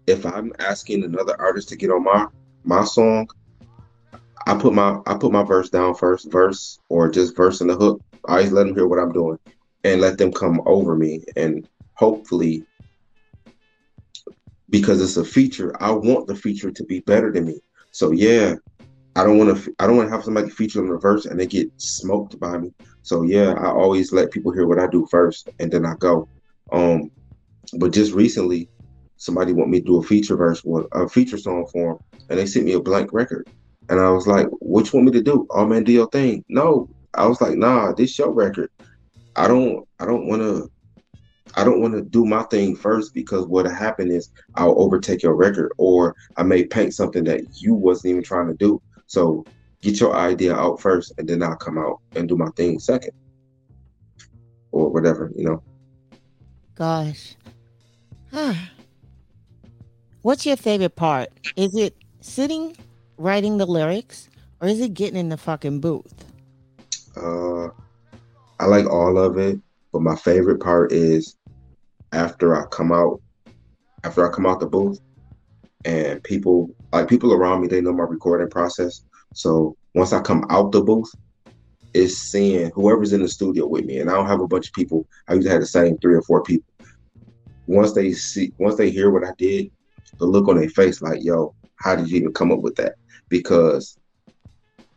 if 0.07 0.24
I'm 0.26 0.53
asking 0.59 1.03
another 1.03 1.34
artist 1.40 1.70
to 1.70 1.76
get 1.76 1.90
on 1.90 2.05
my 2.05 2.26
my 2.62 2.84
song, 2.84 3.28
I 4.47 4.55
put 4.55 4.74
my 4.74 5.01
I 5.07 5.14
put 5.14 5.32
my 5.32 5.42
verse 5.42 5.70
down 5.70 5.95
first, 5.95 6.30
verse 6.30 6.78
or 6.88 7.11
just 7.11 7.36
verse 7.36 7.61
in 7.61 7.68
the 7.68 7.74
hook. 7.74 8.03
I 8.29 8.43
let 8.43 8.66
them 8.66 8.75
hear 8.75 8.87
what 8.87 8.99
I'm 8.99 9.12
doing 9.12 9.39
and 9.85 10.01
let 10.01 10.18
them 10.18 10.33
come 10.33 10.61
over 10.66 10.97
me 10.97 11.25
and 11.37 11.66
hopefully 11.95 12.64
because 14.70 15.01
it's 15.01 15.16
a 15.16 15.25
feature, 15.25 15.75
I 15.81 15.91
want 15.93 16.27
the 16.27 16.35
feature 16.35 16.70
to 16.70 16.85
be 16.85 17.01
better 17.01 17.31
than 17.33 17.47
me. 17.47 17.61
So 17.91 18.12
yeah, 18.12 18.55
I 19.16 19.22
don't 19.22 19.39
want 19.39 19.57
to. 19.57 19.75
I 19.79 19.87
don't 19.87 19.97
want 19.97 20.09
to 20.09 20.14
have 20.14 20.25
somebody 20.25 20.51
feature 20.51 20.83
in 20.83 20.89
reverse 20.89 21.27
and 21.27 21.39
they 21.39 21.47
get 21.47 21.70
smoked 21.77 22.39
by 22.41 22.59
me. 22.59 22.72
So 23.03 23.22
yeah, 23.22 23.53
I 23.53 23.66
always 23.66 24.12
let 24.12 24.33
people 24.33 24.53
hear 24.53 24.66
what 24.66 24.81
I 24.81 24.87
do 24.89 25.07
first, 25.11 25.49
and 25.59 25.70
then 25.70 25.87
I 25.87 25.95
go. 25.99 26.29
Um, 26.72 27.11
but 27.79 27.93
just 27.93 28.12
recently, 28.12 28.68
somebody 29.16 29.53
want 29.53 29.70
me 29.70 29.81
to 29.81 29.87
do 29.87 29.99
a 29.99 30.03
feature 30.03 30.37
verse, 30.37 30.62
a 30.93 31.09
feature 31.09 31.39
song 31.39 31.66
for 31.72 31.93
them, 31.93 31.99
and 32.29 32.39
they 32.39 32.47
sent 32.47 32.64
me 32.64 32.72
a 32.72 32.81
blank 32.81 33.12
record, 33.12 33.47
and 33.89 34.01
I 34.01 34.11
was 34.11 34.27
like, 34.27 34.49
"What 34.59 34.93
you 34.93 34.99
want 34.99 35.07
me 35.07 35.12
to 35.12 35.22
do? 35.22 35.47
Oh 35.51 35.66
man, 35.66 35.85
do 35.85 35.93
your 35.93 36.09
thing." 36.09 36.45
No, 36.49 36.89
I 37.15 37.27
was 37.27 37.41
like, 37.41 37.57
"Nah, 37.57 37.93
this 37.93 38.19
your 38.19 38.33
record. 38.33 38.71
I 39.37 39.49
don't. 39.49 39.87
I 40.01 40.07
don't 40.07 40.27
want 40.27 40.43
to. 40.43 40.71
I 41.57 41.65
don't 41.65 41.81
want 41.81 41.95
to 41.95 42.03
do 42.03 42.25
my 42.25 42.43
thing 42.45 42.75
first 42.75 43.15
because 43.15 43.47
what'll 43.47 43.73
happen 43.73 44.11
is 44.11 44.31
I'll 44.57 44.81
overtake 44.81 45.23
your 45.23 45.35
record, 45.35 45.73
or 45.79 46.17
I 46.37 46.43
may 46.43 46.65
paint 46.65 46.95
something 46.95 47.25
that 47.25 47.61
you 47.62 47.75
wasn't 47.75 48.11
even 48.12 48.23
trying 48.23 48.49
to 48.49 48.55
do. 48.55 48.83
So 49.07 49.45
get 49.81 50.01
your 50.01 50.17
idea 50.17 50.55
out 50.55 50.81
first, 50.81 51.12
and 51.19 51.29
then 51.29 51.43
I'll 51.43 51.57
come 51.57 51.79
out 51.79 52.01
and 52.17 52.29
do 52.29 52.37
my 52.37 52.49
thing 52.57 52.81
second, 52.81 53.12
or 54.73 54.91
whatever, 54.91 55.31
you 55.37 55.45
know. 55.45 55.62
Gosh. 56.75 57.37
Huh. 58.33 58.55
What's 60.23 60.47
your 60.47 60.57
favorite 60.57 60.97
part? 60.97 61.29
Is 61.55 61.77
it 61.77 61.95
sitting 62.23 62.75
writing 63.19 63.59
the 63.59 63.67
lyrics, 63.67 64.31
or 64.61 64.69
is 64.69 64.81
it 64.81 64.95
getting 64.95 65.21
in 65.21 65.29
the 65.29 65.37
fucking 65.37 65.81
booth? 65.81 66.24
Uh, 67.17 67.69
I 68.61 68.67
like 68.67 68.87
all 68.87 69.19
of 69.19 69.39
it, 69.39 69.61
but 69.93 70.03
my 70.03 70.17
favorite 70.17 70.61
part 70.61 70.93
is 70.93 71.37
after 72.12 72.57
I 72.57 72.67
come 72.67 72.93
out, 72.93 73.21
after 74.05 74.29
I 74.29 74.35
come 74.35 74.47
out 74.47 74.61
the 74.61 74.67
booth, 74.67 74.99
and 75.85 76.23
people 76.23 76.71
like 76.93 77.09
people 77.09 77.33
around 77.33 77.61
me, 77.61 77.69
they 77.69 77.81
know 77.81 77.93
my 77.93 78.05
recording 78.05 78.49
process. 78.51 79.05
So 79.33 79.77
once 79.95 80.12
I 80.12 80.21
come 80.21 80.45
out 80.51 80.73
the 80.73 80.83
booth, 80.83 81.11
it's 81.93 82.17
seeing 82.17 82.71
whoever's 82.75 83.12
in 83.12 83.23
the 83.23 83.29
studio 83.29 83.67
with 83.67 83.85
me, 83.85 83.99
and 83.99 84.11
I 84.11 84.15
don't 84.15 84.27
have 84.27 84.41
a 84.41 84.49
bunch 84.49 84.69
of 84.69 84.73
people. 84.73 85.07
I 85.29 85.35
usually 85.35 85.53
have 85.53 85.61
the 85.61 85.67
same 85.67 85.99
three 85.99 86.15
or 86.15 86.23
four 86.23 86.43
people. 86.43 86.73
Once 87.67 87.93
they 87.93 88.12
see, 88.12 88.53
once 88.59 88.77
they 88.77 88.91
hear 88.91 89.11
what 89.11 89.25
I 89.25 89.33
did, 89.39 89.71
the 90.19 90.27
look 90.27 90.49
on 90.49 90.57
their 90.59 90.69
face, 90.71 91.03
like, 91.03 91.23
"Yo, 91.23 91.55
how 91.77 91.97
did 91.97 92.11
you 92.11 92.19
even 92.19 92.33
come 92.33 92.53
up 92.53 92.61
with 92.61 92.77
that?" 92.77 92.95
Because 93.29 93.97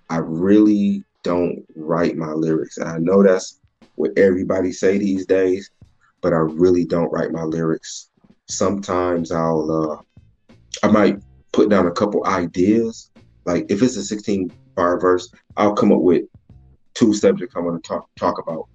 I 0.10 0.18
really 0.18 1.04
don't 1.28 1.66
write 1.76 2.16
my 2.16 2.32
lyrics, 2.32 2.78
and 2.78 2.88
I 2.88 3.00
know 3.00 3.22
that's 3.22 3.60
what 3.96 4.18
everybody 4.18 4.72
say 4.72 4.98
these 4.98 5.26
days, 5.26 5.70
but 6.22 6.32
I 6.32 6.38
really 6.38 6.86
don't 6.86 7.12
write 7.12 7.34
my 7.34 7.44
lyrics. 7.44 8.10
Sometimes 8.48 9.30
I'll 9.30 9.70
uh, 10.50 10.56
I 10.88 10.90
might 10.90 11.18
put 11.52 11.70
down 11.70 11.86
a 11.86 11.92
couple 11.92 12.26
ideas. 12.26 13.12
Like 13.46 13.66
if 13.70 13.82
it's 13.82 13.98
a 13.98 14.04
16 14.04 14.50
bar 14.76 15.02
verse, 15.02 15.30
I'll 15.58 15.76
come 15.76 15.92
up 15.92 16.00
with 16.00 16.24
two 16.94 17.14
subjects 17.14 17.56
I 17.58 17.60
want 17.60 17.84
to 17.84 17.88
talk 17.88 18.08
talk 18.18 18.40
about, 18.40 18.70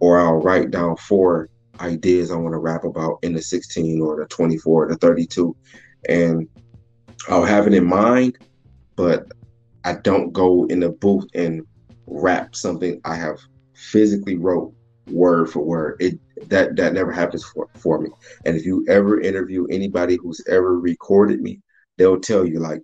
or 0.00 0.18
I'll 0.18 0.42
write 0.42 0.72
down 0.72 0.96
four 0.96 1.48
ideas 1.78 2.32
I 2.32 2.36
want 2.36 2.54
to 2.54 2.58
rap 2.58 2.82
about 2.82 3.20
in 3.22 3.32
the 3.32 3.42
16 3.42 4.00
or 4.00 4.16
the 4.16 4.26
24 4.26 4.86
or 4.86 4.88
the 4.88 4.96
32, 4.96 5.54
and 6.08 6.48
I'll 7.28 7.44
have 7.44 7.68
it 7.68 7.74
in 7.74 7.86
mind, 7.86 8.38
but 8.96 9.28
I 9.84 9.94
don't 9.94 10.32
go 10.32 10.66
in 10.66 10.80
the 10.80 10.88
booth 10.88 11.28
and 11.32 11.64
rap 12.06 12.54
something 12.54 13.00
I 13.04 13.16
have 13.16 13.38
physically 13.74 14.36
wrote 14.36 14.74
word 15.08 15.50
for 15.50 15.60
word. 15.64 15.96
It 16.00 16.18
that 16.48 16.76
that 16.76 16.92
never 16.92 17.12
happens 17.12 17.44
for, 17.44 17.68
for 17.74 18.00
me. 18.00 18.10
And 18.44 18.56
if 18.56 18.64
you 18.64 18.84
ever 18.88 19.20
interview 19.20 19.66
anybody 19.66 20.16
who's 20.16 20.42
ever 20.48 20.78
recorded 20.78 21.40
me, 21.40 21.60
they'll 21.96 22.20
tell 22.20 22.46
you 22.46 22.60
like, 22.60 22.82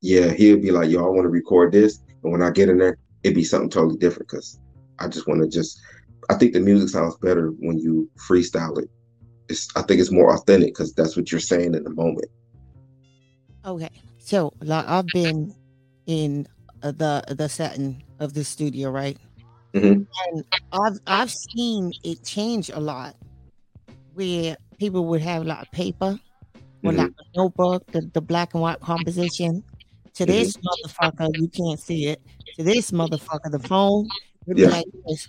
yeah, 0.00 0.32
he'll 0.32 0.60
be 0.60 0.70
like, 0.70 0.90
I 0.90 1.00
want 1.00 1.24
to 1.24 1.28
record 1.28 1.72
this, 1.72 2.00
and 2.22 2.32
when 2.32 2.42
I 2.42 2.50
get 2.50 2.68
in 2.68 2.78
there, 2.78 2.96
it'd 3.22 3.34
be 3.34 3.44
something 3.44 3.70
totally 3.70 3.98
different 3.98 4.28
because 4.28 4.58
I 4.98 5.08
just 5.08 5.28
want 5.28 5.42
to 5.42 5.48
just. 5.48 5.80
I 6.28 6.34
think 6.34 6.52
the 6.52 6.60
music 6.60 6.90
sounds 6.90 7.16
better 7.16 7.48
when 7.58 7.78
you 7.78 8.08
freestyle 8.28 8.80
it. 8.80 8.88
It's, 9.48 9.66
I 9.74 9.82
think 9.82 10.00
it's 10.00 10.12
more 10.12 10.32
authentic 10.32 10.68
because 10.68 10.92
that's 10.92 11.16
what 11.16 11.32
you're 11.32 11.40
saying 11.40 11.74
in 11.74 11.82
the 11.82 11.90
moment. 11.90 12.28
Okay, 13.64 13.90
so 14.18 14.52
like 14.60 14.86
I've 14.86 15.08
been 15.08 15.54
in 16.06 16.46
uh, 16.82 16.92
the 16.92 17.24
the 17.28 17.48
setting 17.48 18.02
of 18.20 18.34
the 18.34 18.44
studio, 18.44 18.90
right? 18.90 19.18
Mm-hmm. 19.74 20.02
And 20.34 20.44
I've 20.72 21.00
I've 21.06 21.30
seen 21.30 21.92
it 22.04 22.24
change 22.24 22.70
a 22.70 22.80
lot, 22.80 23.16
where 24.14 24.56
people 24.78 25.06
would 25.06 25.20
have 25.22 25.44
like 25.46 25.70
paper 25.72 26.18
or 26.82 26.92
Mhm. 26.92 26.96
like 26.98 27.10
a 27.10 27.36
notebook, 27.38 27.86
the, 27.92 28.00
the 28.12 28.20
black 28.20 28.54
and 28.54 28.62
white 28.62 28.80
composition. 28.80 29.62
To 30.14 30.26
this 30.26 30.56
motherfucker, 30.56 31.30
you 31.38 31.48
can't 31.48 31.78
see 31.78 32.06
it. 32.06 32.20
To 32.56 32.64
this 32.64 32.90
motherfucker, 32.90 33.50
the 33.50 33.60
phone 33.60 34.08
would 34.46 34.56
be 34.56 34.62
Yeah. 34.62 34.68
like 34.68 34.86
this. 35.06 35.28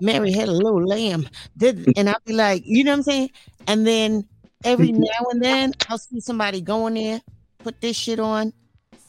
Mary 0.00 0.32
had 0.32 0.48
a 0.48 0.52
little 0.52 0.84
lamb. 0.84 1.28
Did 1.56 1.92
and 1.96 2.08
I'd 2.08 2.24
be 2.24 2.32
like, 2.32 2.62
you 2.64 2.84
know 2.84 2.92
what 2.92 2.98
I'm 2.98 3.02
saying? 3.02 3.30
And 3.66 3.86
then 3.86 4.26
every 4.64 4.92
now 4.92 5.26
and 5.30 5.42
then 5.42 5.72
I'll 5.88 5.98
see 5.98 6.20
somebody 6.20 6.60
going 6.60 6.94
there, 6.94 7.20
put 7.58 7.80
this 7.80 7.96
shit 7.96 8.20
on, 8.20 8.52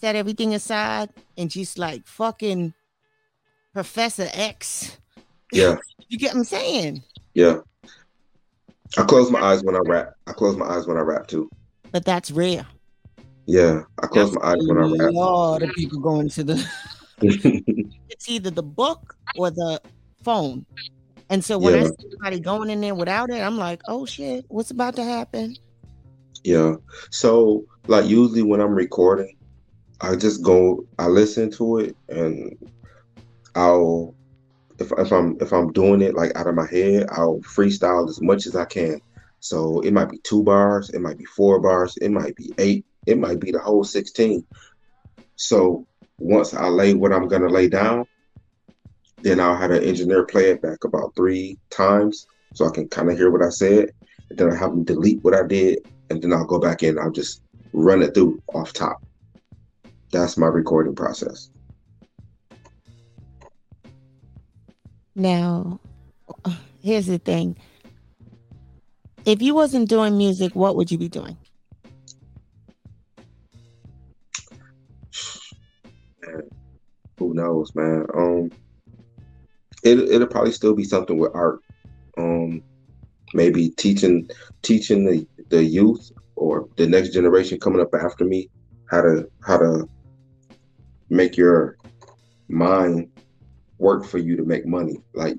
set 0.03 0.17
everything 0.17 0.53
aside, 0.53 1.09
and 1.37 1.49
just 1.49 1.79
like 1.79 2.05
fucking 2.05 2.73
Professor 3.73 4.27
X. 4.33 4.97
Yeah, 5.53 5.77
You 6.09 6.17
get 6.17 6.31
what 6.33 6.39
I'm 6.39 6.43
saying? 6.43 7.03
yeah. 7.33 7.59
I 8.97 9.03
close 9.03 9.31
my 9.31 9.39
eyes 9.41 9.63
when 9.63 9.75
I 9.75 9.79
rap. 9.87 10.13
I 10.27 10.33
close 10.33 10.55
my 10.57 10.67
eyes 10.67 10.85
when 10.85 10.97
I 10.97 10.99
rap 10.99 11.25
too. 11.27 11.49
But 11.91 12.05
that's 12.05 12.29
rare. 12.29 12.65
Yeah, 13.47 13.81
I 14.03 14.05
close 14.07 14.35
my 14.35 14.41
eyes 14.43 14.57
when 14.67 14.77
I 14.77 14.81
A 14.87 15.05
rap. 15.05 15.13
lot 15.13 15.63
of 15.63 15.71
people 15.71 15.99
going 15.99 16.29
to 16.29 16.43
the 16.43 16.67
it's 17.21 18.29
either 18.29 18.51
the 18.51 18.61
book 18.61 19.15
or 19.37 19.49
the 19.51 19.81
phone. 20.21 20.65
And 21.29 21.43
so 21.43 21.57
when 21.57 21.73
I 21.79 21.85
see 21.85 22.09
somebody 22.11 22.39
going 22.41 22.69
in 22.69 22.81
there 22.81 22.93
without 22.93 23.29
it, 23.31 23.41
I'm 23.41 23.57
like, 23.57 23.81
oh 23.87 24.05
shit, 24.05 24.45
what's 24.49 24.69
about 24.69 24.95
to 24.97 25.03
happen? 25.03 25.55
Yeah. 26.43 26.75
So 27.09 27.63
like 27.87 28.05
usually 28.05 28.43
when 28.43 28.59
I'm 28.61 28.75
recording, 28.75 29.37
I 30.01 30.15
just 30.15 30.43
go 30.43 30.85
I 30.97 31.07
listen 31.07 31.51
to 31.51 31.79
it 31.79 31.97
and 32.09 32.57
I'll 33.55 34.15
if 34.79 34.91
if 34.97 35.11
I'm 35.11 35.37
if 35.39 35.51
I'm 35.53 35.71
doing 35.71 36.01
it 36.01 36.15
like 36.15 36.35
out 36.35 36.47
of 36.47 36.55
my 36.55 36.67
head, 36.67 37.07
I'll 37.11 37.39
freestyle 37.41 38.09
as 38.09 38.21
much 38.21 38.47
as 38.47 38.55
I 38.55 38.65
can. 38.65 38.99
So 39.39 39.81
it 39.81 39.91
might 39.91 40.09
be 40.09 40.19
two 40.23 40.43
bars, 40.43 40.89
it 40.89 40.99
might 41.01 41.17
be 41.17 41.25
four 41.25 41.59
bars, 41.59 41.95
it 42.01 42.11
might 42.11 42.35
be 42.35 42.53
eight, 42.57 42.85
it 43.05 43.17
might 43.17 43.39
be 43.39 43.51
the 43.51 43.59
whole 43.59 43.83
16. 43.83 44.45
So 45.35 45.85
once 46.17 46.53
I 46.53 46.67
lay 46.67 46.93
what 46.93 47.13
I'm 47.13 47.27
gonna 47.27 47.49
lay 47.49 47.67
down, 47.67 48.05
then 49.21 49.39
I'll 49.39 49.55
have 49.55 49.71
an 49.71 49.83
engineer 49.83 50.25
play 50.25 50.51
it 50.51 50.61
back 50.61 50.83
about 50.83 51.13
three 51.15 51.57
times 51.71 52.25
so 52.53 52.65
I 52.65 52.71
can 52.71 52.87
kind 52.87 53.09
of 53.09 53.17
hear 53.17 53.31
what 53.31 53.43
I 53.43 53.49
said. 53.49 53.89
And 54.29 54.39
then 54.39 54.51
I 54.51 54.55
have 54.55 54.71
them 54.71 54.83
delete 54.83 55.23
what 55.23 55.35
I 55.35 55.45
did, 55.45 55.79
and 56.09 56.21
then 56.21 56.33
I'll 56.33 56.45
go 56.45 56.59
back 56.59 56.83
in. 56.83 56.97
I'll 56.99 57.11
just 57.11 57.41
run 57.73 58.01
it 58.01 58.13
through 58.13 58.41
off 58.53 58.73
top. 58.73 58.97
That's 60.13 60.37
my 60.37 60.45
recording 60.45 60.93
process. 60.93 61.49
Now, 65.15 65.79
here's 66.83 67.07
the 67.07 67.17
thing. 67.17 67.57
If 69.25 69.41
you 69.41 69.55
wasn't 69.55 69.89
doing 69.89 70.15
music, 70.15 70.55
what 70.55 70.75
would 70.75 70.91
you 70.91 70.99
be 70.99 71.09
doing? 71.09 71.35
And 76.21 76.43
who 77.17 77.33
knows, 77.33 77.73
man? 77.73 78.05
Um, 78.15 78.51
it 79.83 79.97
it'll 79.97 80.27
probably 80.27 80.51
still 80.51 80.75
be 80.75 80.83
something 80.83 81.17
with 81.17 81.31
art. 81.33 81.59
Um, 82.19 82.61
maybe 83.33 83.69
teaching 83.69 84.29
teaching 84.61 85.05
the 85.05 85.27
the 85.49 85.63
youth 85.63 86.11
or 86.35 86.69
the 86.77 86.85
next 86.85 87.13
generation 87.13 87.59
coming 87.59 87.81
up 87.81 87.95
after 87.95 88.25
me 88.25 88.51
how 88.91 89.01
to 89.01 89.27
how 89.43 89.57
to 89.57 89.89
make 91.13 91.37
your 91.37 91.77
mind 92.49 93.09
work 93.77 94.05
for 94.05 94.17
you 94.17 94.35
to 94.37 94.43
make 94.43 94.65
money. 94.65 94.97
Like, 95.13 95.37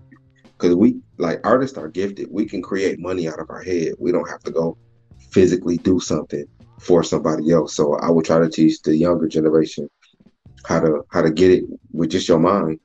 because 0.57 0.77
we 0.77 0.97
like 1.19 1.41
artists 1.45 1.77
are 1.77 1.89
gifted. 1.89 2.29
We 2.31 2.47
can 2.47 2.63
create 2.63 2.99
money 2.99 3.29
out 3.29 3.41
of 3.41 3.51
our 3.51 3.63
head. 3.63 3.95
We 3.99 4.13
don't 4.13 4.29
have 4.29 4.41
to 4.41 4.51
go 4.51 4.77
physically 5.19 5.79
do 5.79 6.01
something 6.01 6.45
for 6.79 7.03
somebody 7.03 7.51
else. 7.51 7.75
So 7.75 7.95
I 7.97 8.11
would 8.11 8.25
try 8.25 8.39
to 8.39 8.49
teach 8.49 8.81
the 8.83 8.97
younger 8.97 9.29
generation 9.29 9.89
how 10.65 10.81
to 10.81 11.03
how 11.11 11.23
to 11.23 11.31
get 11.31 11.51
it 11.51 11.65
with 11.93 12.11
just 12.11 12.29
your 12.29 12.39
mind. 12.39 12.79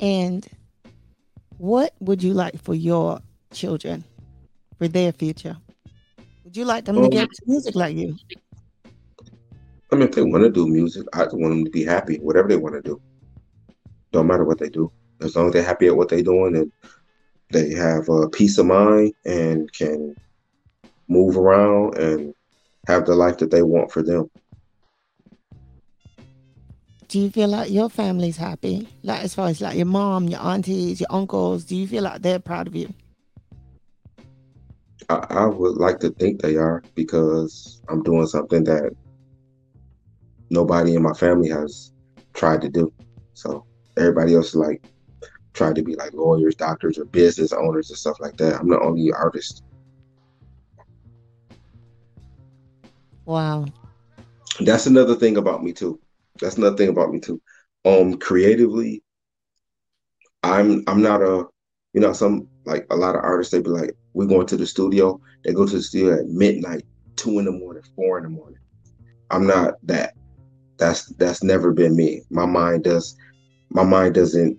And 0.00 0.48
what 1.58 1.94
would 2.00 2.22
you 2.22 2.32
like 2.32 2.62
for 2.62 2.74
your 2.74 3.20
children 3.52 4.04
for 4.78 4.88
their 4.88 5.12
future? 5.12 5.58
Would 6.44 6.56
you 6.56 6.64
like 6.64 6.86
them 6.86 6.96
to 6.96 7.02
Um, 7.02 7.10
get 7.10 7.28
music 7.46 7.74
like 7.74 7.96
you? 7.96 8.16
I 9.92 9.96
mean, 9.96 10.08
if 10.08 10.14
they 10.14 10.22
want 10.22 10.44
to 10.44 10.50
do 10.50 10.68
music, 10.68 11.06
I 11.12 11.24
just 11.24 11.36
want 11.36 11.52
them 11.52 11.64
to 11.64 11.70
be 11.70 11.84
happy, 11.84 12.18
whatever 12.18 12.48
they 12.48 12.56
want 12.56 12.76
to 12.76 12.82
do. 12.82 13.00
Don't 14.12 14.28
matter 14.28 14.44
what 14.44 14.58
they 14.58 14.68
do, 14.68 14.92
as 15.20 15.34
long 15.34 15.48
as 15.48 15.52
they're 15.52 15.62
happy 15.62 15.88
at 15.88 15.96
what 15.96 16.08
they're 16.08 16.22
doing 16.22 16.56
and 16.56 16.72
they 17.50 17.74
have 17.74 18.08
a 18.08 18.28
peace 18.28 18.58
of 18.58 18.66
mind 18.66 19.12
and 19.24 19.72
can 19.72 20.14
move 21.08 21.36
around 21.36 21.98
and 21.98 22.34
have 22.86 23.04
the 23.04 23.14
life 23.14 23.38
that 23.38 23.50
they 23.50 23.62
want 23.62 23.90
for 23.90 24.02
them. 24.02 24.30
Do 27.08 27.18
you 27.18 27.30
feel 27.30 27.48
like 27.48 27.72
your 27.72 27.90
family's 27.90 28.36
happy? 28.36 28.88
Like 29.02 29.24
as 29.24 29.34
far 29.34 29.48
as 29.48 29.60
like 29.60 29.76
your 29.76 29.86
mom, 29.86 30.28
your 30.28 30.40
aunties, 30.40 31.00
your 31.00 31.08
uncles, 31.10 31.64
do 31.64 31.74
you 31.74 31.88
feel 31.88 32.04
like 32.04 32.22
they're 32.22 32.38
proud 32.38 32.68
of 32.68 32.76
you? 32.76 32.94
I, 35.08 35.26
I 35.30 35.46
would 35.46 35.76
like 35.76 35.98
to 36.00 36.10
think 36.10 36.40
they 36.40 36.54
are 36.54 36.84
because 36.94 37.82
I'm 37.88 38.04
doing 38.04 38.28
something 38.28 38.62
that 38.64 38.92
nobody 40.50 40.94
in 40.94 41.02
my 41.02 41.14
family 41.14 41.48
has 41.48 41.92
tried 42.34 42.60
to 42.62 42.68
do. 42.68 42.92
So 43.34 43.64
everybody 43.96 44.34
else 44.34 44.48
is 44.48 44.56
like 44.56 44.82
tried 45.54 45.76
to 45.76 45.82
be 45.82 45.94
like 45.94 46.12
lawyers, 46.12 46.54
doctors, 46.54 46.98
or 46.98 47.04
business 47.06 47.52
owners 47.52 47.90
and 47.90 47.98
stuff 47.98 48.18
like 48.20 48.36
that. 48.36 48.60
I'm 48.60 48.68
the 48.68 48.80
only 48.80 49.12
artist. 49.12 49.62
Wow. 53.24 53.66
That's 54.60 54.86
another 54.86 55.14
thing 55.14 55.36
about 55.36 55.62
me 55.62 55.72
too. 55.72 56.00
That's 56.40 56.56
another 56.56 56.76
thing 56.76 56.88
about 56.88 57.12
me 57.12 57.20
too. 57.20 57.40
Um, 57.84 58.18
creatively, 58.18 59.02
I'm 60.42 60.82
I'm 60.86 61.02
not 61.02 61.22
a 61.22 61.46
you 61.92 62.00
know 62.00 62.12
some 62.12 62.48
like 62.66 62.86
a 62.90 62.96
lot 62.96 63.14
of 63.14 63.22
artists 63.24 63.52
they 63.52 63.60
be 63.60 63.70
like 63.70 63.94
we 64.12 64.26
going 64.26 64.46
to 64.48 64.56
the 64.56 64.66
studio. 64.66 65.20
They 65.44 65.52
go 65.52 65.66
to 65.66 65.76
the 65.76 65.82
studio 65.82 66.18
at 66.18 66.26
midnight, 66.26 66.84
two 67.16 67.38
in 67.38 67.46
the 67.46 67.52
morning, 67.52 67.82
four 67.96 68.18
in 68.18 68.24
the 68.24 68.30
morning. 68.30 68.58
I'm 69.30 69.46
not 69.46 69.74
that. 69.84 70.14
That's 70.80 71.04
that's 71.16 71.44
never 71.44 71.72
been 71.72 71.94
me. 71.94 72.22
My 72.30 72.46
mind 72.46 72.84
does 72.84 73.14
my 73.68 73.84
mind 73.84 74.14
doesn't 74.14 74.58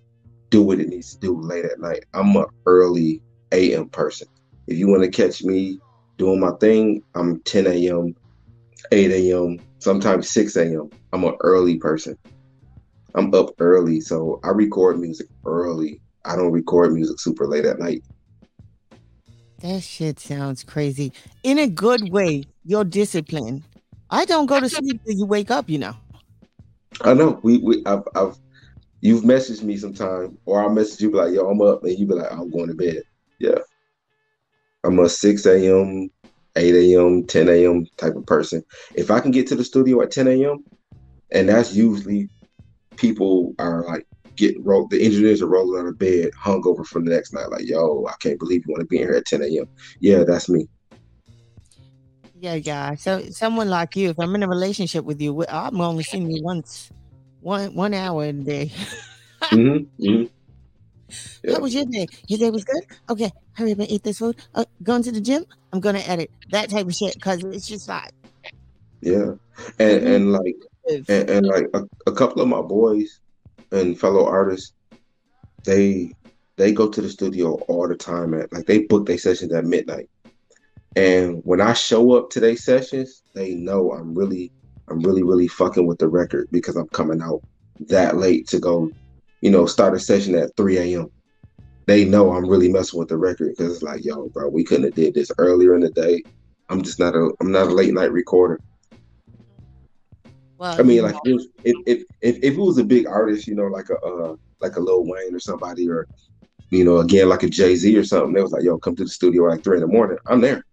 do 0.51 0.61
what 0.61 0.79
it 0.79 0.87
needs 0.87 1.15
to 1.15 1.19
do 1.19 1.41
late 1.41 1.65
at 1.65 1.79
night. 1.79 2.05
I'm 2.13 2.35
a 2.35 2.45
early 2.67 3.21
AM 3.51 3.89
person. 3.89 4.27
If 4.67 4.77
you 4.77 4.87
want 4.87 5.03
to 5.03 5.09
catch 5.09 5.43
me 5.43 5.79
doing 6.17 6.39
my 6.39 6.51
thing, 6.59 7.01
I'm 7.15 7.41
10 7.41 7.65
a.m., 7.67 8.13
8 8.91 9.11
a.m., 9.11 9.57
sometimes 9.79 10.29
6 10.29 10.55
a.m. 10.57 10.89
I'm 11.11 11.23
an 11.23 11.35
early 11.41 11.77
person. 11.77 12.15
I'm 13.15 13.33
up 13.33 13.49
early, 13.59 13.99
so 13.99 14.39
I 14.43 14.49
record 14.49 14.99
music 14.99 15.27
early. 15.45 15.99
I 16.23 16.35
don't 16.35 16.51
record 16.51 16.93
music 16.93 17.19
super 17.19 17.47
late 17.47 17.65
at 17.65 17.79
night. 17.79 18.03
That 19.59 19.81
shit 19.81 20.19
sounds 20.19 20.63
crazy. 20.63 21.11
In 21.43 21.57
a 21.57 21.67
good 21.67 22.11
way, 22.11 22.43
your 22.63 22.83
discipline. 22.83 23.63
I 24.09 24.25
don't 24.25 24.45
go 24.45 24.59
to 24.59 24.69
sleep 24.69 25.01
till 25.05 25.17
you 25.17 25.25
wake 25.25 25.49
up, 25.51 25.69
you 25.69 25.79
know. 25.79 25.95
I 27.01 27.13
know 27.13 27.39
we 27.43 27.57
we 27.59 27.83
I've, 27.85 28.03
I've 28.15 28.35
you've 29.01 29.23
messaged 29.23 29.63
me 29.63 29.77
sometime, 29.77 30.37
or 30.45 30.61
I'll 30.61 30.69
message 30.69 31.01
you 31.01 31.11
be 31.11 31.17
like, 31.17 31.33
"Yo, 31.33 31.49
I'm 31.49 31.61
up," 31.61 31.83
and 31.83 31.97
you 31.97 32.07
be 32.07 32.15
like, 32.15 32.31
"I'm 32.31 32.49
going 32.51 32.67
to 32.67 32.75
bed." 32.75 33.03
Yeah, 33.39 33.59
I'm 34.83 34.99
a 34.99 35.09
6 35.09 35.45
a.m., 35.45 36.09
8 36.55 36.75
a.m., 36.75 37.25
10 37.27 37.49
a.m. 37.49 37.85
type 37.97 38.15
of 38.15 38.25
person. 38.25 38.63
If 38.95 39.11
I 39.11 39.19
can 39.19 39.31
get 39.31 39.47
to 39.47 39.55
the 39.55 39.63
studio 39.63 40.01
at 40.01 40.11
10 40.11 40.27
a.m., 40.27 40.65
and 41.31 41.49
that's 41.49 41.73
usually 41.73 42.29
people 42.97 43.53
are 43.59 43.85
like 43.85 44.05
getting 44.37 44.63
rolled. 44.63 44.91
The 44.91 45.03
engineers 45.03 45.41
are 45.41 45.47
rolling 45.47 45.81
out 45.81 45.87
of 45.87 45.97
bed, 45.99 46.31
hungover 46.43 46.85
from 46.85 47.05
the 47.05 47.11
next 47.13 47.33
night. 47.33 47.49
Like, 47.49 47.67
yo, 47.67 48.05
I 48.07 48.13
can't 48.21 48.39
believe 48.39 48.63
you 48.65 48.73
want 48.73 48.81
to 48.81 48.87
be 48.87 48.97
in 49.01 49.07
here 49.07 49.17
at 49.17 49.25
10 49.25 49.43
a.m. 49.43 49.65
Yeah, 49.99 50.23
that's 50.23 50.49
me. 50.49 50.67
Yeah, 52.41 52.55
yeah. 52.55 52.95
So 52.95 53.21
someone 53.29 53.69
like 53.69 53.95
you, 53.95 54.09
if 54.09 54.19
I'm 54.19 54.33
in 54.33 54.41
a 54.41 54.47
relationship 54.47 55.05
with 55.05 55.21
you, 55.21 55.45
I'm 55.47 55.79
only 55.79 56.01
seeing 56.01 56.31
you 56.31 56.41
once, 56.41 56.89
one 57.39 57.75
one 57.75 57.93
hour 57.93 58.25
a 58.25 58.33
day. 58.33 58.71
hmm 59.43 59.77
hmm 60.01 60.23
Yeah. 61.43 61.53
How 61.53 61.59
was 61.61 61.75
your 61.75 61.85
day? 61.85 62.07
Your 62.27 62.39
day 62.39 62.49
was 62.49 62.63
good. 62.63 62.81
Okay, 63.11 63.31
hurry 63.53 63.73
up 63.73 63.79
and 63.79 63.91
eat 63.91 64.01
this 64.01 64.17
food. 64.17 64.41
Uh, 64.55 64.65
going 64.81 65.03
to 65.03 65.11
the 65.11 65.21
gym. 65.21 65.45
I'm 65.71 65.81
gonna 65.81 65.99
edit 65.99 66.31
that 66.49 66.71
type 66.71 66.87
of 66.87 66.95
shit 66.95 67.13
because 67.13 67.43
it's 67.43 67.67
just 67.67 67.87
like 67.87 68.09
Yeah, 69.01 69.33
and 69.77 70.03
and 70.03 70.31
like 70.31 70.55
and, 70.89 71.29
and 71.29 71.45
like 71.45 71.67
a, 71.75 71.83
a 72.07 72.11
couple 72.11 72.41
of 72.41 72.47
my 72.47 72.63
boys 72.63 73.19
and 73.71 73.99
fellow 73.99 74.25
artists, 74.25 74.73
they 75.65 76.11
they 76.57 76.71
go 76.73 76.89
to 76.89 77.01
the 77.01 77.09
studio 77.09 77.53
all 77.69 77.87
the 77.87 77.95
time 77.95 78.33
at 78.33 78.51
like 78.51 78.65
they 78.65 78.79
book 78.85 79.05
their 79.05 79.19
sessions 79.19 79.53
at 79.53 79.63
midnight. 79.65 80.09
And 80.95 81.41
when 81.43 81.61
I 81.61 81.73
show 81.73 82.13
up 82.17 82.29
to 82.31 82.39
their 82.39 82.57
sessions, 82.57 83.23
they 83.33 83.55
know 83.55 83.91
I'm 83.91 84.13
really 84.13 84.51
I'm 84.89 84.99
really 84.99 85.23
really 85.23 85.47
fucking 85.47 85.87
with 85.87 85.99
the 85.99 86.09
record 86.09 86.47
because 86.51 86.75
I'm 86.75 86.87
coming 86.89 87.21
out 87.21 87.41
that 87.87 88.17
late 88.17 88.47
to 88.49 88.59
go, 88.59 88.91
you 89.41 89.49
know, 89.49 89.65
start 89.65 89.95
a 89.95 89.99
session 89.99 90.35
at 90.35 90.55
3 90.57 90.77
a.m. 90.77 91.07
They 91.87 92.05
know 92.05 92.33
I'm 92.33 92.47
really 92.47 92.69
messing 92.71 92.99
with 92.99 93.07
the 93.09 93.17
record 93.17 93.53
because 93.57 93.73
it's 93.73 93.83
like, 93.83 94.03
yo, 94.03 94.29
bro, 94.29 94.49
we 94.49 94.63
couldn't 94.63 94.85
have 94.85 94.95
did 94.95 95.13
this 95.13 95.31
earlier 95.37 95.75
in 95.75 95.81
the 95.81 95.89
day. 95.91 96.23
I'm 96.69 96.81
just 96.81 96.99
not 96.99 97.15
a 97.15 97.31
I'm 97.39 97.51
not 97.51 97.67
a 97.67 97.73
late 97.73 97.93
night 97.93 98.11
recorder. 98.11 98.61
well. 100.57 100.79
I 100.79 100.83
mean, 100.83 101.01
like 101.03 101.13
know, 101.13 101.21
if, 101.25 101.31
it 101.31 101.33
was- 101.33 101.47
if 101.63 101.75
if 101.85 102.03
if 102.21 102.43
if 102.43 102.53
it 102.53 102.59
was 102.59 102.77
a 102.77 102.83
big 102.83 103.07
artist, 103.07 103.47
you 103.47 103.55
know, 103.55 103.65
like 103.65 103.89
a 103.89 103.97
uh, 104.05 104.35
like 104.59 104.75
a 104.75 104.79
Lil 104.79 105.05
Wayne 105.05 105.33
or 105.33 105.39
somebody, 105.39 105.89
or 105.89 106.07
you 106.69 106.83
know, 106.83 106.97
again 106.97 107.29
like 107.29 107.43
a 107.43 107.49
Jay 107.49 107.75
Z 107.75 107.97
or 107.97 108.03
something, 108.03 108.33
they 108.33 108.41
was 108.41 108.51
like, 108.51 108.63
"Yo, 108.63 108.77
come 108.77 108.95
to 108.95 109.03
the 109.03 109.09
studio 109.09 109.47
at 109.47 109.51
like 109.51 109.63
three 109.63 109.77
in 109.77 109.81
the 109.81 109.87
morning." 109.87 110.17
I'm 110.27 110.39
there. 110.41 110.63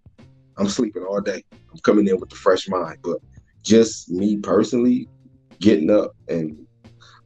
I'm 0.58 0.68
sleeping 0.68 1.04
all 1.04 1.20
day. 1.20 1.42
I'm 1.72 1.78
coming 1.82 2.06
in 2.08 2.18
with 2.18 2.32
a 2.32 2.36
fresh 2.36 2.68
mind. 2.68 2.98
But 3.02 3.18
just 3.64 4.10
me 4.10 4.36
personally, 4.38 5.08
getting 5.60 5.90
up 5.90 6.12
and 6.28 6.56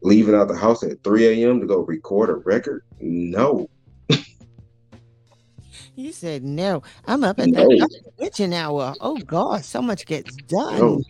leaving 0.02 0.34
out 0.34 0.48
the 0.48 0.56
house 0.56 0.82
at 0.82 1.02
3 1.04 1.44
a.m. 1.44 1.60
to 1.60 1.66
go 1.66 1.80
record 1.80 2.30
a 2.30 2.34
record, 2.34 2.82
no, 3.00 3.68
you 5.94 6.12
said 6.12 6.42
no. 6.42 6.82
I'm 7.06 7.24
up 7.24 7.38
at 7.38 7.50
No. 7.50 7.68
that 7.68 8.00
witching 8.18 8.54
hour. 8.54 8.94
Oh 9.00 9.18
God, 9.18 9.64
so 9.64 9.80
much 9.82 10.06
gets 10.06 10.36
done. 10.36 10.78
no, 10.78 11.02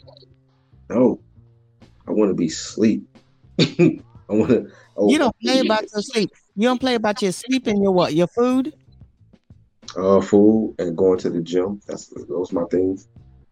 no. 0.90 1.20
I 2.06 2.12
want 2.12 2.30
to 2.30 2.34
be 2.34 2.46
asleep. 2.46 3.04
I 3.60 4.00
want 4.28 4.50
to. 4.50 4.66
Oh, 4.96 5.08
You 5.10 5.18
don't 5.18 5.36
play 5.40 5.60
about 5.60 5.84
your 5.92 6.02
sleep. 6.02 6.30
You 6.56 6.62
don't 6.68 6.80
play 6.80 6.94
about 6.94 7.22
your 7.22 7.32
sleep 7.32 7.66
and 7.66 7.82
your 7.82 7.92
what? 7.92 8.14
Your 8.14 8.26
food. 8.28 8.72
Uh, 9.96 10.20
food 10.20 10.74
and 10.78 10.96
going 10.96 11.18
to 11.20 11.30
the 11.30 11.40
gym. 11.40 11.80
That's 11.86 12.12
those 12.28 12.52
my 12.52 12.64
things. 12.70 13.08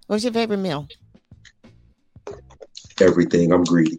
What's 0.07 0.25
your 0.25 0.33
favorite 0.33 0.59
meal? 0.59 0.89
Everything. 3.01 3.53
I'm 3.53 3.65
greedy. 3.65 3.99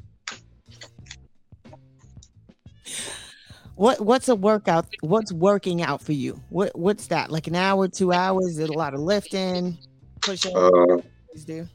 What 3.76 4.02
What's 4.02 4.30
a 4.30 4.36
workout? 4.36 4.86
What's 5.02 5.32
working 5.32 5.82
out 5.82 6.02
for 6.02 6.14
you? 6.14 6.40
What 6.50 6.78
What's 6.78 7.08
that? 7.08 7.32
Like 7.32 7.48
an 7.48 7.56
hour, 7.56 7.88
two 7.88 8.14
hours? 8.14 8.46
Is 8.46 8.60
it 8.60 8.70
a 8.70 8.74
lot 8.74 8.94
of 8.94 9.00
lifting, 9.00 9.78
push 10.22 10.46
ups? 10.46 10.56
Uh, 10.56 10.98
do? 11.46 11.68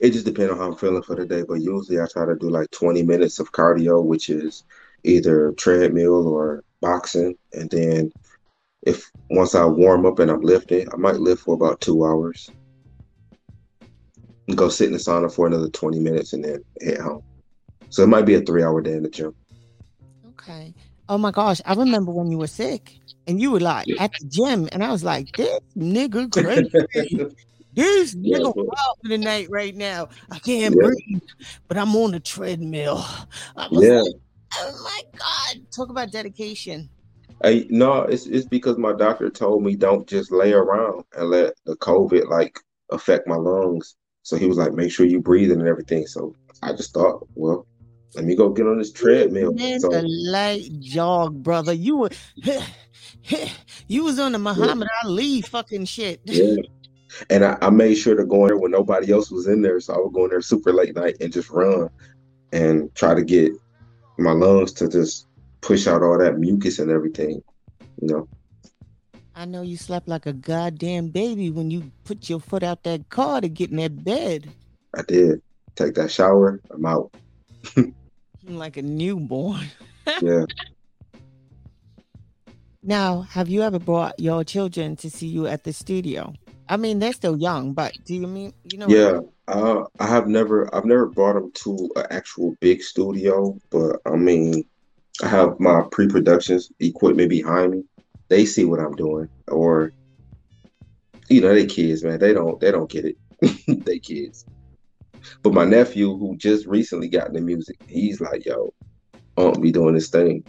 it 0.00 0.10
just 0.10 0.26
depends 0.26 0.52
on 0.52 0.58
how 0.58 0.70
I'm 0.70 0.76
feeling 0.76 1.02
for 1.02 1.16
the 1.16 1.26
day, 1.26 1.42
but 1.46 1.54
usually 1.54 2.00
I 2.00 2.06
try 2.06 2.26
to 2.26 2.34
do 2.34 2.48
like 2.48 2.70
20 2.70 3.02
minutes 3.02 3.38
of 3.38 3.52
cardio, 3.52 4.02
which 4.02 4.28
is 4.30 4.64
either 5.04 5.52
treadmill 5.52 6.26
or 6.28 6.64
boxing, 6.80 7.36
and 7.52 7.70
then 7.70 8.12
if 8.86 9.10
once 9.30 9.54
I 9.54 9.64
warm 9.64 10.06
up 10.06 10.18
and 10.18 10.30
I'm 10.30 10.40
lifting, 10.42 10.86
I 10.92 10.96
might 10.96 11.16
lift 11.16 11.42
for 11.42 11.54
about 11.54 11.80
two 11.80 12.04
hours. 12.04 12.50
Go 14.54 14.68
sit 14.68 14.86
in 14.88 14.92
the 14.92 14.98
sauna 14.98 15.34
for 15.34 15.46
another 15.46 15.70
20 15.70 15.98
minutes 16.00 16.32
and 16.34 16.44
then 16.44 16.62
head 16.82 16.98
home. 16.98 17.22
So 17.88 18.02
it 18.02 18.08
might 18.08 18.26
be 18.26 18.34
a 18.34 18.40
three 18.40 18.62
hour 18.62 18.80
day 18.82 18.92
in 18.92 19.02
the 19.02 19.08
gym. 19.08 19.34
Okay. 20.30 20.74
Oh 21.08 21.18
my 21.18 21.30
gosh, 21.30 21.60
I 21.64 21.74
remember 21.74 22.12
when 22.12 22.30
you 22.30 22.38
were 22.38 22.46
sick 22.46 22.98
and 23.26 23.40
you 23.40 23.50
were 23.50 23.60
like 23.60 23.86
at 23.98 24.10
the 24.20 24.26
gym, 24.26 24.68
and 24.72 24.82
I 24.82 24.90
was 24.90 25.04
like, 25.04 25.34
"This 25.36 25.58
nigga 25.76 26.30
crazy. 26.30 27.26
This 27.74 28.14
nigga 28.14 28.54
wild 28.54 28.98
for 29.02 29.08
the 29.08 29.18
night 29.18 29.48
right 29.50 29.74
now. 29.74 30.08
I 30.30 30.38
can't 30.38 30.76
Yeah. 30.76 30.86
breathe, 30.86 31.22
but 31.66 31.76
I'm 31.76 31.96
on 31.96 32.12
the 32.12 32.20
treadmill. 32.20 33.04
Yeah. 33.72 34.00
like, 34.00 34.14
oh 34.58 34.80
my 34.84 35.00
god! 35.18 35.66
Talk 35.74 35.90
about 35.90 36.12
dedication. 36.12 36.88
No, 37.70 38.02
it's 38.02 38.26
it's 38.26 38.46
because 38.46 38.78
my 38.78 38.92
doctor 38.92 39.30
told 39.30 39.62
me 39.62 39.76
don't 39.76 40.06
just 40.06 40.32
lay 40.32 40.52
around 40.52 41.04
and 41.16 41.30
let 41.30 41.54
the 41.66 41.76
COVID 41.76 42.28
like 42.28 42.58
affect 42.90 43.26
my 43.26 43.36
lungs. 43.36 43.96
So 44.22 44.36
he 44.36 44.46
was 44.46 44.56
like, 44.56 44.72
make 44.72 44.90
sure 44.90 45.04
you 45.04 45.20
breathing 45.20 45.60
and 45.60 45.68
everything. 45.68 46.06
So 46.06 46.34
I 46.62 46.72
just 46.72 46.94
thought, 46.94 47.26
well, 47.34 47.66
let 48.14 48.24
me 48.24 48.34
go 48.34 48.48
get 48.48 48.66
on 48.66 48.78
this 48.78 48.92
treadmill. 48.92 49.52
Man, 49.52 49.80
So 49.80 49.88
the 49.88 50.02
light 50.02 50.68
jog, 50.80 51.42
brother. 51.42 51.72
You 51.72 51.96
were, 51.96 52.10
you 53.88 54.04
was 54.04 54.18
on 54.18 54.32
the 54.32 54.38
Muhammad 54.38 54.88
Ali 55.04 55.42
fucking 55.42 55.84
shit. 55.84 56.20
yeah. 56.24 56.56
And 57.30 57.44
I, 57.44 57.56
I 57.60 57.70
made 57.70 57.94
sure 57.94 58.16
to 58.16 58.24
go 58.24 58.42
in 58.42 58.48
there 58.48 58.58
when 58.58 58.72
nobody 58.72 59.12
else 59.12 59.30
was 59.30 59.46
in 59.46 59.62
there. 59.62 59.78
So 59.78 59.94
I 59.94 59.98
would 59.98 60.12
go 60.12 60.24
in 60.24 60.30
there 60.30 60.40
super 60.40 60.72
late 60.72 60.96
night 60.96 61.16
and 61.20 61.32
just 61.32 61.50
run 61.50 61.88
and 62.52 62.92
try 62.94 63.14
to 63.14 63.22
get 63.22 63.52
my 64.18 64.32
lungs 64.32 64.72
to 64.74 64.88
just 64.88 65.26
push 65.64 65.86
out 65.86 66.02
all 66.02 66.18
that 66.18 66.38
mucus 66.38 66.78
and 66.78 66.90
everything. 66.90 67.42
You 68.00 68.08
know. 68.08 68.28
I 69.34 69.46
know 69.46 69.62
you 69.62 69.76
slept 69.76 70.06
like 70.06 70.26
a 70.26 70.32
goddamn 70.32 71.08
baby 71.08 71.50
when 71.50 71.70
you 71.70 71.90
put 72.04 72.28
your 72.28 72.38
foot 72.38 72.62
out 72.62 72.84
that 72.84 73.08
car 73.08 73.40
to 73.40 73.48
get 73.48 73.70
in 73.70 73.78
that 73.78 74.04
bed. 74.04 74.50
I 74.94 75.02
did 75.02 75.42
take 75.74 75.94
that 75.94 76.12
shower. 76.12 76.60
I'm 76.70 76.86
out. 76.86 77.14
like 78.44 78.76
a 78.76 78.82
newborn. 78.82 79.66
Yeah. 80.20 80.44
Now, 82.82 83.22
have 83.22 83.48
you 83.48 83.62
ever 83.62 83.78
brought 83.78 84.20
your 84.20 84.44
children 84.44 84.96
to 84.96 85.08
see 85.08 85.26
you 85.26 85.46
at 85.46 85.64
the 85.64 85.72
studio? 85.72 86.34
I 86.68 86.76
mean, 86.76 86.98
they're 86.98 87.14
still 87.14 87.38
young, 87.38 87.72
but 87.72 87.96
do 88.04 88.14
you 88.14 88.26
mean 88.26 88.52
you 88.64 88.76
know? 88.76 88.86
Yeah, 88.86 89.20
uh, 89.48 89.84
I 89.98 90.06
have 90.06 90.28
never, 90.28 90.68
I've 90.74 90.84
never 90.84 91.06
brought 91.06 91.36
them 91.36 91.50
to 91.52 91.90
an 91.96 92.04
actual 92.10 92.54
big 92.60 92.82
studio, 92.82 93.58
but 93.70 93.96
I 94.04 94.16
mean, 94.16 94.64
I 95.22 95.28
have 95.28 95.58
my 95.60 95.82
pre-productions 95.90 96.70
equipment 96.80 97.30
behind 97.30 97.72
me. 97.72 97.84
They 98.28 98.46
see 98.46 98.64
what 98.64 98.80
I'm 98.80 98.96
doing, 98.96 99.28
or 99.48 99.92
you 101.28 101.40
know, 101.40 101.54
they 101.54 101.66
kids, 101.66 102.02
man. 102.02 102.18
They 102.18 102.32
don't, 102.32 102.58
they 102.60 102.70
don't 102.70 102.90
get 102.90 103.04
it. 103.04 103.16
they 103.84 103.98
kids. 103.98 104.44
But 105.42 105.54
my 105.54 105.64
nephew, 105.64 106.16
who 106.16 106.36
just 106.36 106.66
recently 106.66 107.08
got 107.08 107.28
into 107.28 107.40
music, 107.40 107.76
he's 107.86 108.20
like, 108.20 108.44
"Yo, 108.44 108.74
I 109.36 109.42
won't 109.42 109.62
be 109.62 109.72
doing 109.72 109.94
this 109.94 110.10
thing." 110.10 110.44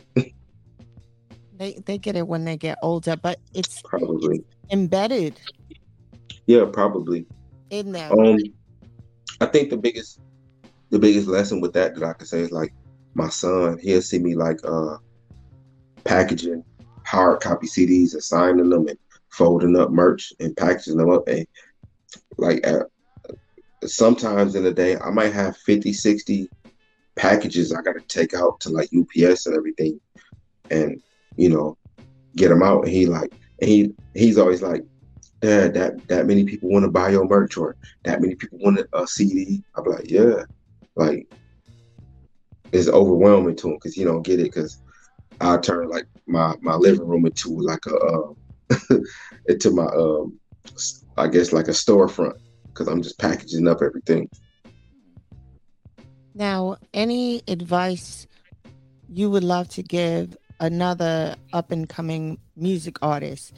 they 1.58 1.80
they 1.86 1.98
get 1.98 2.16
it 2.16 2.28
when 2.28 2.46
they 2.46 2.58
get 2.58 2.78
older, 2.82 3.16
but 3.16 3.40
it's 3.54 3.82
probably 3.84 4.44
embedded. 4.72 5.40
Yeah, 6.48 6.66
probably 6.72 7.26
in 7.70 7.92
them. 7.92 8.20
Um, 8.20 8.38
I 9.42 9.46
think 9.46 9.70
the 9.70 9.78
biggest 9.78 10.20
the 10.90 11.00
biggest 11.00 11.28
lesson 11.28 11.62
with 11.62 11.74
that 11.74 11.96
that 11.96 12.04
I 12.04 12.14
could 12.14 12.28
say 12.28 12.42
is 12.42 12.52
like 12.52 12.74
my 13.16 13.30
son, 13.30 13.80
he'll 13.82 14.02
see 14.02 14.20
me 14.20 14.36
like 14.36 14.60
uh 14.64 14.98
packaging 16.04 16.64
hard 17.06 17.40
copy 17.40 17.68
CDs 17.68 18.14
and 18.14 18.24
signing 18.24 18.70
them 18.70 18.88
and 18.88 18.98
folding 19.30 19.76
up 19.76 19.92
merch 19.92 20.34
and 20.40 20.56
packaging 20.56 20.98
them 20.98 21.10
up. 21.10 21.28
And 21.28 21.46
like 22.38 22.66
uh, 22.66 22.84
sometimes 23.86 24.56
in 24.56 24.66
a 24.66 24.72
day 24.72 24.98
I 24.98 25.10
might 25.12 25.34
have 25.34 25.58
50 25.58 25.94
60 25.94 26.50
packages 27.16 27.74
I 27.74 27.82
got 27.82 27.94
to 27.94 28.02
take 28.02 28.34
out 28.34 28.60
to 28.62 28.70
like 28.70 28.90
UPS 28.96 29.46
and 29.46 29.56
everything 29.56 30.00
and 30.70 31.02
you 31.38 31.50
know 31.50 31.78
get 32.36 32.50
them 32.50 32.64
out. 32.64 32.84
And 32.84 32.92
he 32.92 33.06
like 33.06 33.34
and 33.62 33.70
he 33.70 33.94
he's 34.14 34.38
always 34.38 34.62
like 34.62 34.84
dad 35.42 35.74
that 35.76 36.08
that 36.08 36.26
many 36.26 36.44
people 36.44 36.70
want 36.70 36.84
to 36.84 36.92
buy 36.92 37.10
your 37.10 37.28
merch 37.28 37.58
or 37.58 37.76
that 38.04 38.22
many 38.22 38.36
people 38.36 38.60
want 38.60 38.80
a 38.94 39.08
CD 39.08 39.64
I'm 39.76 39.86
like 39.86 40.10
yeah. 40.10 40.44
Like 40.96 41.28
it's 42.76 42.90
overwhelming 42.90 43.56
to 43.58 43.70
him 43.70 43.76
because 43.76 43.94
he 43.94 44.04
don't 44.04 44.24
get 44.24 44.40
it 44.40 44.44
because 44.44 44.82
I 45.40 45.58
turn 45.58 45.90
like 45.90 46.08
my 46.28 46.56
my 46.62 46.76
living 46.76 47.08
room 47.08 47.26
into 47.26 47.50
like 47.50 47.86
a 47.86 47.96
uh, 47.96 48.98
into 49.48 49.72
my 49.72 49.86
um 49.86 50.40
I 51.18 51.28
guess 51.28 51.54
like 51.54 51.68
a 51.68 51.72
storefront 51.72 52.38
because 52.68 52.88
I'm 52.88 53.02
just 53.02 53.20
packaging 53.20 53.68
up 53.68 53.82
everything. 53.82 54.30
Now, 56.34 56.78
any 56.94 57.42
advice 57.48 58.28
you 59.10 59.30
would 59.30 59.44
love 59.44 59.70
to 59.70 59.84
give 59.84 60.36
another 60.60 61.36
up 61.54 61.72
and 61.72 61.88
coming 61.88 62.38
music 62.58 62.98
artist 63.02 63.54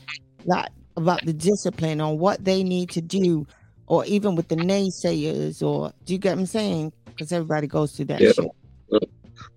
that 0.46 0.72
about 0.96 1.26
the 1.26 1.34
discipline 1.34 2.02
on 2.02 2.20
what 2.20 2.44
they 2.46 2.64
need 2.64 2.90
to 2.92 3.02
do, 3.02 3.48
or 3.88 4.06
even 4.06 4.36
with 4.36 4.48
the 4.50 4.56
naysayers, 4.56 5.64
or 5.64 5.92
do 6.06 6.14
you 6.14 6.20
get 6.20 6.36
what 6.36 6.42
I'm 6.42 6.46
saying? 6.46 6.94
Because 7.06 7.32
everybody 7.32 7.66
goes 7.66 7.94
through 7.94 8.06
that 8.06 8.22
yeah. 8.22 8.32
shit. 8.32 8.52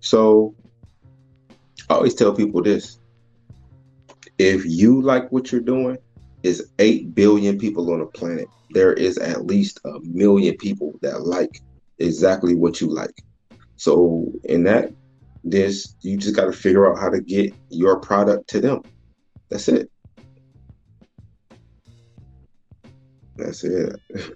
So 0.01 0.55
I 1.89 1.95
always 1.95 2.15
tell 2.15 2.35
people 2.35 2.61
this. 2.61 2.99
If 4.37 4.65
you 4.65 5.01
like 5.01 5.31
what 5.31 5.51
you're 5.51 5.61
doing, 5.61 5.97
is 6.43 6.69
8 6.79 7.13
billion 7.13 7.57
people 7.57 7.91
on 7.93 7.99
the 7.99 8.05
planet. 8.07 8.49
There 8.71 8.93
is 8.93 9.17
at 9.17 9.45
least 9.45 9.79
a 9.85 9.99
million 10.03 10.57
people 10.57 10.97
that 11.01 11.21
like 11.21 11.61
exactly 11.99 12.55
what 12.55 12.81
you 12.81 12.87
like. 12.87 13.13
So 13.75 14.31
in 14.43 14.63
that, 14.63 14.91
this 15.43 15.95
you 16.01 16.17
just 16.17 16.35
got 16.35 16.45
to 16.45 16.51
figure 16.51 16.91
out 16.91 16.99
how 16.99 17.09
to 17.09 17.21
get 17.21 17.53
your 17.69 17.99
product 17.99 18.49
to 18.49 18.61
them. 18.61 18.81
That's 19.49 19.67
it. 19.67 19.89
That's 23.37 23.63
it. 23.63 23.99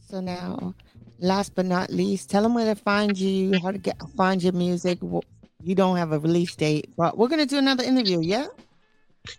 so 0.00 0.20
now 0.20 0.74
last 1.18 1.54
but 1.54 1.66
not 1.66 1.90
least, 1.90 2.30
tell 2.30 2.42
them 2.42 2.54
where 2.54 2.74
to 2.74 2.80
find 2.80 3.18
you, 3.18 3.58
how 3.60 3.72
to 3.72 3.78
get 3.78 4.00
find 4.16 4.42
your 4.42 4.52
music. 4.52 4.98
You 5.62 5.74
don't 5.74 5.96
have 5.96 6.12
a 6.12 6.18
release 6.18 6.54
date, 6.54 6.90
but 6.96 7.16
we're 7.16 7.28
gonna 7.28 7.46
do 7.46 7.58
another 7.58 7.84
interview. 7.84 8.20
Yeah. 8.20 8.46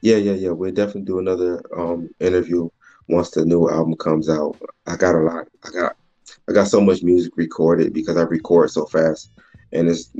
Yeah, 0.02 0.18
yeah, 0.18 0.34
yeah. 0.34 0.50
We'll 0.52 0.74
definitely 0.74 1.04
do 1.04 1.20
another 1.20 1.62
um 1.78 2.10
interview 2.20 2.70
once 3.08 3.32
the 3.32 3.46
new 3.46 3.70
album 3.70 3.96
comes 3.96 4.30
out. 4.30 4.58
I 4.86 4.96
got 4.96 5.16
a 5.16 5.20
lot. 5.20 5.48
I 5.64 5.70
got 5.70 5.96
I 6.50 6.54
got 6.54 6.68
so 6.68 6.82
much 6.82 7.04
music 7.04 7.34
recorded 7.38 7.94
because 7.94 8.18
I 8.18 8.24
record 8.24 8.72
so 8.72 8.86
fast, 8.86 9.32
and 9.72 9.88
it's 9.88 10.12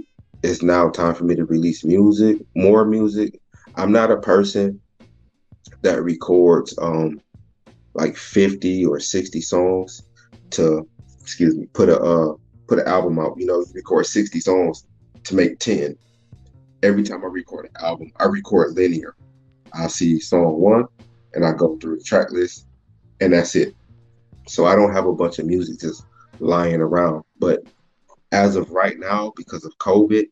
it's 0.44 0.62
now 0.62 0.90
time 0.90 1.16
for 1.16 1.24
me 1.24 1.36
to 1.36 1.46
release 1.46 1.84
music, 1.84 2.38
more 2.56 2.86
music. 2.86 3.40
I'm 3.76 3.92
not 3.92 4.12
a 4.12 4.18
person 4.18 4.80
that 5.82 6.04
records 6.04 6.78
um 6.78 7.22
like 7.94 8.16
50 8.16 8.86
or 8.86 9.00
60 9.00 9.42
songs 9.42 10.04
to 10.52 10.88
excuse 11.28 11.58
me, 11.58 11.66
put 11.74 11.90
a 11.90 12.00
uh, 12.00 12.36
put 12.68 12.80
an 12.80 12.88
album 12.88 13.20
out. 13.20 13.38
You 13.38 13.46
know, 13.46 13.66
record 13.74 14.06
sixty 14.06 14.40
songs 14.40 14.88
to 15.26 15.36
make 15.36 15.60
ten. 15.60 15.98
Every 16.84 17.04
time 17.04 17.22
I 17.24 17.28
record 17.28 17.66
an 17.66 17.86
album, 17.86 18.14
I 18.18 18.26
record 18.26 18.76
linear. 18.76 19.14
I 19.74 19.88
see 19.88 20.22
song 20.22 20.62
one, 20.62 20.86
and 21.34 21.46
I 21.46 21.52
go 21.52 21.78
through 21.78 21.98
the 21.98 22.04
track 22.04 22.32
list, 22.32 22.68
and 23.20 23.34
that's 23.34 23.56
it. 23.56 23.76
So 24.48 24.66
I 24.66 24.76
don't 24.76 24.94
have 24.94 25.06
a 25.06 25.14
bunch 25.14 25.40
of 25.40 25.46
music 25.46 25.82
just 25.82 26.06
lying 26.40 26.80
around. 26.80 27.24
But 27.40 27.68
as 28.32 28.56
of 28.56 28.72
right 28.72 28.98
now, 28.98 29.34
because 29.36 29.66
of 29.66 29.78
COVID, 29.80 30.24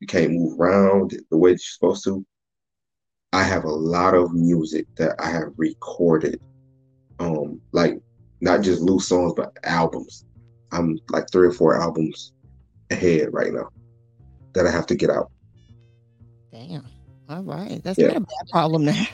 you 0.00 0.06
can't 0.06 0.32
move 0.32 0.58
around 0.58 1.12
the 1.30 1.36
way 1.36 1.50
you're 1.50 1.58
supposed 1.58 2.04
to. 2.04 2.24
I 3.34 3.42
have 3.42 3.64
a 3.64 3.70
lot 3.70 4.14
of 4.14 4.32
music 4.32 4.86
that 4.96 5.14
I 5.18 5.28
have 5.28 5.52
recorded, 5.58 6.40
um, 7.18 7.60
like 7.72 8.00
not 8.40 8.62
just 8.62 8.80
loose 8.80 9.08
songs, 9.08 9.34
but 9.36 9.54
albums. 9.64 10.24
I'm 10.72 10.98
like 11.10 11.30
three 11.30 11.48
or 11.48 11.52
four 11.52 11.80
albums 11.80 12.32
ahead 12.90 13.32
right 13.32 13.52
now 13.52 13.68
that 14.54 14.66
I 14.66 14.70
have 14.70 14.86
to 14.86 14.94
get 14.94 15.10
out. 15.10 15.30
Damn. 16.52 16.84
All 17.28 17.42
right. 17.42 17.82
That's 17.82 17.98
yeah. 17.98 18.08
not 18.08 18.16
a 18.16 18.20
bad 18.20 18.48
problem 18.50 18.84
now. 18.86 19.04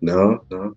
No, 0.00 0.44
no. 0.50 0.74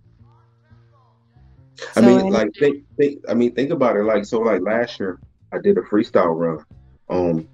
So, 1.77 2.01
I 2.01 2.01
mean, 2.01 2.31
like 2.31 2.51
think, 2.59 2.83
think 2.97 3.19
I 3.27 3.33
mean 3.33 3.53
think 3.53 3.71
about 3.71 3.97
it. 3.97 4.03
Like 4.03 4.25
so 4.25 4.39
like 4.39 4.61
last 4.61 4.99
year 4.99 5.19
I 5.51 5.57
did 5.57 5.77
a 5.77 5.81
freestyle 5.81 6.37
run. 6.37 6.63
Um 7.09 7.47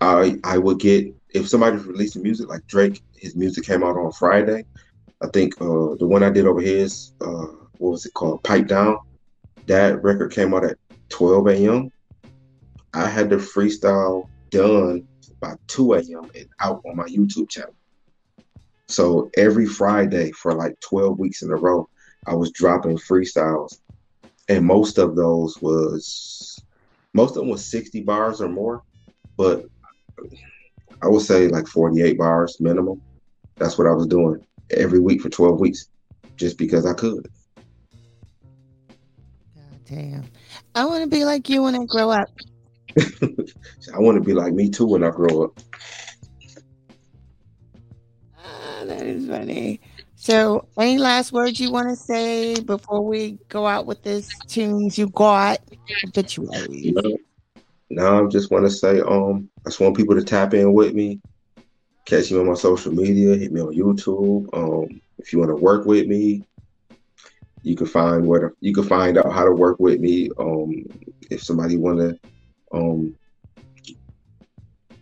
I 0.00 0.38
I 0.44 0.58
would 0.58 0.78
get 0.78 1.12
if 1.30 1.48
somebody's 1.48 1.84
releasing 1.84 2.22
music 2.22 2.48
like 2.48 2.66
Drake, 2.66 3.02
his 3.16 3.36
music 3.36 3.64
came 3.64 3.82
out 3.82 3.96
on 3.96 4.12
Friday. 4.12 4.64
I 5.20 5.26
think 5.28 5.60
uh 5.60 5.96
the 5.98 6.06
one 6.06 6.22
I 6.22 6.30
did 6.30 6.46
over 6.46 6.60
here 6.60 6.78
is 6.78 7.12
uh 7.20 7.46
what 7.78 7.90
was 7.90 8.06
it 8.06 8.14
called? 8.14 8.42
Pipe 8.44 8.68
Down. 8.68 8.98
That 9.66 10.02
record 10.02 10.32
came 10.32 10.54
out 10.54 10.64
at 10.64 10.78
12 11.10 11.48
a.m. 11.48 11.90
I 12.94 13.08
had 13.08 13.30
the 13.30 13.36
freestyle 13.36 14.24
done 14.50 15.06
by 15.40 15.54
2 15.68 15.94
a.m. 15.94 16.28
and 16.34 16.46
out 16.60 16.82
on 16.84 16.96
my 16.96 17.04
YouTube 17.04 17.50
channel. 17.50 17.74
So 18.88 19.30
every 19.36 19.66
Friday 19.66 20.32
for 20.32 20.54
like 20.54 20.78
12 20.80 21.18
weeks 21.18 21.42
in 21.42 21.50
a 21.50 21.56
row, 21.56 21.88
I 22.26 22.34
was 22.34 22.50
dropping 22.52 22.98
freestyles. 22.98 23.78
And 24.48 24.64
most 24.64 24.98
of 24.98 25.14
those 25.14 25.58
was 25.60 26.64
most 27.14 27.30
of 27.30 27.36
them 27.36 27.48
was 27.48 27.70
60 27.70 28.02
bars 28.02 28.40
or 28.40 28.48
more, 28.48 28.82
but 29.36 29.64
I 31.02 31.08
would 31.08 31.22
say 31.22 31.48
like 31.48 31.66
48 31.66 32.18
bars 32.18 32.56
minimum. 32.60 33.02
That's 33.58 33.76
what 33.76 33.86
I 33.86 33.92
was 33.92 34.06
doing 34.06 34.44
every 34.70 35.00
week 35.00 35.20
for 35.20 35.28
12 35.28 35.60
weeks, 35.60 35.86
just 36.36 36.58
because 36.58 36.86
I 36.86 36.94
could. 36.94 37.28
God 39.54 39.84
damn. 39.86 40.24
I 40.74 40.84
want 40.84 41.02
to 41.02 41.08
be 41.08 41.24
like 41.24 41.48
you 41.48 41.62
when 41.62 41.74
I 41.74 41.84
grow 41.84 42.10
up. 42.10 42.28
I 42.98 43.98
want 43.98 44.16
to 44.16 44.24
be 44.24 44.34
like 44.34 44.52
me 44.52 44.70
too 44.70 44.86
when 44.86 45.04
I 45.04 45.10
grow 45.10 45.44
up. 45.44 45.60
Ah, 48.36 48.84
that 48.84 49.02
is 49.02 49.28
funny. 49.28 49.80
So, 50.16 50.66
any 50.76 50.98
last 50.98 51.32
words 51.32 51.60
you 51.60 51.70
want 51.70 51.88
to 51.88 51.96
say 51.96 52.60
before 52.60 53.04
we 53.04 53.38
go 53.48 53.66
out 53.66 53.86
with 53.86 54.02
this 54.02 54.28
tunes 54.48 54.98
you 54.98 55.08
got? 55.10 55.60
Obituaries. 56.04 56.92
No, 56.94 57.16
no, 57.90 58.26
I 58.26 58.28
just 58.28 58.50
want 58.50 58.64
to 58.66 58.70
say, 58.70 59.00
um, 59.00 59.48
I 59.64 59.70
just 59.70 59.80
want 59.80 59.96
people 59.96 60.16
to 60.16 60.24
tap 60.24 60.54
in 60.54 60.72
with 60.72 60.94
me. 60.94 61.20
Catch 62.04 62.32
me 62.32 62.38
on 62.38 62.46
my 62.46 62.54
social 62.54 62.92
media. 62.92 63.36
Hit 63.36 63.52
me 63.52 63.60
on 63.60 63.74
YouTube. 63.74 64.48
Um, 64.52 65.00
if 65.18 65.32
you 65.32 65.38
want 65.38 65.50
to 65.50 65.56
work 65.56 65.86
with 65.86 66.06
me, 66.06 66.47
you 67.62 67.76
can 67.76 67.86
find 67.86 68.26
where 68.26 68.40
to, 68.40 68.50
you 68.60 68.72
can 68.72 68.84
find 68.84 69.18
out 69.18 69.32
how 69.32 69.44
to 69.44 69.52
work 69.52 69.78
with 69.78 70.00
me. 70.00 70.30
Um, 70.38 70.84
if 71.30 71.42
somebody 71.42 71.76
want 71.76 71.98
to, 71.98 72.18
um, 72.72 73.14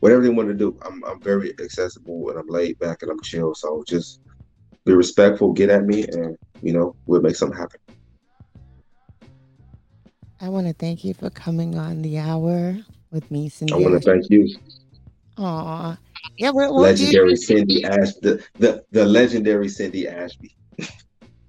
whatever 0.01 0.23
they 0.23 0.31
want 0.31 0.49
to 0.49 0.55
do, 0.55 0.79
I'm 0.85 1.05
I'm 1.05 1.21
very 1.21 1.53
accessible 1.61 2.31
and 2.31 2.39
I'm 2.39 2.49
laid 2.49 2.79
back 2.79 3.03
and 3.03 3.11
I'm 3.11 3.21
chill. 3.23 3.55
So 3.55 3.85
just 3.87 4.21
be 4.85 4.93
respectful, 4.93 5.53
get 5.53 5.71
at 5.71 5.85
me, 5.85 6.05
and 6.05 6.37
you 6.63 6.73
know 6.73 6.97
we'll 7.07 7.23
make 7.23 7.37
something 7.37 7.59
happen. 7.59 7.81
I 10.41 10.49
want 10.49 10.67
to 10.67 10.75
thank 10.75 11.05
you 11.05 11.15
for 11.15 11.31
coming 11.31 11.79
on 11.79 12.03
the 12.03 12.19
hour 12.19 12.77
with 13.11 13.31
me, 13.31 13.49
Cindy. 13.49 13.73
I 13.73 13.77
want 13.79 13.95
to 13.95 14.01
thank 14.01 14.29
you. 14.29 14.55
Aw. 15.39 15.99
Yeah, 16.39 16.51
we're, 16.51 16.69
legendary 16.69 17.37
Cindy 17.37 17.85
Ashby, 17.85 18.21
the, 18.23 18.45
the 18.59 18.85
the 18.91 19.05
legendary 19.07 19.69
Cindy 19.69 20.07
Ashby. 20.09 20.55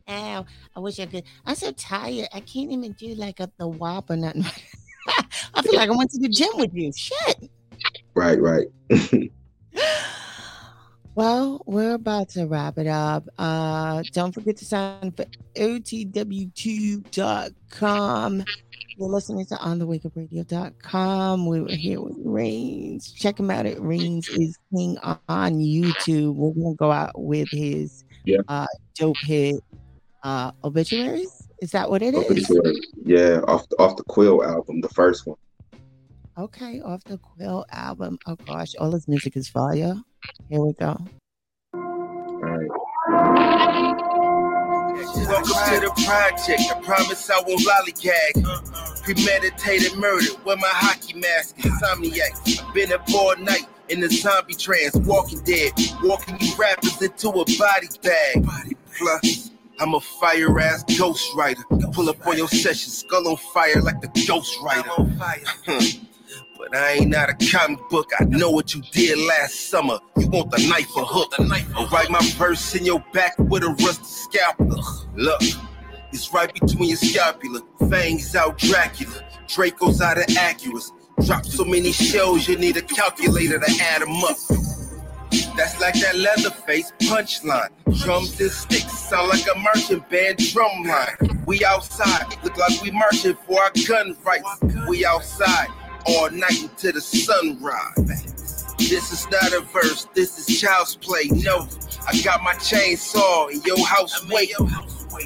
Ow, 0.10 0.46
I 0.76 0.80
wish 0.80 1.00
I 1.00 1.06
could. 1.06 1.24
I'm 1.46 1.56
so 1.56 1.72
tired. 1.72 2.28
I 2.34 2.40
can't 2.40 2.72
even 2.72 2.94
do 2.94 3.14
like 3.16 3.40
a, 3.40 3.52
the 3.58 3.68
wop 3.68 4.10
or 4.10 4.16
nothing. 4.16 4.46
I 5.54 5.62
feel 5.62 5.76
like 5.76 5.90
I 5.90 5.96
went 5.96 6.12
to 6.12 6.20
the 6.20 6.30
gym 6.30 6.50
with 6.56 6.74
you. 6.74 6.92
Shit. 6.96 7.50
Right, 8.16 8.40
right. 8.42 8.68
Well, 11.16 11.62
we're 11.66 11.96
about 11.96 12.30
to 12.30 12.46
wrap 12.46 12.78
it 12.78 12.86
up. 12.86 13.28
Uh, 13.40 14.04
don't 14.14 14.32
forget 14.32 14.56
to 14.58 14.66
sign 14.66 15.08
up 15.08 15.18
for 15.18 15.26
OTW2.com. 15.56 18.44
You're 18.98 19.10
listening 19.10 19.48
to 19.48 19.56
onthewakeupradio.com. 19.56 21.48
We 21.48 21.62
were 21.62 21.70
here 21.72 22.02
with 22.02 22.18
Reigns. 22.24 23.12
Check 23.14 23.40
him 23.40 23.50
out 23.50 23.66
at 23.66 23.82
Reigns 23.82 24.30
is 24.30 24.60
King 24.72 25.00
on 25.04 25.56
YouTube. 25.56 26.36
We're 26.36 26.54
going 26.54 26.76
to 26.76 26.78
go 26.78 26.92
out 26.92 27.20
with 27.20 27.48
his 27.50 28.04
Yeah. 28.26 28.42
uh, 28.48 28.68
dope 28.94 29.16
hit 29.24 29.56
uh, 30.24 30.52
obituaries. 30.64 31.48
Is 31.62 31.72
that 31.72 31.90
what 31.90 32.02
it 32.02 32.14
is? 32.14 32.30
Obituary. 32.30 32.76
Yeah, 33.04 33.42
off 33.48 33.68
the, 33.70 33.76
off 33.78 33.98
the 33.98 34.04
Quill 34.04 34.44
album, 34.44 34.82
the 34.82 34.90
first 34.90 35.26
one. 35.26 35.38
Okay, 36.38 36.82
off 36.82 37.04
the 37.06 37.18
Quill 37.18 37.66
album. 37.72 38.20
Oh 38.28 38.36
gosh, 38.36 38.76
all 38.80 38.92
his 38.92 39.08
music 39.08 39.36
is 39.36 39.50
fire. 39.50 39.96
Here 40.50 40.60
we 40.60 40.74
go. 40.74 40.98
All 41.74 42.40
right. 42.42 42.70
Welcome 44.98 45.54
to 45.74 45.80
the 45.80 45.92
project. 46.06 46.62
I 46.70 46.82
promise 46.82 47.30
I 47.30 47.42
won't 47.48 47.62
lollygag. 47.62 49.04
Premeditated 49.04 49.96
murder 49.98 50.34
with 50.46 50.60
my 50.60 50.68
hockey 50.68 51.14
mask. 51.14 51.58
Insomniac. 51.58 52.62
I've 52.62 52.74
been 52.74 52.92
up 52.92 53.08
all 53.14 53.36
night 53.38 53.68
in 53.90 54.00
the 54.00 54.10
zombie 54.10 54.54
trance. 54.54 54.96
Walking 54.96 55.40
dead. 55.44 55.72
Walking 56.04 56.38
you 56.40 56.54
rappers 56.56 57.02
into 57.02 57.30
a 57.30 57.46
body 57.58 57.88
bag. 58.02 58.46
Plus, 58.98 59.52
I'm 59.80 59.94
a 59.94 60.00
fire 60.00 60.60
ass 60.60 60.84
ghost 60.98 61.36
writer. 61.36 61.62
Pull 61.92 62.10
up 62.10 62.26
on 62.26 62.38
your 62.38 62.48
session, 62.48 62.92
skull 62.92 63.28
on 63.28 63.38
fire 63.38 63.82
like 63.82 64.02
the 64.02 64.26
ghost 64.28 64.58
writer. 64.64 64.90
But 66.58 66.76
I 66.76 66.94
ain't 66.94 67.10
not 67.10 67.30
a 67.30 67.36
comic 67.52 67.80
book. 67.90 68.12
I 68.20 68.24
know 68.24 68.50
what 68.50 68.74
you 68.74 68.82
did 68.92 69.20
last 69.20 69.70
summer. 69.70 70.00
You 70.18 70.28
want 70.28 70.50
the 70.50 70.68
knife 70.68 70.98
or 70.98 71.06
hook? 71.06 71.36
I'll 71.76 71.88
write 71.90 72.10
my 72.10 72.20
verse 72.36 72.74
in 72.74 72.84
your 72.84 73.04
back 73.14 73.38
with 73.38 73.64
a 73.64 73.70
rusty 73.70 74.04
scalpel. 74.04 74.84
Look, 75.16 75.42
it's 76.12 76.34
right 76.34 76.52
between 76.52 76.90
your 76.90 76.98
scapula. 76.98 77.62
Fangs 77.90 78.36
out 78.36 78.58
Dracula. 78.58 79.24
Draco's 79.48 80.02
out 80.02 80.18
of 80.18 80.26
Acura's. 80.26 80.92
Drop 81.26 81.46
so 81.46 81.64
many 81.64 81.92
shells, 81.92 82.48
you 82.48 82.58
need 82.58 82.78
a 82.78 82.82
calculator 82.82 83.60
to 83.60 83.72
add 83.82 84.02
them 84.02 84.24
up. 84.24 84.38
That's 85.58 85.82
like 85.82 85.96
that 85.96 86.16
Leatherface 86.16 86.94
punchline. 87.02 87.70
Drums 88.04 88.40
and 88.40 88.52
sticks 88.52 88.94
sound 88.94 89.30
like 89.30 89.44
a 89.54 89.58
marching 89.58 90.06
band 90.10 90.38
drum 90.54 90.84
line. 90.84 91.44
We 91.48 91.66
outside, 91.66 92.28
look 92.44 92.58
like 92.58 92.80
we 92.84 92.92
marching 92.92 93.36
for 93.48 93.64
our 93.64 93.72
gun 93.88 94.16
rights. 94.24 94.60
We 94.88 95.04
outside 95.04 95.70
all 96.06 96.30
night 96.30 96.62
until 96.62 96.94
the 96.94 97.02
sunrise. 97.02 98.76
This 98.78 99.12
is 99.12 99.28
not 99.32 99.52
a 99.52 99.62
verse, 99.62 100.08
this 100.14 100.38
is 100.38 100.62
child's 100.62 100.96
play. 100.96 101.24
No, 101.32 101.68
I 102.08 102.22
got 102.22 102.44
my 102.44 102.54
chainsaw 102.54 103.52
in 103.52 103.60
your 103.64 103.84
house 103.84 104.26
wait. 104.30 104.54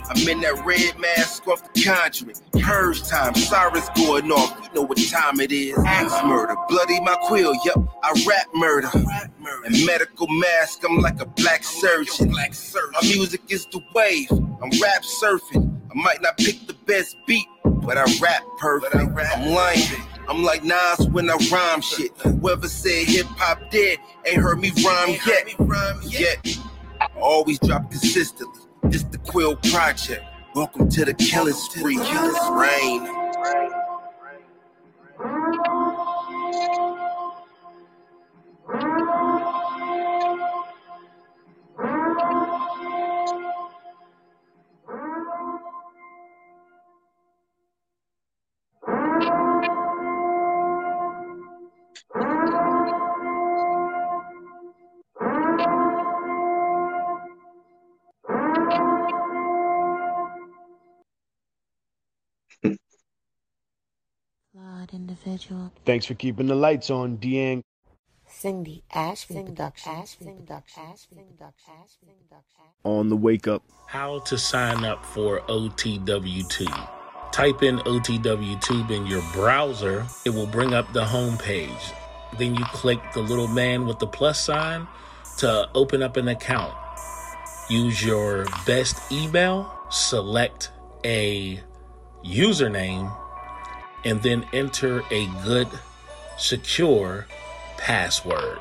I'm 0.10 0.28
in 0.28 0.42
that 0.42 0.64
red 0.66 1.00
mask 1.00 1.48
off 1.48 1.74
the 1.74 1.84
conjuring. 1.84 2.36
Purge 2.62 3.04
time, 3.04 3.36
sirens 3.36 3.89
going 3.96 4.32
off. 4.32 4.58
You 4.64 4.82
know 4.82 4.88
what 4.88 4.98
time 5.10 5.39
it 5.39 5.52
is. 5.52 5.78
Axe 5.86 6.24
murder, 6.24 6.56
bloody 6.70 7.00
my 7.02 7.16
quill. 7.24 7.54
Yup, 7.66 7.78
I 8.04 8.12
rap 8.28 8.48
murder. 8.54 8.89
And 9.66 9.86
medical 9.86 10.28
mask, 10.28 10.84
I'm 10.88 10.98
like 11.00 11.20
a 11.22 11.26
black 11.26 11.64
surgeon. 11.64 12.32
My 12.32 13.02
music 13.04 13.42
is 13.50 13.66
the 13.68 13.82
wave. 13.94 14.32
I'm 14.32 14.70
rap 14.82 15.04
surfing. 15.04 15.80
I 15.92 15.94
might 15.96 16.22
not 16.22 16.38
pick 16.38 16.68
the 16.68 16.74
best 16.86 17.18
beat, 17.28 17.48
but 17.66 17.98
I 17.98 18.06
rap 18.22 18.44
perfect. 18.60 18.96
I'm 18.96 19.14
lying. 19.50 19.80
I'm 20.30 20.44
like 20.44 20.64
Nas 20.64 21.10
when 21.10 21.30
I 21.30 21.36
rhyme 21.52 21.82
shit. 21.82 22.12
Whoever 22.22 22.68
said 22.70 23.08
hip 23.08 23.26
hop 23.26 23.70
dead 23.72 23.98
ain't 24.26 24.42
heard 24.42 24.60
me 24.60 24.72
rhyme 24.86 25.18
yet. 25.28 25.48
Yet, 26.06 26.58
I 27.02 27.08
always 27.20 27.60
drop 27.60 27.89
consistently. 27.92 28.61
This 28.84 29.03
the 29.03 29.17
Quill 29.19 29.55
Project. 29.55 30.23
Welcome 30.55 30.89
to 30.89 31.05
the 31.05 31.13
killing 31.13 31.53
spree. 31.53 31.97
Rain. 31.97 33.07
Flawed. 65.46 65.72
Thanks 65.86 66.06
for 66.06 66.14
keeping 66.14 66.48
the 66.48 66.56
lights 66.56 66.89
on, 66.89 67.18
Deang. 67.18 67.64
Cindy 68.28 68.84
Ashby 68.94 69.44
Productions. 69.44 70.18
On 72.84 73.10
the 73.10 73.18
wake 73.18 73.48
up. 73.48 73.64
How 73.88 74.20
to 74.20 74.38
sign 74.38 74.86
up 74.86 75.06
for 75.06 75.42
OTW2. 75.42 76.89
Type 77.32 77.64
in 77.64 77.78
OTWTube 77.80 78.92
in 78.92 79.06
your 79.06 79.22
browser, 79.34 80.06
it 80.26 80.32
will 80.32 80.48
bring 80.48 80.74
up 80.74 80.92
the 80.94 81.06
home 81.06 81.38
page. 81.38 81.94
Then 82.38 82.56
you 82.56 82.66
click 82.66 83.00
the 83.14 83.22
little 83.22 83.48
man 83.48 83.86
with 83.86 84.00
the 84.00 84.08
plus 84.08 84.39
sign 84.39 84.88
to 85.38 85.70
open 85.74 86.02
up 86.04 86.18
an 86.18 86.28
account. 86.28 86.74
Use 87.70 88.04
your 88.04 88.46
best 88.66 89.12
email, 89.12 89.72
select 89.89 90.72
a 91.06 91.62
username, 92.26 93.16
and 94.04 94.22
then 94.22 94.45
enter 94.54 95.04
a 95.12 95.28
good, 95.43 95.68
secure 96.38 97.28
password. 97.78 98.60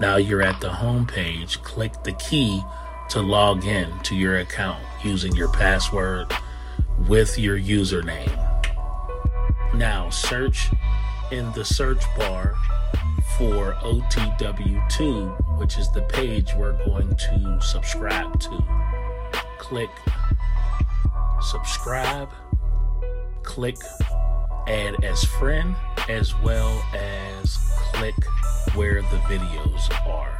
Now 0.00 0.16
you're 0.16 0.42
at 0.42 0.60
the 0.60 0.70
home 0.70 1.06
page. 1.06 1.62
Click 1.62 2.02
the 2.02 2.12
key 2.12 2.62
to 3.10 3.20
log 3.20 3.64
in 3.64 3.98
to 4.00 4.14
your 4.14 4.38
account 4.38 4.82
using 5.04 5.34
your 5.34 5.48
password 5.48 6.32
with 7.08 7.38
your 7.38 7.58
username. 7.58 8.42
Now 9.74 10.10
search 10.10 10.70
in 11.30 11.50
the 11.52 11.64
search 11.64 12.02
bar 12.16 12.54
for 13.38 13.74
OTW2, 13.82 15.58
which 15.58 15.78
is 15.78 15.90
the 15.92 16.02
page 16.02 16.54
we're 16.54 16.84
going 16.84 17.14
to 17.16 17.58
subscribe 17.60 18.38
to. 18.40 18.64
Click 19.58 19.90
subscribe, 21.40 22.28
click 23.46 23.76
add 24.66 25.02
as 25.04 25.24
friend, 25.24 25.74
as 26.08 26.38
well 26.40 26.84
as 26.94 27.56
click 27.92 28.14
where 28.74 29.00
the 29.00 29.18
videos 29.28 29.90
are. 30.06 30.36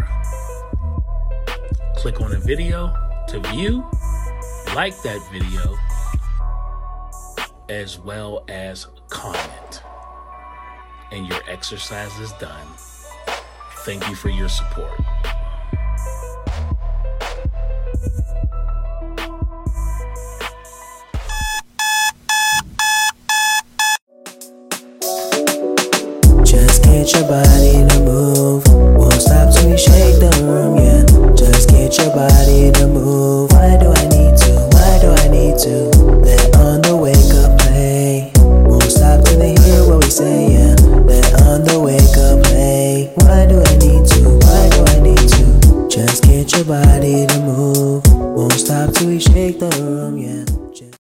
Click 1.97 2.21
on 2.21 2.35
a 2.35 2.39
video 2.39 2.95
to 3.29 3.41
view, 3.53 3.89
like 4.75 5.01
that 5.03 5.21
video, 5.33 5.77
as 7.69 7.99
well 7.99 8.45
as 8.49 8.89
comment. 9.09 9.83
And 11.13 11.27
your 11.27 11.41
exercise 11.49 12.19
is 12.19 12.33
done. 12.33 12.67
Thank 13.85 14.07
you 14.09 14.17
for 14.17 14.29
your 14.29 14.49
support. 14.49 15.01
get 26.97 27.13
your 27.13 27.29
body 27.29 27.87
to 27.89 28.01
move. 28.01 28.67
Won't 28.97 29.21
stop 29.21 29.53
till 29.53 29.69
you 29.69 29.77
shake 29.77 30.17
the 30.19 30.33
room, 30.43 30.77
yeah. 30.81 31.05
Just 31.37 31.69
get 31.69 31.99
your 31.99 32.09
body 32.15 32.73
to 32.73 32.87
move. 32.87 33.53
Why 33.53 33.77
do 33.77 33.93
I 33.93 34.05
need 34.09 34.37
to? 34.41 34.53
Why 34.73 34.99
do 35.05 35.13
I 35.13 35.29
need 35.29 35.59
to? 35.61 35.93
Let 36.25 36.57
on 36.57 36.81
the 36.81 36.97
wake 36.97 37.33
up 37.45 37.59
play. 37.61 38.33
Won't 38.41 38.85
stop 38.85 39.25
till 39.27 39.39
they 39.39 39.55
hear 39.61 39.85
what 39.87 40.05
we 40.05 40.11
say, 40.11 40.57
yeah. 40.57 40.75
Let 41.05 41.43
on 41.43 41.65
the 41.65 41.79
wake 41.79 42.17
up 42.17 42.43
play. 42.49 43.13
Why 43.17 43.45
do 43.45 43.61
I 43.61 43.73
need 43.77 44.07
to? 44.17 44.41
Why 44.41 44.65
do 44.73 44.81
I 44.89 45.01
need 45.01 45.29
to? 45.37 45.89
Just 45.89 46.25
get 46.25 46.57
your 46.57 46.65
body 46.65 47.27
to 47.27 47.39
move. 47.41 48.05
Won't 48.09 48.53
stop 48.55 48.95
till 48.95 49.09
we 49.09 49.21
shake 49.21 49.61
the 49.61 49.69
room, 49.85 50.17
yeah. 50.17 50.56